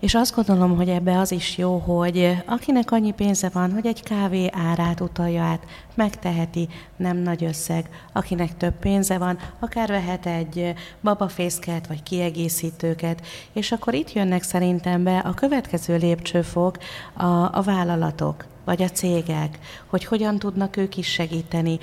És 0.01 0.15
azt 0.15 0.35
gondolom, 0.35 0.77
hogy 0.77 0.89
ebbe 0.89 1.19
az 1.19 1.33
is 1.33 1.59
jó, 1.59 1.79
hogy 1.79 2.43
akinek 2.47 2.91
annyi 2.91 3.13
pénze 3.13 3.49
van, 3.53 3.73
hogy 3.73 3.87
egy 3.87 4.03
kávé 4.03 4.51
árát 4.53 5.01
utalja 5.01 5.43
át, 5.43 5.63
megteheti, 5.95 6.69
nem 6.97 7.17
nagy 7.17 7.45
összeg. 7.45 7.89
Akinek 8.13 8.57
több 8.57 8.75
pénze 8.75 9.19
van, 9.19 9.39
akár 9.59 9.89
vehet 9.89 10.27
egy 10.27 10.75
babafészket, 11.01 11.87
vagy 11.87 12.03
kiegészítőket, 12.03 13.27
és 13.53 13.73
akkor 13.73 13.95
itt 13.95 14.13
jönnek 14.13 14.43
szerintem 14.43 15.03
be 15.05 15.19
a 15.19 15.35
következő 15.35 15.97
lépcsőfok 15.97 16.79
a, 17.15 17.27
a 17.27 17.63
vállalatok 17.65 18.45
vagy 18.69 18.83
a 18.83 18.89
cégek, 18.89 19.59
hogy 19.87 20.05
hogyan 20.05 20.39
tudnak 20.39 20.77
ők 20.77 20.97
is 20.97 21.07
segíteni. 21.07 21.79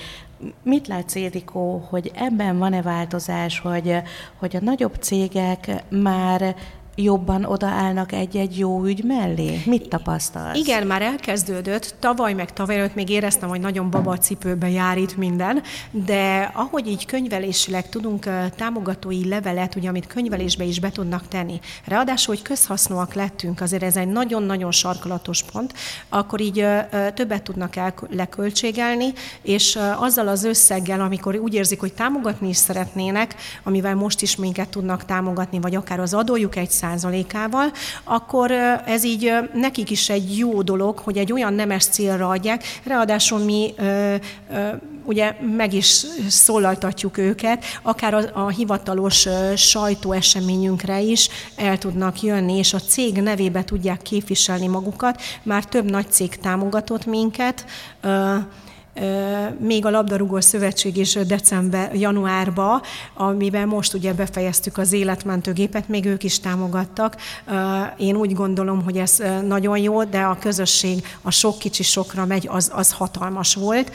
Mit 0.63 0.87
látsz, 0.87 1.15
Édikó, 1.15 1.87
hogy 1.89 2.11
ebben 2.15 2.57
van-e 2.57 2.81
változás, 2.81 3.59
hogy, 3.59 3.95
hogy 4.35 4.55
a 4.55 4.63
nagyobb 4.63 4.95
cégek 4.99 5.83
már 5.89 6.55
jobban 6.95 7.45
odaállnak 7.45 8.11
egy-egy 8.11 8.57
jó 8.57 8.83
ügy 8.85 9.03
mellé? 9.03 9.61
Mit 9.65 9.89
tapasztalsz? 9.89 10.57
Igen, 10.57 10.87
már 10.87 11.01
elkezdődött. 11.01 11.95
Tavaly 11.99 12.33
meg 12.33 12.53
tavaly 12.53 12.75
előtt 12.75 12.95
még 12.95 13.09
éreztem, 13.09 13.49
hogy 13.49 13.59
nagyon 13.59 13.89
babacipőbe 13.89 14.69
jár 14.69 14.97
itt 14.97 15.17
minden, 15.17 15.61
de 15.91 16.51
ahogy 16.53 16.87
így 16.87 17.05
könyvelésileg 17.05 17.89
tudunk 17.89 18.29
támogatói 18.55 19.27
levelet, 19.27 19.75
ugye, 19.75 19.89
amit 19.89 20.07
könyvelésbe 20.07 20.63
is 20.63 20.79
be 20.79 20.91
tudnak 20.91 21.27
tenni, 21.27 21.59
ráadásul, 21.85 22.35
hogy 22.35 22.43
közhasznúak 22.43 23.13
lettünk, 23.13 23.61
azért 23.61 23.83
ez 23.83 23.95
egy 23.95 24.07
nagyon-nagyon 24.07 24.71
sarkalatos 24.71 25.43
pont, 25.43 25.73
akkor 26.09 26.41
így 26.41 26.65
többet 27.13 27.43
tudnak 27.43 27.75
el 27.75 27.93
leköltségelni, 28.09 29.13
és 29.41 29.79
azzal 29.97 30.27
az 30.27 30.43
összeggel, 30.43 31.01
amikor 31.01 31.35
úgy 31.35 31.53
érzik, 31.53 31.79
hogy 31.79 31.93
támogatni 31.93 32.47
is 32.47 32.57
szeretnének, 32.57 33.35
amivel 33.63 33.95
most 33.95 34.21
is 34.21 34.35
minket 34.35 34.69
tudnak 34.69 35.05
támogatni, 35.05 35.59
vagy 35.59 35.75
akár 35.75 35.99
az 35.99 36.13
adójuk 36.13 36.55
egy 36.55 36.71
százalékával, 36.85 37.71
akkor 38.03 38.51
ez 38.85 39.03
így 39.03 39.33
nekik 39.53 39.89
is 39.89 40.09
egy 40.09 40.37
jó 40.37 40.61
dolog, 40.61 40.97
hogy 40.97 41.17
egy 41.17 41.31
olyan 41.31 41.53
nemes 41.53 41.85
célra 41.85 42.27
adják, 42.27 42.63
ráadásul 42.83 43.39
mi 43.39 43.73
ugye 45.05 45.35
meg 45.55 45.73
is 45.73 46.05
szólaltatjuk 46.27 47.17
őket, 47.17 47.63
akár 47.81 48.13
a, 48.13 48.21
a 48.33 48.49
hivatalos 48.49 49.27
sajtóeseményünkre 49.55 50.99
is 50.99 51.29
el 51.55 51.77
tudnak 51.77 52.21
jönni, 52.21 52.57
és 52.57 52.73
a 52.73 52.79
cég 52.79 53.21
nevébe 53.21 53.63
tudják 53.63 54.01
képviselni 54.01 54.67
magukat. 54.67 55.21
Már 55.43 55.65
több 55.65 55.89
nagy 55.89 56.11
cég 56.11 56.35
támogatott 56.35 57.05
minket, 57.05 57.65
még 59.59 59.85
a 59.85 59.89
Labdarúgó 59.89 60.39
Szövetség 60.39 60.97
is 60.97 61.13
december, 61.13 61.95
januárba, 61.95 62.81
amiben 63.13 63.67
most 63.67 63.93
ugye 63.93 64.13
befejeztük 64.13 64.77
az 64.77 64.93
életmentőgépet, 64.93 65.87
még 65.87 66.05
ők 66.05 66.23
is 66.23 66.39
támogattak. 66.39 67.15
Én 67.97 68.15
úgy 68.15 68.33
gondolom, 68.33 68.83
hogy 68.83 68.97
ez 68.97 69.23
nagyon 69.47 69.77
jó, 69.77 70.03
de 70.03 70.21
a 70.21 70.37
közösség 70.39 71.03
a 71.21 71.31
sok 71.31 71.57
kicsi 71.57 71.83
sokra 71.83 72.25
megy, 72.25 72.47
az, 72.51 72.71
az 72.73 72.91
hatalmas 72.91 73.55
volt. 73.55 73.91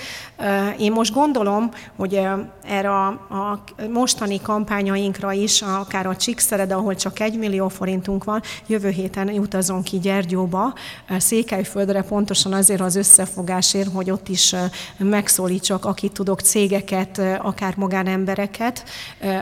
Én 0.78 0.92
most 0.92 1.12
gondolom, 1.12 1.70
hogy 1.96 2.20
erre 2.64 2.90
a, 2.90 3.06
a 3.08 3.64
mostani 3.92 4.40
kampányainkra 4.40 5.32
is, 5.32 5.62
akár 5.62 6.06
a 6.06 6.16
Csíkszered, 6.16 6.70
ahol 6.70 6.94
csak 6.94 7.20
egy 7.20 7.38
millió 7.38 7.68
forintunk 7.68 8.24
van, 8.24 8.42
jövő 8.66 8.88
héten 8.88 9.28
utazunk 9.28 9.84
ki 9.84 9.98
Gyergyóba, 9.98 10.74
Székelyföldre 11.18 12.02
pontosan 12.02 12.52
azért 12.52 12.80
az 12.80 12.96
összefogásért, 12.96 13.92
hogy 13.92 14.10
ott 14.10 14.28
is 14.28 14.54
megszólítsak, 14.96 15.84
akit 15.84 16.12
tudok, 16.12 16.40
cégeket, 16.40 17.20
akár 17.42 17.76
magánembereket, 17.76 18.84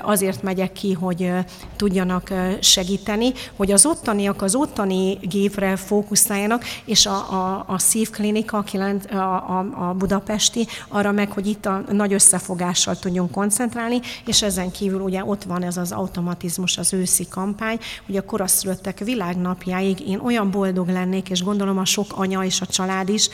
azért 0.03 0.43
megyek 0.43 0.73
ki, 0.73 0.93
hogy 0.93 1.33
tudjanak 1.77 2.33
segíteni, 2.61 3.33
hogy 3.57 3.73
az 3.73 3.87
ottaniak 3.87 4.43
az 4.43 4.55
ottani 4.55 5.19
gépre 5.23 5.77
fókuszáljanak, 5.77 6.65
és 6.85 7.07
a, 7.07 7.17
a, 7.33 7.65
a 7.67 7.79
szívklinika, 7.79 8.65
a, 9.11 9.17
a, 9.17 9.89
a 9.89 9.95
budapesti, 9.95 10.67
arra 10.89 11.13
meg, 11.13 11.33
hogy 11.33 11.47
itt 11.47 11.67
a 11.67 11.83
nagy 11.91 12.13
összefogással 12.13 12.99
tudjunk 12.99 13.31
koncentrálni, 13.31 14.01
és 14.27 14.43
ezen 14.43 14.71
kívül 14.71 15.01
ugye 15.01 15.25
ott 15.25 15.43
van 15.43 15.63
ez 15.63 15.77
az 15.77 15.93
automatizmus, 15.93 16.79
az 16.79 16.93
őszi 16.93 17.29
kampány, 17.29 17.79
hogy 18.07 18.17
a 18.17 18.25
koraszülöttek 18.25 18.99
világnapjáig 18.99 20.09
én 20.09 20.19
olyan 20.19 20.51
boldog 20.51 20.89
lennék, 20.89 21.31
és 21.31 21.43
gondolom 21.43 21.79
a 21.79 21.85
sok 21.85 22.07
anya 22.15 22.45
és 22.45 22.61
a 22.61 22.67
család 22.67 23.09
is, 23.09 23.29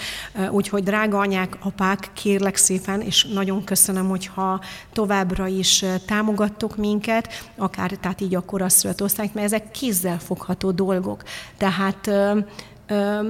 úgyhogy 0.50 0.82
drága 0.82 1.18
anyák, 1.18 1.56
apák, 1.60 2.03
kérlek 2.12 2.56
szépen, 2.56 3.00
és 3.00 3.24
nagyon 3.24 3.64
köszönöm, 3.64 4.08
hogyha 4.08 4.60
továbbra 4.92 5.46
is 5.46 5.84
támogattok 6.06 6.76
minket, 6.76 7.28
akár 7.56 7.90
tehát 7.90 8.20
így 8.20 8.34
a 8.34 8.40
koraszülött 8.40 9.02
osztályt, 9.02 9.34
mert 9.34 9.46
ezek 9.46 9.70
kézzel 9.70 10.18
fogható 10.18 10.70
dolgok. 10.70 11.22
Tehát 11.56 12.06
ö, 12.06 12.38
ö, 12.86 13.28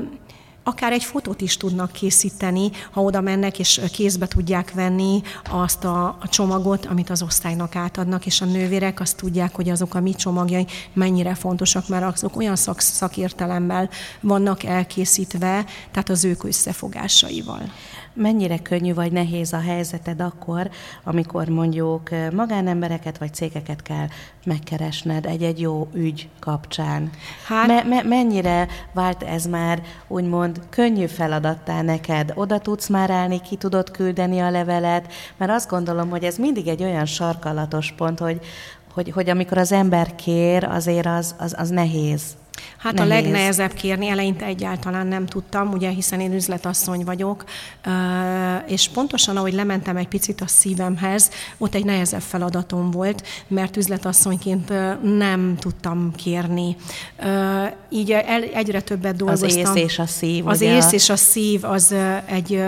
akár 0.64 0.92
egy 0.92 1.04
fotót 1.04 1.40
is 1.40 1.56
tudnak 1.56 1.92
készíteni, 1.92 2.70
ha 2.90 3.02
oda 3.02 3.20
mennek 3.20 3.58
és 3.58 3.80
kézbe 3.92 4.26
tudják 4.26 4.72
venni 4.72 5.22
azt 5.50 5.84
a, 5.84 6.06
a 6.06 6.28
csomagot, 6.28 6.86
amit 6.86 7.10
az 7.10 7.22
osztálynak 7.22 7.76
átadnak, 7.76 8.26
és 8.26 8.40
a 8.40 8.44
nővérek 8.44 9.00
azt 9.00 9.16
tudják, 9.16 9.54
hogy 9.54 9.68
azok 9.68 9.94
a 9.94 10.00
mi 10.00 10.14
csomagjai 10.14 10.66
mennyire 10.92 11.34
fontosak, 11.34 11.88
mert 11.88 12.14
azok 12.14 12.36
olyan 12.36 12.56
szak, 12.56 12.80
szakértelemmel 12.80 13.88
vannak 14.20 14.64
elkészítve, 14.64 15.64
tehát 15.90 16.08
az 16.08 16.24
ők 16.24 16.44
összefogásaival. 16.44 17.62
Mennyire 18.16 18.58
könnyű 18.58 18.94
vagy 18.94 19.12
nehéz 19.12 19.52
a 19.52 19.60
helyzeted 19.60 20.20
akkor, 20.20 20.70
amikor 21.04 21.48
mondjuk 21.48 22.10
magánembereket 22.32 23.18
vagy 23.18 23.34
cégeket 23.34 23.82
kell 23.82 24.06
megkeresned 24.44 25.26
egy-egy 25.26 25.60
jó 25.60 25.88
ügy 25.92 26.28
kapcsán? 26.38 27.10
Hát, 27.46 27.66
me- 27.66 27.84
me- 27.84 28.04
mennyire 28.04 28.68
vált 28.92 29.22
ez 29.22 29.46
már 29.46 29.82
úgymond 30.08 30.60
könnyű 30.70 31.06
feladattá 31.06 31.82
neked? 31.82 32.32
Oda 32.34 32.58
tudsz 32.58 32.88
már 32.88 33.10
állni, 33.10 33.40
ki 33.40 33.56
tudod 33.56 33.90
küldeni 33.90 34.38
a 34.40 34.50
levelet? 34.50 35.12
Mert 35.36 35.50
azt 35.50 35.68
gondolom, 35.68 36.10
hogy 36.10 36.24
ez 36.24 36.36
mindig 36.36 36.66
egy 36.66 36.82
olyan 36.82 37.06
sarkalatos 37.06 37.92
pont, 37.96 38.18
hogy, 38.18 38.40
hogy, 38.94 39.10
hogy 39.10 39.30
amikor 39.30 39.58
az 39.58 39.72
ember 39.72 40.14
kér, 40.14 40.64
azért 40.64 41.06
az, 41.06 41.34
az, 41.38 41.54
az 41.58 41.68
nehéz. 41.68 42.22
Hát 42.76 42.92
Nehéz. 42.92 43.10
a 43.10 43.14
legnehezebb 43.14 43.72
kérni, 43.72 44.08
eleinte 44.08 44.44
egyáltalán 44.44 45.06
nem 45.06 45.26
tudtam, 45.26 45.72
ugye, 45.72 45.88
hiszen 45.88 46.20
én 46.20 46.32
üzletasszony 46.32 47.04
vagyok, 47.04 47.44
és 48.66 48.88
pontosan 48.88 49.36
ahogy 49.36 49.52
lementem 49.52 49.96
egy 49.96 50.08
picit 50.08 50.40
a 50.40 50.46
szívemhez, 50.46 51.30
ott 51.58 51.74
egy 51.74 51.84
nehezebb 51.84 52.20
feladatom 52.20 52.90
volt, 52.90 53.26
mert 53.48 53.76
üzletasszonyként 53.76 54.72
nem 55.18 55.56
tudtam 55.58 56.12
kérni. 56.16 56.76
Így 57.88 58.10
egyre 58.54 58.80
többet 58.80 59.16
dolgoztam. 59.16 59.48
Az 59.48 59.76
ész 59.76 59.84
és 59.84 59.98
a 59.98 60.06
szív. 60.06 60.46
Az 60.46 60.60
ész 60.60 60.92
és 60.92 61.08
a 61.08 61.16
szív 61.16 61.64
az 61.64 61.94
egy 62.26 62.62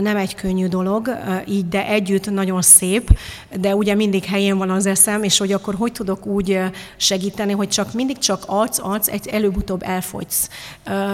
nem 0.00 0.16
egy 0.16 0.34
könnyű 0.34 0.66
dolog, 0.66 1.16
így, 1.46 1.68
de 1.68 1.86
együtt 1.86 2.30
nagyon 2.30 2.62
szép, 2.62 3.18
de 3.60 3.74
ugye 3.74 3.94
mindig 3.94 4.24
helyén 4.24 4.58
van 4.58 4.70
az 4.70 4.86
eszem, 4.86 5.22
és 5.22 5.38
hogy 5.38 5.52
akkor 5.52 5.74
hogy 5.74 5.92
tudok 5.92 6.26
úgy 6.26 6.60
segíteni, 6.96 7.52
hogy 7.52 7.68
csak 7.68 7.92
mindig 7.92 8.18
csak 8.18 8.42
adsz, 8.46 8.78
adsz, 8.82 9.08
egy 9.08 9.26
előbb-utóbb 9.26 9.82
elfogysz. 9.82 10.48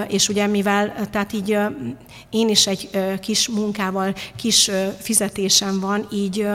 És 0.09 0.29
ugye 0.29 0.47
mivel, 0.47 0.95
tehát 1.11 1.33
így 1.33 1.59
én 2.31 2.49
is 2.49 2.67
egy 2.67 2.91
kis 3.21 3.49
munkával, 3.49 4.15
kis 4.37 4.71
fizetésem 4.99 5.81
van, 5.81 6.07
így 6.13 6.47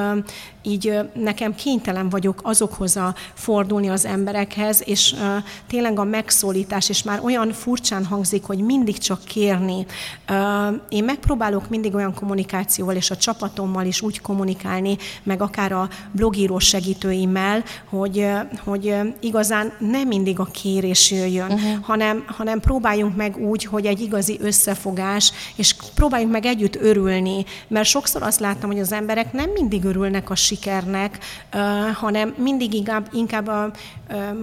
így 0.68 1.00
nekem 1.14 1.56
kénytelen 1.56 2.10
vagyok 2.10 2.40
azokhoz 2.44 2.98
a 2.98 3.16
fordulni 3.34 3.90
az 3.90 4.06
emberekhez, 4.06 4.82
és 4.86 5.16
tényleg 5.68 6.00
a 6.00 6.04
megszólítás, 6.04 6.90
és 6.90 7.04
már 7.04 7.20
olyan 7.24 7.52
furcsán 7.52 8.06
hangzik, 8.06 8.44
hogy 8.44 8.60
mindig 8.60 8.98
csak 8.98 9.24
kérni. 9.24 9.86
Én 10.90 11.04
megpróbálok 11.04 11.70
mindig 11.70 11.96
olyan 11.98 12.14
kommunikációval 12.14 12.96
és 12.96 13.12
a 13.12 13.18
csapatommal 13.18 13.86
is 13.86 14.02
úgy 14.02 14.22
kommunikálni, 14.22 14.98
meg 15.24 15.42
akár 15.42 15.72
a 15.72 15.90
blogíró 16.12 16.60
segítőimmel, 16.60 17.64
hogy, 17.90 18.28
hogy 18.64 18.96
igazán 19.20 19.74
nem 19.80 20.08
mindig 20.08 20.40
a 20.40 20.46
kérés 20.46 21.12
jöjjön, 21.12 21.52
uh-huh. 21.52 21.84
hanem, 21.84 22.24
hanem 22.28 22.60
próbáljunk 22.60 23.16
meg 23.16 23.38
úgy, 23.38 23.64
hogy 23.64 23.86
egy 23.86 24.02
igazi 24.02 24.38
összefogás, 24.42 25.32
és 25.56 25.76
próbáljunk 25.96 26.32
meg 26.32 26.46
együtt 26.46 26.76
örülni, 26.76 27.46
mert 27.68 27.88
sokszor 27.88 28.24
azt 28.24 28.40
láttam, 28.40 28.70
hogy 28.70 28.80
az 28.80 28.92
emberek 28.92 29.34
nem 29.34 29.50
mindig 29.50 29.84
örülnek 29.84 30.30
a 30.30 30.36
sikernek, 30.36 31.18
hanem 31.94 32.34
mindig 32.38 32.74
inkább, 32.74 33.10
inkább 33.14 33.48
a 33.48 33.72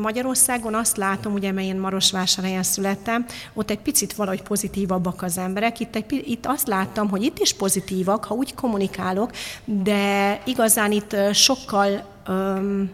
Magyarországon 0.01 0.75
azt 0.75 0.97
látom, 0.97 1.33
ugye, 1.33 1.53
mert 1.53 1.67
én 1.67 1.77
Marosvásárhelyen 1.77 2.63
születtem, 2.63 3.25
ott 3.55 3.71
egy 3.71 3.79
picit 3.79 4.13
valahogy 4.13 4.43
pozitívabbak 4.43 5.23
az 5.23 5.39
emberek. 5.39 5.81
Itt, 5.81 5.97
egy, 5.97 6.25
itt 6.27 6.47
azt 6.47 6.67
láttam, 6.67 7.09
hogy 7.09 7.23
itt 7.23 7.39
is 7.45 7.53
pozitívak, 7.53 8.25
ha 8.25 8.35
úgy 8.35 8.55
kommunikálok, 8.55 9.31
de 9.65 10.41
igazán 10.45 10.93
itt 10.93 11.17
sokkal 11.33 12.05
um, 12.29 12.91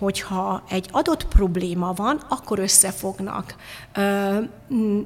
hogyha 0.00 0.62
egy 0.68 0.88
adott 0.90 1.26
probléma 1.26 1.92
van, 1.92 2.20
akkor 2.28 2.58
összefognak. 2.58 3.54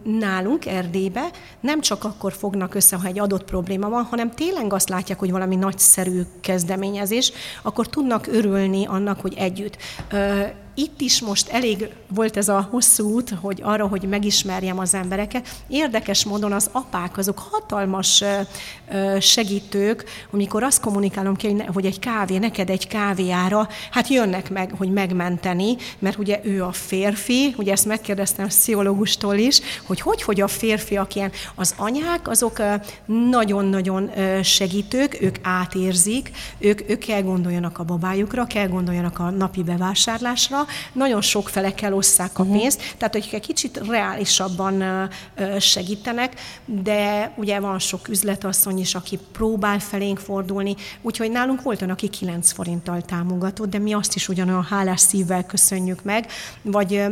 Nálunk 0.02 0.66
Erdélybe 0.66 1.30
nem 1.60 1.80
csak 1.80 2.04
akkor 2.04 2.32
fognak 2.32 2.74
össze, 2.74 2.96
ha 2.96 3.06
egy 3.06 3.18
adott 3.18 3.44
probléma 3.44 3.88
van, 3.88 4.04
hanem 4.04 4.30
tényleg 4.30 4.72
azt 4.72 4.88
látják, 4.88 5.18
hogy 5.18 5.30
valami 5.30 5.56
nagyszerű 5.56 6.22
kezdeményezés, 6.40 7.32
akkor 7.62 7.88
tudnak 7.88 8.26
örülni 8.26 8.86
annak, 8.86 9.20
hogy 9.20 9.34
együtt 9.36 9.76
itt 10.74 11.00
is 11.00 11.20
most 11.20 11.48
elég 11.48 11.88
volt 12.08 12.36
ez 12.36 12.48
a 12.48 12.68
hosszú 12.70 13.12
út, 13.12 13.34
hogy 13.40 13.60
arra, 13.62 13.86
hogy 13.86 14.02
megismerjem 14.02 14.78
az 14.78 14.94
embereket. 14.94 15.48
Érdekes 15.68 16.24
módon 16.24 16.52
az 16.52 16.68
apák, 16.72 17.18
azok 17.18 17.38
hatalmas 17.50 18.24
segítők, 19.20 20.04
amikor 20.30 20.62
azt 20.62 20.80
kommunikálom 20.80 21.36
ki, 21.36 21.56
hogy 21.72 21.86
egy 21.86 21.98
kávé, 21.98 22.38
neked 22.38 22.70
egy 22.70 22.86
kávéára, 22.86 23.68
hát 23.90 24.08
jönnek 24.08 24.50
meg, 24.50 24.74
hogy 24.78 24.92
megmenteni, 24.92 25.76
mert 25.98 26.18
ugye 26.18 26.40
ő 26.42 26.64
a 26.64 26.72
férfi, 26.72 27.54
ugye 27.58 27.72
ezt 27.72 27.86
megkérdeztem 27.86 28.44
a 28.44 28.48
pszichológustól 28.48 29.34
is, 29.34 29.60
hogy 29.86 30.00
hogy, 30.00 30.22
hogy 30.22 30.40
a 30.40 30.48
férfiak 30.48 31.14
ilyen, 31.14 31.32
az 31.54 31.74
anyák, 31.76 32.28
azok 32.28 32.62
nagyon-nagyon 33.06 34.10
segítők, 34.42 35.20
ők 35.20 35.36
átérzik, 35.42 36.30
ők, 36.58 36.90
ők 36.90 36.98
kell 36.98 37.22
gondoljanak 37.22 37.78
a 37.78 37.84
babájukra, 37.84 38.44
kell 38.44 38.68
gondoljanak 38.68 39.18
a 39.18 39.30
napi 39.30 39.62
bevásárlásra, 39.62 40.63
nagyon 40.92 41.20
sok 41.20 41.48
fele 41.48 41.74
kell 41.74 41.92
osszák 41.92 42.38
a 42.38 42.44
mhm. 42.44 42.52
pénzt, 42.52 42.78
uh-huh. 42.78 42.96
tehát 42.98 43.14
hogy 43.14 43.28
egy 43.32 43.40
kicsit 43.40 43.80
reálisabban 43.88 45.08
segítenek, 45.58 46.40
de 46.64 47.32
ugye 47.36 47.60
van 47.60 47.78
sok 47.78 48.08
üzletasszony 48.08 48.78
is, 48.78 48.94
aki 48.94 49.18
próbál 49.32 49.78
felénk 49.78 50.18
fordulni, 50.18 50.74
úgyhogy 51.02 51.30
nálunk 51.30 51.62
volt 51.62 51.80
olyan, 51.82 51.94
aki 51.94 52.08
9 52.08 52.52
forinttal 52.52 53.02
támogatott, 53.02 53.70
de 53.70 53.78
mi 53.78 53.92
azt 53.92 54.14
is 54.14 54.28
ugyanolyan 54.28 54.64
hálás 54.64 55.00
szívvel 55.00 55.46
köszönjük 55.46 56.02
meg, 56.02 56.26
vagy 56.62 57.02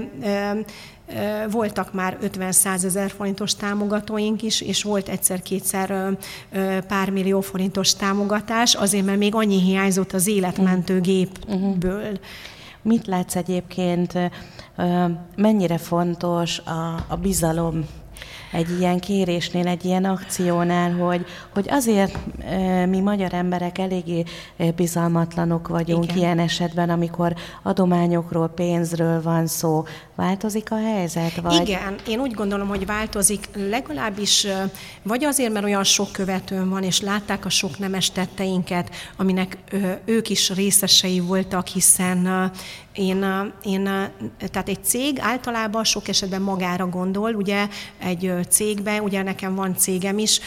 voltak 1.50 1.92
már 1.92 2.18
50-100 2.22 2.84
ezer 2.84 3.11
forintos 3.11 3.55
támogatóink 3.55 4.42
is, 4.42 4.61
és 4.61 4.82
volt 4.82 5.09
egyszer-kétszer 5.09 6.16
pár 6.88 7.11
millió 7.11 7.40
forintos 7.40 7.94
támogatás, 7.94 8.74
azért 8.74 9.05
mert 9.05 9.18
még 9.18 9.34
annyi 9.34 9.61
hiányzott 9.61 10.12
az 10.12 10.26
életmentő 10.26 11.00
gépből. 11.00 12.00
Uh-huh. 12.00 12.18
Mit 12.82 13.06
látsz 13.06 13.36
egyébként, 13.36 14.18
mennyire 15.36 15.78
fontos 15.78 16.58
a, 16.58 17.04
a 17.08 17.16
bizalom 17.16 17.86
egy 18.53 18.78
ilyen 18.78 18.98
kérésnél, 18.98 19.66
egy 19.66 19.84
ilyen 19.84 20.05
akciónál, 20.05 20.92
hogy, 20.92 21.26
hogy 21.53 21.66
azért 21.70 22.18
mi 22.88 23.00
magyar 23.00 23.34
emberek 23.34 23.78
eléggé 23.78 24.24
bizalmatlanok 24.76 25.68
vagyunk 25.68 26.05
Igen. 26.05 26.16
ilyen 26.16 26.38
esetben, 26.38 26.90
amikor 26.90 27.34
adományokról, 27.62 28.48
pénzről 28.48 29.22
van 29.22 29.46
szó. 29.46 29.84
Változik 30.14 30.70
a 30.70 30.76
helyzet? 30.76 31.40
Vagy? 31.40 31.68
Igen, 31.68 31.94
én 32.07 32.20
úgy 32.20 32.32
gondolom, 32.32 32.68
hogy 32.68 32.86
változik 32.86 33.48
legalábbis, 33.55 34.46
vagy 35.03 35.24
azért, 35.24 35.53
mert 35.53 35.64
olyan 35.64 35.84
sok 35.84 36.12
követőm 36.12 36.68
van, 36.68 36.82
és 36.82 37.00
látták 37.00 37.44
a 37.44 37.48
sok 37.48 37.78
nemes 37.78 38.11
tetteinket, 38.11 38.90
aminek 39.16 39.59
ők 40.05 40.30
is 40.30 40.50
részesei 40.50 41.20
voltak, 41.20 41.66
hiszen 41.66 42.50
én, 42.93 43.53
én, 43.62 43.84
tehát 44.51 44.68
egy 44.68 44.84
cég 44.84 45.18
általában 45.20 45.84
sok 45.84 46.09
esetben 46.09 46.43
magára 46.43 46.88
gondol, 46.88 47.34
ugye 47.34 47.68
egy 47.99 48.32
cégben, 48.49 49.01
ugye 49.01 49.22
nekem 49.22 49.55
van 49.55 49.76
cégem 49.76 50.18
is, 50.18 50.40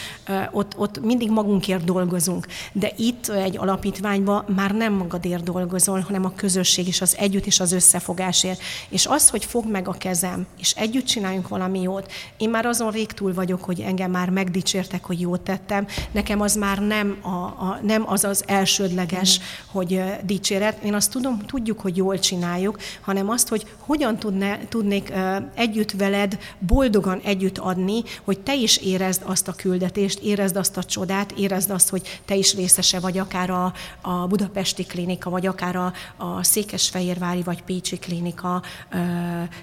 ott, 0.50 0.78
ott 0.78 1.04
mindig 1.04 1.30
magunkért 1.30 1.84
dolgozunk, 1.84 2.46
de 2.72 2.92
itt 2.96 3.28
egy 3.28 3.58
alapítványban 3.58 4.44
már 4.54 4.70
nem 4.70 4.92
magadért 4.92 5.42
dolgozol, 5.42 6.00
hanem 6.00 6.24
a 6.24 6.32
közösség 6.36 6.86
és 6.86 7.00
az 7.00 7.16
együtt 7.18 7.46
és 7.46 7.60
az 7.60 7.72
összefogásért. 7.72 8.60
És 8.88 9.06
az, 9.06 9.30
hogy 9.30 9.44
fog 9.44 9.70
meg 9.70 9.88
a 9.88 9.92
kezem, 9.92 10.46
és 10.60 10.72
együtt 10.72 11.04
csináljunk 11.04 11.48
valami 11.48 11.80
jót, 11.80 12.12
én 12.36 12.50
már 12.50 12.66
azon 12.66 12.90
rég 12.90 13.12
túl 13.12 13.34
vagyok, 13.34 13.64
hogy 13.64 13.80
engem 13.80 14.10
már 14.10 14.30
megdicsértek, 14.30 15.04
hogy 15.04 15.20
jót 15.20 15.40
tettem, 15.40 15.86
nekem 16.12 16.40
az 16.40 16.54
már 16.54 16.78
nem, 16.78 17.16
a, 17.22 17.28
a, 17.28 17.78
nem 17.82 18.10
az 18.10 18.24
az 18.24 18.42
elsődleges, 18.46 19.38
mm. 19.38 19.42
hogy 19.72 20.02
dicséret. 20.24 20.82
Én 20.82 20.94
azt 20.94 21.10
tudom, 21.10 21.38
tudjuk, 21.38 21.80
hogy 21.80 21.96
jól 21.96 22.18
csináljuk, 22.18 22.35
csináljuk, 22.36 22.78
hanem 23.00 23.28
azt, 23.28 23.48
hogy 23.48 23.66
hogyan 23.78 24.16
tudne, 24.16 24.58
tudnék 24.68 25.12
együtt 25.54 25.92
veled 25.92 26.38
boldogan 26.58 27.20
együtt 27.24 27.58
adni, 27.58 28.02
hogy 28.24 28.40
te 28.40 28.54
is 28.54 28.76
érezd 28.76 29.22
azt 29.24 29.48
a 29.48 29.52
küldetést, 29.52 30.18
érezd 30.18 30.56
azt 30.56 30.76
a 30.76 30.84
csodát, 30.84 31.32
érezd 31.32 31.70
azt, 31.70 31.88
hogy 31.88 32.20
te 32.24 32.34
is 32.34 32.54
részese 32.54 33.00
vagy 33.00 33.18
akár 33.18 33.50
a, 33.50 33.72
a 34.00 34.26
budapesti 34.26 34.84
klinika, 34.84 35.30
vagy 35.30 35.46
akár 35.46 35.76
a, 35.76 35.92
a 36.16 36.42
székesfehérvári 36.42 37.42
vagy 37.42 37.62
pécsi 37.62 37.98
klinika 37.98 38.54
a, 38.54 38.62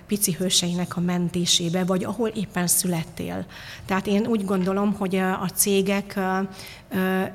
pici 0.07 0.31
hőseinek 0.31 0.97
a 0.97 0.99
mentésébe, 0.99 1.83
vagy 1.83 2.03
ahol 2.03 2.27
éppen 2.27 2.67
születtél. 2.67 3.45
Tehát 3.85 4.07
én 4.07 4.25
úgy 4.27 4.45
gondolom, 4.45 4.93
hogy 4.93 5.15
a 5.15 5.49
cégek 5.55 6.19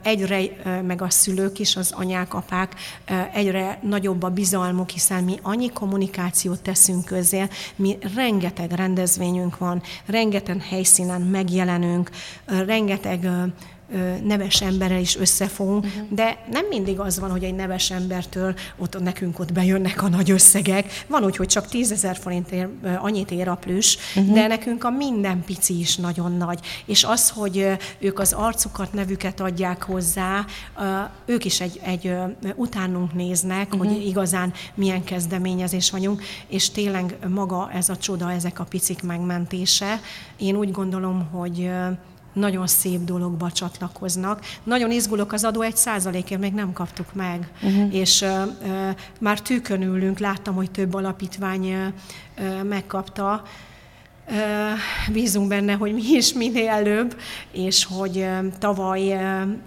egyre, 0.03 0.41
meg 0.87 1.03
a 1.03 1.11
szülők 1.11 1.59
is, 1.59 1.77
az 1.77 1.93
anyák, 1.97 2.35
apák, 2.35 2.75
egyre 3.33 3.79
nagyobb 3.83 4.23
a 4.23 4.29
bizalmuk, 4.29 4.89
hiszen 4.89 5.25
mi 5.25 5.39
annyi 5.43 5.71
kommunikációt 5.71 6.63
teszünk 6.63 7.05
közé, 7.05 7.47
mi 7.77 7.99
rengeteg 8.15 8.71
rendezvényünk 8.71 9.59
van, 9.59 9.83
rengeteg 10.07 10.63
helyszínen 10.63 11.21
megjelenünk, 11.21 12.11
rengeteg 12.47 13.29
neves 14.25 14.63
emberrel 14.63 15.01
is 15.01 15.17
összefogunk, 15.17 15.85
uh-huh. 15.85 16.09
de 16.11 16.45
nem 16.51 16.67
mindig 16.67 16.99
az 17.01 17.19
van, 17.19 17.31
hogy 17.31 17.45
egy 17.45 17.55
neves 17.55 17.91
embertől 17.91 18.55
ott 18.77 19.01
nekünk 19.01 19.39
ott 19.39 19.53
bejönnek 19.53 20.03
a 20.03 20.09
nagy 20.09 20.31
összegek. 20.31 21.05
Van 21.07 21.25
úgy, 21.25 21.37
hogy 21.37 21.47
csak 21.47 21.67
tízezer 21.67 22.17
forint 22.17 22.51
ér, 22.51 22.69
annyit 22.99 23.31
ér 23.31 23.49
a 23.49 23.55
plüss, 23.55 23.97
uh-huh. 24.17 24.35
de 24.35 24.47
nekünk 24.47 24.85
a 24.85 24.91
minden 24.91 25.43
pici 25.45 25.79
is 25.79 25.97
nagyon 25.97 26.37
nagy. 26.37 26.61
És 26.85 27.05
az, 27.05 27.31
hogy 27.31 27.67
ők 27.99 28.19
az 28.19 28.33
arcukat, 28.33 28.93
nevüket 28.93 29.41
adják 29.41 29.83
hozzá, 29.83 30.45
ők 31.27 31.45
is 31.45 31.61
egy, 31.61 31.81
egy 31.83 32.13
utánunk 32.55 33.15
néznek, 33.15 33.75
uh-huh. 33.75 33.89
hogy 33.89 34.07
igazán 34.07 34.53
milyen 34.75 35.05
kezdeményezés 35.05 35.91
vagyunk, 35.91 36.23
és 36.49 36.71
tényleg 36.71 37.17
maga 37.29 37.71
ez 37.73 37.89
a 37.89 37.97
csoda, 37.97 38.33
ezek 38.33 38.61
a 38.61 38.65
picik 38.65 39.03
megmentése. 39.03 40.01
Én 40.37 40.57
úgy 40.57 40.71
gondolom, 40.71 41.29
hogy 41.31 41.71
nagyon 42.39 42.67
szép 42.67 43.05
dologba 43.05 43.51
csatlakoznak. 43.51 44.41
Nagyon 44.65 44.91
izgulok 44.91 45.33
az 45.33 45.45
adó 45.45 45.61
egy 45.61 45.77
százalékért, 45.77 46.41
még 46.41 46.53
nem 46.53 46.73
kaptuk 46.73 47.15
meg. 47.15 47.51
Uh-huh. 47.63 47.95
És 47.95 48.21
uh, 48.21 48.31
uh, 48.63 48.91
már 49.21 49.41
tűkön 49.41 49.83
ülünk, 49.83 50.19
láttam, 50.19 50.55
hogy 50.55 50.71
több 50.71 50.95
alapítvány 50.95 51.73
uh, 51.73 52.63
megkapta, 52.63 53.43
Bízunk 55.13 55.49
benne, 55.49 55.73
hogy 55.73 55.93
mi 55.95 56.03
is 56.03 56.33
minél 56.33 56.69
előbb, 56.69 57.17
és 57.53 57.85
hogy 57.85 58.27
tavaly 58.59 59.13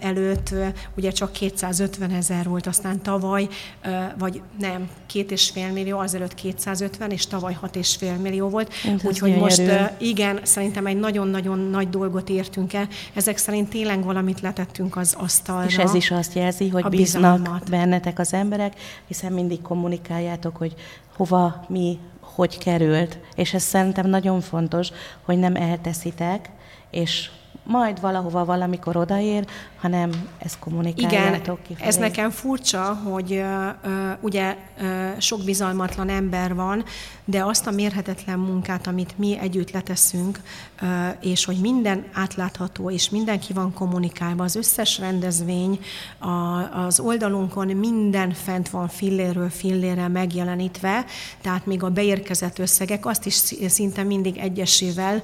előtt 0.00 0.54
ugye 0.96 1.10
csak 1.10 1.32
250 1.32 2.10
ezer 2.10 2.48
volt, 2.48 2.66
aztán 2.66 3.02
tavaly, 3.02 3.48
vagy 4.18 4.42
nem, 4.58 4.88
két 5.06 5.30
és 5.30 5.50
fél 5.50 5.72
millió, 5.72 5.98
azelőtt 5.98 6.34
250, 6.34 7.10
és 7.10 7.26
tavaly 7.26 7.56
fél 7.98 8.16
millió 8.16 8.48
volt. 8.48 8.72
Úgyhogy 9.02 9.36
most 9.36 9.58
erő. 9.58 9.90
igen, 9.98 10.40
szerintem 10.42 10.86
egy 10.86 10.98
nagyon-nagyon 10.98 11.58
nagy 11.58 11.88
dolgot 11.88 12.28
értünk 12.28 12.72
el. 12.72 12.88
Ezek 13.14 13.36
szerint 13.36 13.68
tényleg 13.68 14.04
valamit 14.04 14.40
letettünk 14.40 14.96
az 14.96 15.14
asztalra. 15.18 15.66
És 15.66 15.78
ez 15.78 15.94
is 15.94 16.10
azt 16.10 16.34
jelzi, 16.34 16.68
hogy 16.68 16.84
bíznak 16.88 17.38
bizalmat. 17.38 17.70
bennetek 17.70 18.18
az 18.18 18.32
emberek, 18.32 18.80
hiszen 19.06 19.32
mindig 19.32 19.62
kommunikáljátok, 19.62 20.56
hogy 20.56 20.74
hova 21.16 21.64
mi 21.68 21.98
hogy 22.22 22.58
került. 22.58 23.18
És 23.34 23.54
ez 23.54 23.62
szerintem 23.62 24.06
nagyon 24.06 24.40
fontos, 24.40 24.88
hogy 25.22 25.38
nem 25.38 25.56
elteszitek, 25.56 26.50
és 26.90 27.30
majd 27.64 28.00
valahova 28.00 28.44
valamikor 28.44 28.96
odaér, 28.96 29.46
hanem 29.80 30.10
ezt 30.38 30.58
kommunikáljátok 30.58 31.58
Igen, 31.58 31.66
kifelé. 31.66 31.88
ez 31.88 31.96
nekem 31.96 32.30
furcsa, 32.30 32.82
hogy 33.04 33.32
uh, 33.32 33.92
ugye 34.20 34.56
uh, 34.80 35.18
sok 35.18 35.44
bizalmatlan 35.44 36.08
ember 36.08 36.54
van, 36.54 36.84
de 37.24 37.44
azt 37.44 37.66
a 37.66 37.70
mérhetetlen 37.70 38.38
munkát, 38.38 38.86
amit 38.86 39.18
mi 39.18 39.38
együtt 39.38 39.70
leteszünk, 39.70 40.40
uh, 40.82 40.88
és 41.20 41.44
hogy 41.44 41.56
minden 41.56 42.04
átlátható, 42.12 42.90
és 42.90 43.10
mindenki 43.10 43.52
van 43.52 43.72
kommunikálva, 43.72 44.44
az 44.44 44.56
összes 44.56 44.98
rendezvény, 44.98 45.80
a, 46.18 46.28
az 46.84 47.00
oldalunkon 47.00 47.66
minden 47.66 48.32
fent 48.32 48.68
van 48.68 48.88
filléről 48.88 49.50
fillére 49.50 50.08
megjelenítve, 50.08 51.04
tehát 51.40 51.66
még 51.66 51.82
a 51.82 51.90
beérkezett 51.90 52.58
összegek, 52.58 53.06
azt 53.06 53.26
is 53.26 53.34
szinte 53.68 54.02
mindig 54.02 54.36
egyesével, 54.36 55.22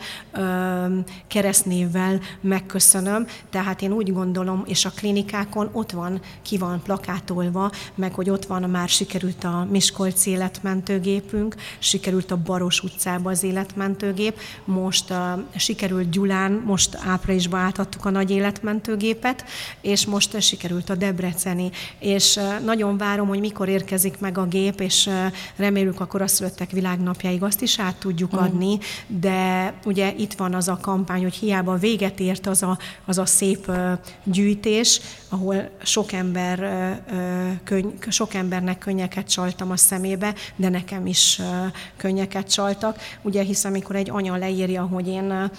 keresztnévvel 1.26 2.20
megköszönöm, 2.40 3.26
tehát 3.50 3.82
én 3.82 3.92
úgy 3.92 4.12
gondolom, 4.12 4.62
és 4.66 4.84
a 4.84 4.90
klinikákon 4.90 5.68
ott 5.72 5.90
van, 5.90 6.20
ki 6.42 6.58
van 6.58 6.82
plakátolva, 6.82 7.70
meg 7.94 8.14
hogy 8.14 8.30
ott 8.30 8.44
van, 8.44 8.70
már 8.70 8.88
sikerült 8.88 9.44
a 9.44 9.66
Miskolci 9.70 10.30
életmentőgépünk, 10.30 11.54
sikerült 11.78 12.30
a 12.30 12.36
Baros 12.36 12.82
utcába 12.82 13.30
az 13.30 13.42
életmentőgép, 13.42 14.40
most 14.64 15.10
uh, 15.10 15.16
sikerült 15.56 16.10
Gyulán, 16.10 16.62
most 16.66 16.98
áprilisban 17.06 17.60
átadtuk 17.60 18.04
a 18.04 18.10
nagy 18.10 18.30
életmentőgépet, 18.30 19.44
és 19.80 20.06
most 20.06 20.34
uh, 20.34 20.40
sikerült 20.40 20.90
a 20.90 20.94
Debreceni, 20.94 21.70
és 21.98 22.36
uh, 22.36 22.64
nagyon 22.64 22.96
várom, 22.96 23.28
hogy 23.28 23.40
mikor 23.40 23.68
érkezik 23.68 24.18
meg 24.18 24.38
a 24.38 24.46
gép, 24.46 24.80
és 24.80 25.06
uh, 25.06 25.14
remélünk 25.56 26.00
a 26.00 26.06
koraszülöttek 26.06 26.70
világnapjáig 26.70 27.42
azt 27.42 27.62
is 27.62 27.78
át 27.78 27.96
tudjuk 27.96 28.36
mm. 28.36 28.38
adni, 28.38 28.78
de 29.06 29.74
ugye 29.84 30.14
itt 30.16 30.32
van 30.32 30.54
az 30.54 30.68
a 30.68 30.78
kampány, 30.80 31.22
hogy 31.22 31.34
hiába 31.34 31.76
véget 31.76 32.17
ért 32.20 32.46
az 32.46 32.62
a, 32.62 32.78
az 33.04 33.18
a 33.18 33.26
szép 33.26 33.72
gyűjtés, 34.24 35.00
ahol 35.28 35.70
sok, 35.82 36.12
ember, 36.12 36.58
könny, 37.64 37.88
sok 38.08 38.34
embernek 38.34 38.78
könnyeket 38.78 39.28
csaltam 39.28 39.70
a 39.70 39.76
szemébe, 39.76 40.34
de 40.56 40.68
nekem 40.68 41.06
is 41.06 41.40
könnyeket 41.96 42.50
csaltak. 42.52 42.98
Ugye 43.22 43.42
hisz 43.42 43.64
amikor 43.64 43.96
egy 43.96 44.10
anya 44.10 44.36
leírja, 44.36 44.82
hogy 44.82 45.08
én 45.08 45.50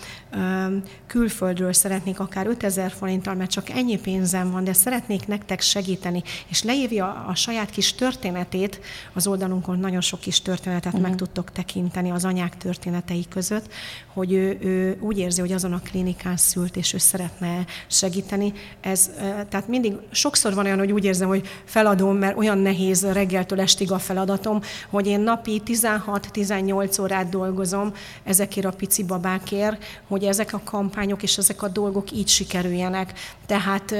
külföldről 1.07 1.73
szeretnék 1.73 2.19
akár 2.19 2.47
5000 2.47 2.91
forinttal, 2.91 3.34
mert 3.36 3.49
csak 3.49 3.69
ennyi 3.69 3.99
pénzem 3.99 4.51
van, 4.51 4.63
de 4.63 4.73
szeretnék 4.73 5.27
nektek 5.27 5.61
segíteni, 5.61 6.23
és 6.47 6.63
leírja 6.63 7.25
a 7.27 7.36
saját 7.36 7.69
kis 7.69 7.93
történetét, 7.93 8.80
az 9.13 9.27
oldalunkon 9.27 9.80
nagyon 9.80 10.01
sok 10.01 10.19
kis 10.19 10.41
történetet 10.41 10.93
uh-huh. 10.93 11.07
meg 11.07 11.17
tudtok 11.17 11.51
tekinteni 11.51 12.11
az 12.11 12.25
anyák 12.25 12.57
történetei 12.57 13.25
között, 13.30 13.73
hogy 14.13 14.34
ő, 14.34 14.57
ő 14.61 14.97
úgy 14.99 15.17
érzi, 15.17 15.39
hogy 15.39 15.51
azon 15.51 15.73
a 15.73 15.80
klinikán 15.80 16.38
szült, 16.38 16.75
és 16.75 16.93
ő 16.93 16.97
szeretne 16.97 17.65
segíteni. 17.88 18.53
Ez, 18.82 19.11
tehát 19.49 19.67
mindig, 19.67 19.93
sokszor 20.11 20.53
van 20.53 20.65
olyan, 20.65 20.77
hogy 20.77 20.91
úgy 20.91 21.05
érzem, 21.05 21.27
hogy 21.27 21.47
feladom, 21.65 22.17
mert 22.17 22.38
olyan 22.38 22.57
nehéz 22.57 23.05
reggeltől 23.05 23.61
estig 23.61 23.91
a 23.91 23.99
feladatom, 23.99 24.61
hogy 24.89 25.07
én 25.07 25.19
napi 25.19 25.61
16-18 25.65 27.01
órát 27.01 27.30
dolgozom 27.30 27.93
ezekért 28.23 28.65
a 28.65 28.71
pici 28.71 29.03
babákért, 29.03 29.84
hogy 30.07 30.18
ezek 30.28 30.53
a 30.53 30.61
kampányok 30.63 31.24
és 31.24 31.38
ezek 31.38 31.61
a 31.61 31.67
dolgok 31.67 32.11
így 32.11 32.28
sikerüljenek. 32.28 33.13
Tehát 33.45 33.95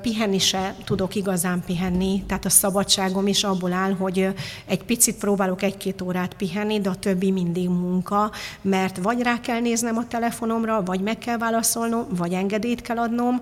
pihenni 0.00 0.38
se 0.38 0.74
tudok 0.84 1.14
igazán 1.14 1.62
pihenni, 1.66 2.22
tehát 2.26 2.44
a 2.44 2.50
szabadságom 2.50 3.26
is 3.26 3.44
abból 3.44 3.72
áll, 3.72 3.92
hogy 3.92 4.28
egy 4.66 4.82
picit 4.82 5.16
próbálok 5.16 5.62
egy-két 5.62 6.02
órát 6.02 6.34
pihenni, 6.34 6.80
de 6.80 6.88
a 6.88 6.94
többi 6.94 7.30
mindig 7.30 7.68
munka, 7.68 8.30
mert 8.60 8.96
vagy 8.96 9.22
rá 9.22 9.40
kell 9.40 9.60
néznem 9.60 9.96
a 9.96 10.06
telefonomra, 10.06 10.82
vagy 10.82 11.00
meg 11.00 11.18
kell 11.18 11.38
válaszolnom, 11.38 12.06
vagy 12.10 12.32
engedélyt 12.32 12.80
kell 12.80 12.98
adnom. 12.98 13.40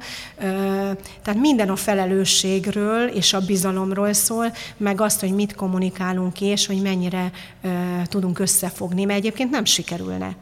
Tehát 1.22 1.40
minden 1.40 1.68
a 1.68 1.76
felelősségről 1.76 3.08
és 3.08 3.32
a 3.32 3.40
bizalomról 3.40 4.12
szól, 4.12 4.52
meg 4.76 5.00
azt, 5.00 5.20
hogy 5.20 5.34
mit 5.34 5.54
kommunikálunk 5.54 6.32
ki, 6.32 6.44
és 6.44 6.66
hogy 6.66 6.82
mennyire 6.82 7.30
tudunk 8.04 8.38
összefogni, 8.38 9.04
mert 9.04 9.18
egyébként 9.18 9.50
nem 9.50 9.64
sikerülne. 9.64 10.36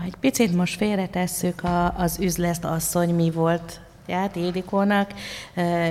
Ha 0.00 0.06
egy 0.06 0.16
picit 0.20 0.54
most 0.54 0.76
félretesszük 0.76 1.64
a, 1.64 1.94
az 1.96 2.18
üzlet 2.20 2.64
asszony 2.64 3.14
mi 3.14 3.30
volt 3.30 3.80
ját 4.06 4.36
Ildikónak, 4.36 5.10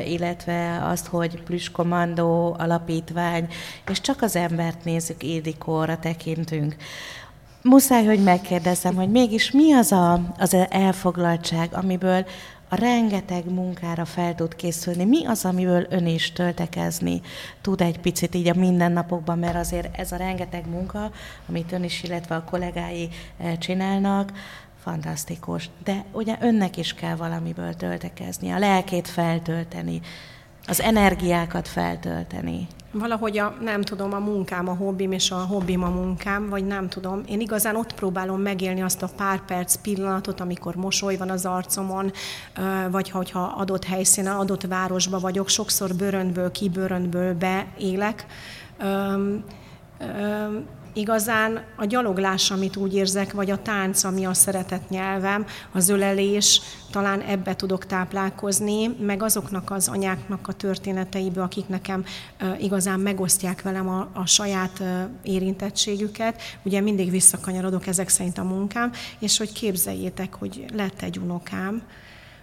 illetve 0.05 0.86
azt, 0.86 1.07
hogy 1.07 1.43
Plüskommandó 1.43 2.55
alapítvány, 2.60 3.47
és 3.89 4.01
csak 4.01 4.22
az 4.22 4.36
embert 4.36 4.84
nézzük, 4.84 5.24
Ildikóra 5.24 5.99
tekintünk. 5.99 6.76
Muszáj, 7.62 8.05
hogy 8.05 8.24
megkérdezzem, 8.24 8.95
hogy 8.95 9.10
mégis 9.10 9.51
mi 9.51 9.74
az 9.74 9.91
a, 9.91 10.22
az 10.38 10.55
elfoglaltság, 10.70 11.70
amiből 11.74 12.26
a 12.70 12.76
rengeteg 12.76 13.51
munkára 13.51 14.05
fel 14.05 14.36
tud 14.36 14.55
készülni. 14.55 15.05
Mi 15.05 15.26
az, 15.26 15.45
amiből 15.45 15.86
ön 15.89 16.07
is 16.07 16.32
töltekezni 16.32 17.22
tud 17.61 17.82
egy 17.82 17.99
picit 17.99 18.36
így 18.36 18.47
a 18.47 18.53
mindennapokban, 18.53 19.39
mert 19.39 19.55
azért 19.55 19.97
ez 19.97 20.11
a 20.11 20.15
rengeteg 20.15 20.70
munka, 20.70 21.11
amit 21.47 21.72
ön 21.72 21.84
is, 21.84 22.03
illetve 22.03 22.36
a 22.36 22.43
kollégái 22.43 23.09
eh, 23.38 23.57
csinálnak, 23.57 24.32
fantasztikus. 24.84 25.70
De 25.84 26.05
ugye 26.11 26.38
önnek 26.39 26.78
is 26.78 26.93
kell 26.93 27.15
valamiből 27.15 27.74
töltekezni, 27.74 28.51
a 28.51 28.59
lelkét 28.59 29.07
feltölteni, 29.07 30.01
az 30.67 30.82
energiákat 30.82 31.67
feltölteni. 31.67 32.67
Valahogy 32.91 33.37
a, 33.37 33.55
nem 33.61 33.81
tudom, 33.81 34.13
a 34.13 34.19
munkám 34.19 34.67
a 34.67 34.73
hobbim, 34.73 35.11
és 35.11 35.31
a 35.31 35.35
hobbim 35.35 35.83
a 35.83 35.89
munkám, 35.89 36.49
vagy 36.49 36.65
nem 36.65 36.89
tudom. 36.89 37.23
Én 37.27 37.39
igazán 37.39 37.75
ott 37.75 37.93
próbálom 37.93 38.41
megélni 38.41 38.81
azt 38.81 39.03
a 39.03 39.09
pár 39.17 39.45
perc 39.45 39.75
pillanatot, 39.75 40.39
amikor 40.39 40.75
mosoly 40.75 41.17
van 41.17 41.29
az 41.29 41.45
arcomon, 41.45 42.11
vagy 42.91 43.09
hogyha 43.09 43.53
adott 43.57 43.85
helyszínen, 43.85 44.35
adott 44.35 44.63
városba 44.63 45.19
vagyok, 45.19 45.49
sokszor 45.49 45.95
bőröntből, 45.95 46.51
kibőröntből 46.51 47.33
beélek 47.33 48.25
igazán 50.93 51.63
a 51.75 51.85
gyaloglás, 51.85 52.51
amit 52.51 52.75
úgy 52.75 52.95
érzek, 52.95 53.33
vagy 53.33 53.51
a 53.51 53.61
tánc, 53.61 54.03
ami 54.03 54.25
a 54.25 54.33
szeretett 54.33 54.89
nyelvem, 54.89 55.45
az 55.71 55.89
ölelés, 55.89 56.61
talán 56.91 57.21
ebbe 57.21 57.55
tudok 57.55 57.85
táplálkozni, 57.85 58.87
meg 58.87 59.23
azoknak 59.23 59.71
az 59.71 59.87
anyáknak 59.87 60.47
a 60.47 60.53
történeteiből, 60.53 61.43
akik 61.43 61.67
nekem 61.67 62.05
igazán 62.59 62.99
megosztják 62.99 63.61
velem 63.61 63.89
a, 63.89 64.09
a 64.13 64.25
saját 64.25 64.83
érintettségüket. 65.23 66.41
Ugye 66.63 66.81
mindig 66.81 67.11
visszakanyarodok 67.11 67.87
ezek 67.87 68.09
szerint 68.09 68.37
a 68.37 68.43
munkám, 68.43 68.91
és 69.19 69.37
hogy 69.37 69.51
képzeljétek, 69.51 70.33
hogy 70.33 70.65
lett 70.73 71.01
egy 71.01 71.17
unokám, 71.17 71.81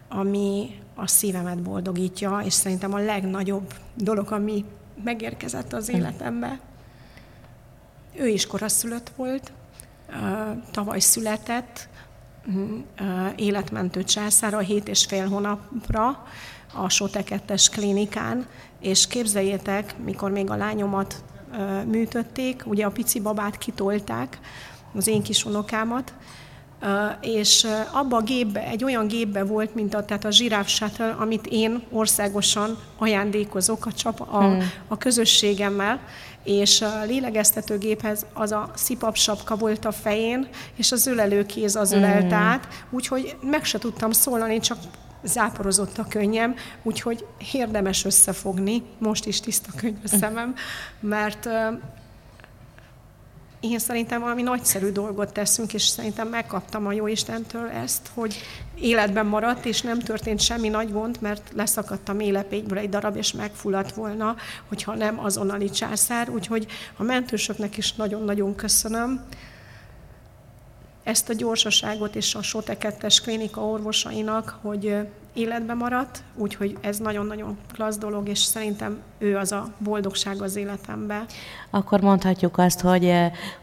ami 0.09 0.79
a 0.95 1.07
szívemet 1.07 1.63
boldogítja, 1.63 2.43
és 2.45 2.53
szerintem 2.53 2.95
a 2.95 2.99
legnagyobb 2.99 3.75
dolog, 3.95 4.33
ami 4.33 4.65
megérkezett 5.05 5.73
az 5.73 5.89
életembe. 5.89 6.61
Ő 8.19 8.29
is 8.29 8.47
koraszülött 8.47 9.11
volt, 9.17 9.53
tavaly 10.71 11.01
született, 11.01 11.89
életmentő 13.37 14.05
császára 14.05 14.59
7 14.59 14.89
és 14.89 15.05
fél 15.05 15.29
hónapra 15.29 16.27
a 16.75 16.89
Sote 16.89 17.23
2 17.23 17.55
klinikán, 17.73 18.47
és 18.81 19.07
képzeljétek, 19.07 19.95
mikor 20.05 20.31
még 20.31 20.51
a 20.51 20.57
lányomat 20.57 21.25
műtötték, 21.87 22.63
ugye 22.67 22.87
a 22.87 22.91
pici 22.91 23.21
babát 23.21 23.59
kitolták, 23.59 24.39
az 24.95 25.07
én 25.07 25.23
kis 25.23 25.45
unokámat, 25.45 26.15
és 27.21 27.67
abba 27.93 28.17
a 28.17 28.23
gépbe, 28.23 28.67
egy 28.67 28.85
olyan 28.85 29.07
gépbe 29.07 29.45
volt, 29.45 29.75
mint 29.75 29.95
a, 29.95 30.05
tehát 30.05 30.25
a 30.25 30.31
zsiráf 30.31 30.69
shuttle, 30.69 31.11
amit 31.19 31.47
én 31.47 31.83
országosan 31.91 32.79
ajándékozok 32.99 33.87
a, 33.87 33.93
csap, 33.93 34.21
a, 34.21 34.39
hmm. 34.39 34.71
a 34.89 34.97
közösségemmel, 34.97 36.01
és 36.47 36.81
a 36.81 37.05
lélegeztetőgéphez 37.05 38.27
az 38.33 38.53
a 38.53 38.71
szipap 38.75 39.17
sapka 39.17 39.57
volt 39.57 39.85
a 39.85 39.93
fején, 39.93 40.49
és 40.77 40.93
az 40.93 41.07
ölelőkéz 41.07 41.77
az 41.77 41.93
ölelt 41.93 42.23
hmm. 42.23 42.33
át, 42.33 42.69
úgyhogy 42.91 43.37
meg 43.43 43.65
se 43.65 43.79
tudtam 43.79 44.11
szólani, 44.11 44.61
csak 44.61 44.79
záporozott 45.25 45.99
a 45.99 46.07
könnyem, 46.09 46.55
úgyhogy 46.83 47.27
érdemes 47.53 48.05
összefogni, 48.05 48.83
most 48.99 49.27
is 49.27 49.41
tiszta 49.41 49.71
könyv 49.77 49.97
a 50.05 50.09
szemem, 50.09 50.55
mert 51.01 51.49
én 53.61 53.79
szerintem 53.79 54.21
valami 54.21 54.43
nagyszerű 54.43 54.91
dolgot 54.91 55.33
teszünk, 55.33 55.75
és 55.75 55.83
szerintem 55.83 56.29
megkaptam 56.29 56.87
a 56.87 56.93
jó 56.93 57.07
Istentől 57.07 57.69
ezt, 57.69 58.11
hogy 58.15 58.37
életben 58.75 59.27
maradt, 59.27 59.65
és 59.65 59.81
nem 59.81 59.99
történt 59.99 60.41
semmi 60.41 60.69
nagy 60.69 60.93
gond, 60.93 61.17
mert 61.21 61.53
leszakadt 61.55 62.09
a 62.09 62.13
mélepényből 62.13 62.79
egy 62.79 62.89
darab, 62.89 63.17
és 63.17 63.33
megfulladt 63.33 63.95
volna, 63.95 64.37
hogyha 64.69 64.95
nem 64.95 65.19
azonnali 65.25 65.71
császár. 65.71 66.31
Úgyhogy 66.31 66.67
a 66.97 67.03
mentősöknek 67.03 67.77
is 67.77 67.93
nagyon-nagyon 67.93 68.55
köszönöm 68.55 69.25
ezt 71.03 71.29
a 71.29 71.35
gyorsaságot 71.35 72.15
és 72.15 72.35
a 72.35 72.43
Sote 72.43 72.79
2 72.79 73.09
klinika 73.23 73.61
orvosainak, 73.61 74.59
hogy 74.63 74.97
életbe 75.37 75.75
maradt, 75.75 76.23
úgyhogy 76.35 76.77
ez 76.81 76.99
nagyon-nagyon 76.99 77.59
klassz 77.75 77.99
dolog, 77.99 78.29
és 78.29 78.39
szerintem 78.39 78.99
ő 79.19 79.37
az 79.37 79.53
a 79.53 79.69
boldogság 79.79 80.43
az 80.43 80.57
életemben. 80.57 81.25
Akkor 81.71 82.01
mondhatjuk 82.01 82.59
azt, 82.59 82.81
hogy, 82.81 83.13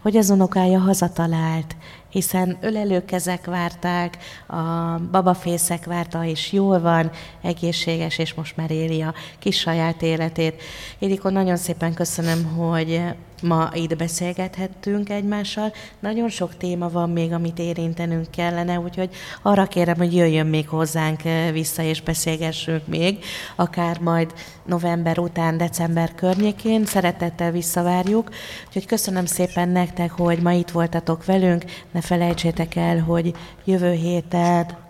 hogy 0.01 0.17
az 0.17 0.29
unokája 0.29 0.79
hazatalált, 0.79 1.75
hiszen 2.09 2.57
ölelőkezek 2.61 3.45
várták, 3.45 4.17
a 4.47 4.97
babafészek 5.11 5.85
várta, 5.85 6.25
és 6.25 6.51
jól 6.51 6.79
van, 6.79 7.11
egészséges, 7.41 8.17
és 8.17 8.33
most 8.33 8.57
már 8.57 8.71
éli 8.71 9.01
a 9.01 9.13
kis 9.39 9.59
saját 9.59 10.01
életét. 10.01 10.61
Édikon, 10.99 11.33
nagyon 11.33 11.57
szépen 11.57 11.93
köszönöm, 11.93 12.43
hogy 12.43 13.01
ma 13.43 13.69
itt 13.73 13.95
beszélgethettünk 13.97 15.09
egymással. 15.09 15.73
Nagyon 15.99 16.29
sok 16.29 16.57
téma 16.57 16.89
van 16.89 17.09
még, 17.09 17.31
amit 17.31 17.59
érintenünk 17.59 18.31
kellene, 18.31 18.79
úgyhogy 18.79 19.09
arra 19.41 19.65
kérem, 19.65 19.97
hogy 19.97 20.15
jöjjön 20.15 20.47
még 20.47 20.67
hozzánk 20.67 21.21
vissza, 21.51 21.81
és 21.81 22.01
beszélgessünk 22.01 22.87
még, 22.87 23.23
akár 23.55 23.99
majd 23.99 24.33
november 24.65 25.19
után, 25.19 25.57
december 25.57 26.15
környékén. 26.15 26.85
Szeretettel 26.85 27.51
visszavárjuk. 27.51 28.29
Úgyhogy 28.67 28.85
köszönöm 28.85 29.25
szépen 29.25 29.69
nektek, 29.69 30.11
hogy 30.11 30.41
ma 30.41 30.51
itt 30.51 30.69
voltatok 30.69 31.25
velünk. 31.25 31.63
Ne 31.91 32.01
felejtsétek 32.01 32.75
el, 32.75 32.99
hogy 32.99 33.33
jövő 33.63 33.91
héten 33.91 34.82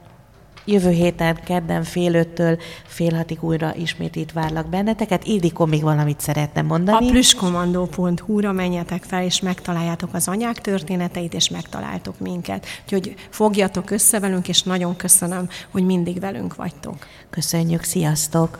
Jövő 0.66 0.90
héten, 0.90 1.40
kedden 1.46 1.84
fél 1.84 2.14
öttől 2.14 2.58
fél 2.86 3.14
hatig 3.14 3.44
újra 3.44 3.76
ismét 3.76 4.16
itt 4.16 4.32
várlak 4.32 4.70
benneteket. 4.70 5.26
Ildikó 5.26 5.66
még 5.66 5.82
valamit 5.82 6.20
szeretne 6.20 6.62
mondani. 6.62 7.08
A 7.08 7.12
plüskomandó.hu-ra 7.12 8.52
menjetek 8.52 9.04
fel, 9.04 9.24
és 9.24 9.42
megtaláljátok 9.42 10.14
az 10.14 10.28
anyák 10.28 10.62
történeteit, 10.62 11.34
és 11.34 11.50
megtaláltok 11.50 12.20
minket. 12.20 12.66
Úgyhogy 12.84 13.16
fogjatok 13.30 13.92
össze 13.92 14.20
velünk, 14.20 14.48
és 14.48 14.62
nagyon 14.62 14.96
köszönöm, 14.96 15.50
hogy 15.72 15.86
mindig 15.86 16.20
velünk 16.20 16.56
vagytok. 16.56 17.08
Köszönjük, 17.30 17.84
sziasztok! 17.84 18.60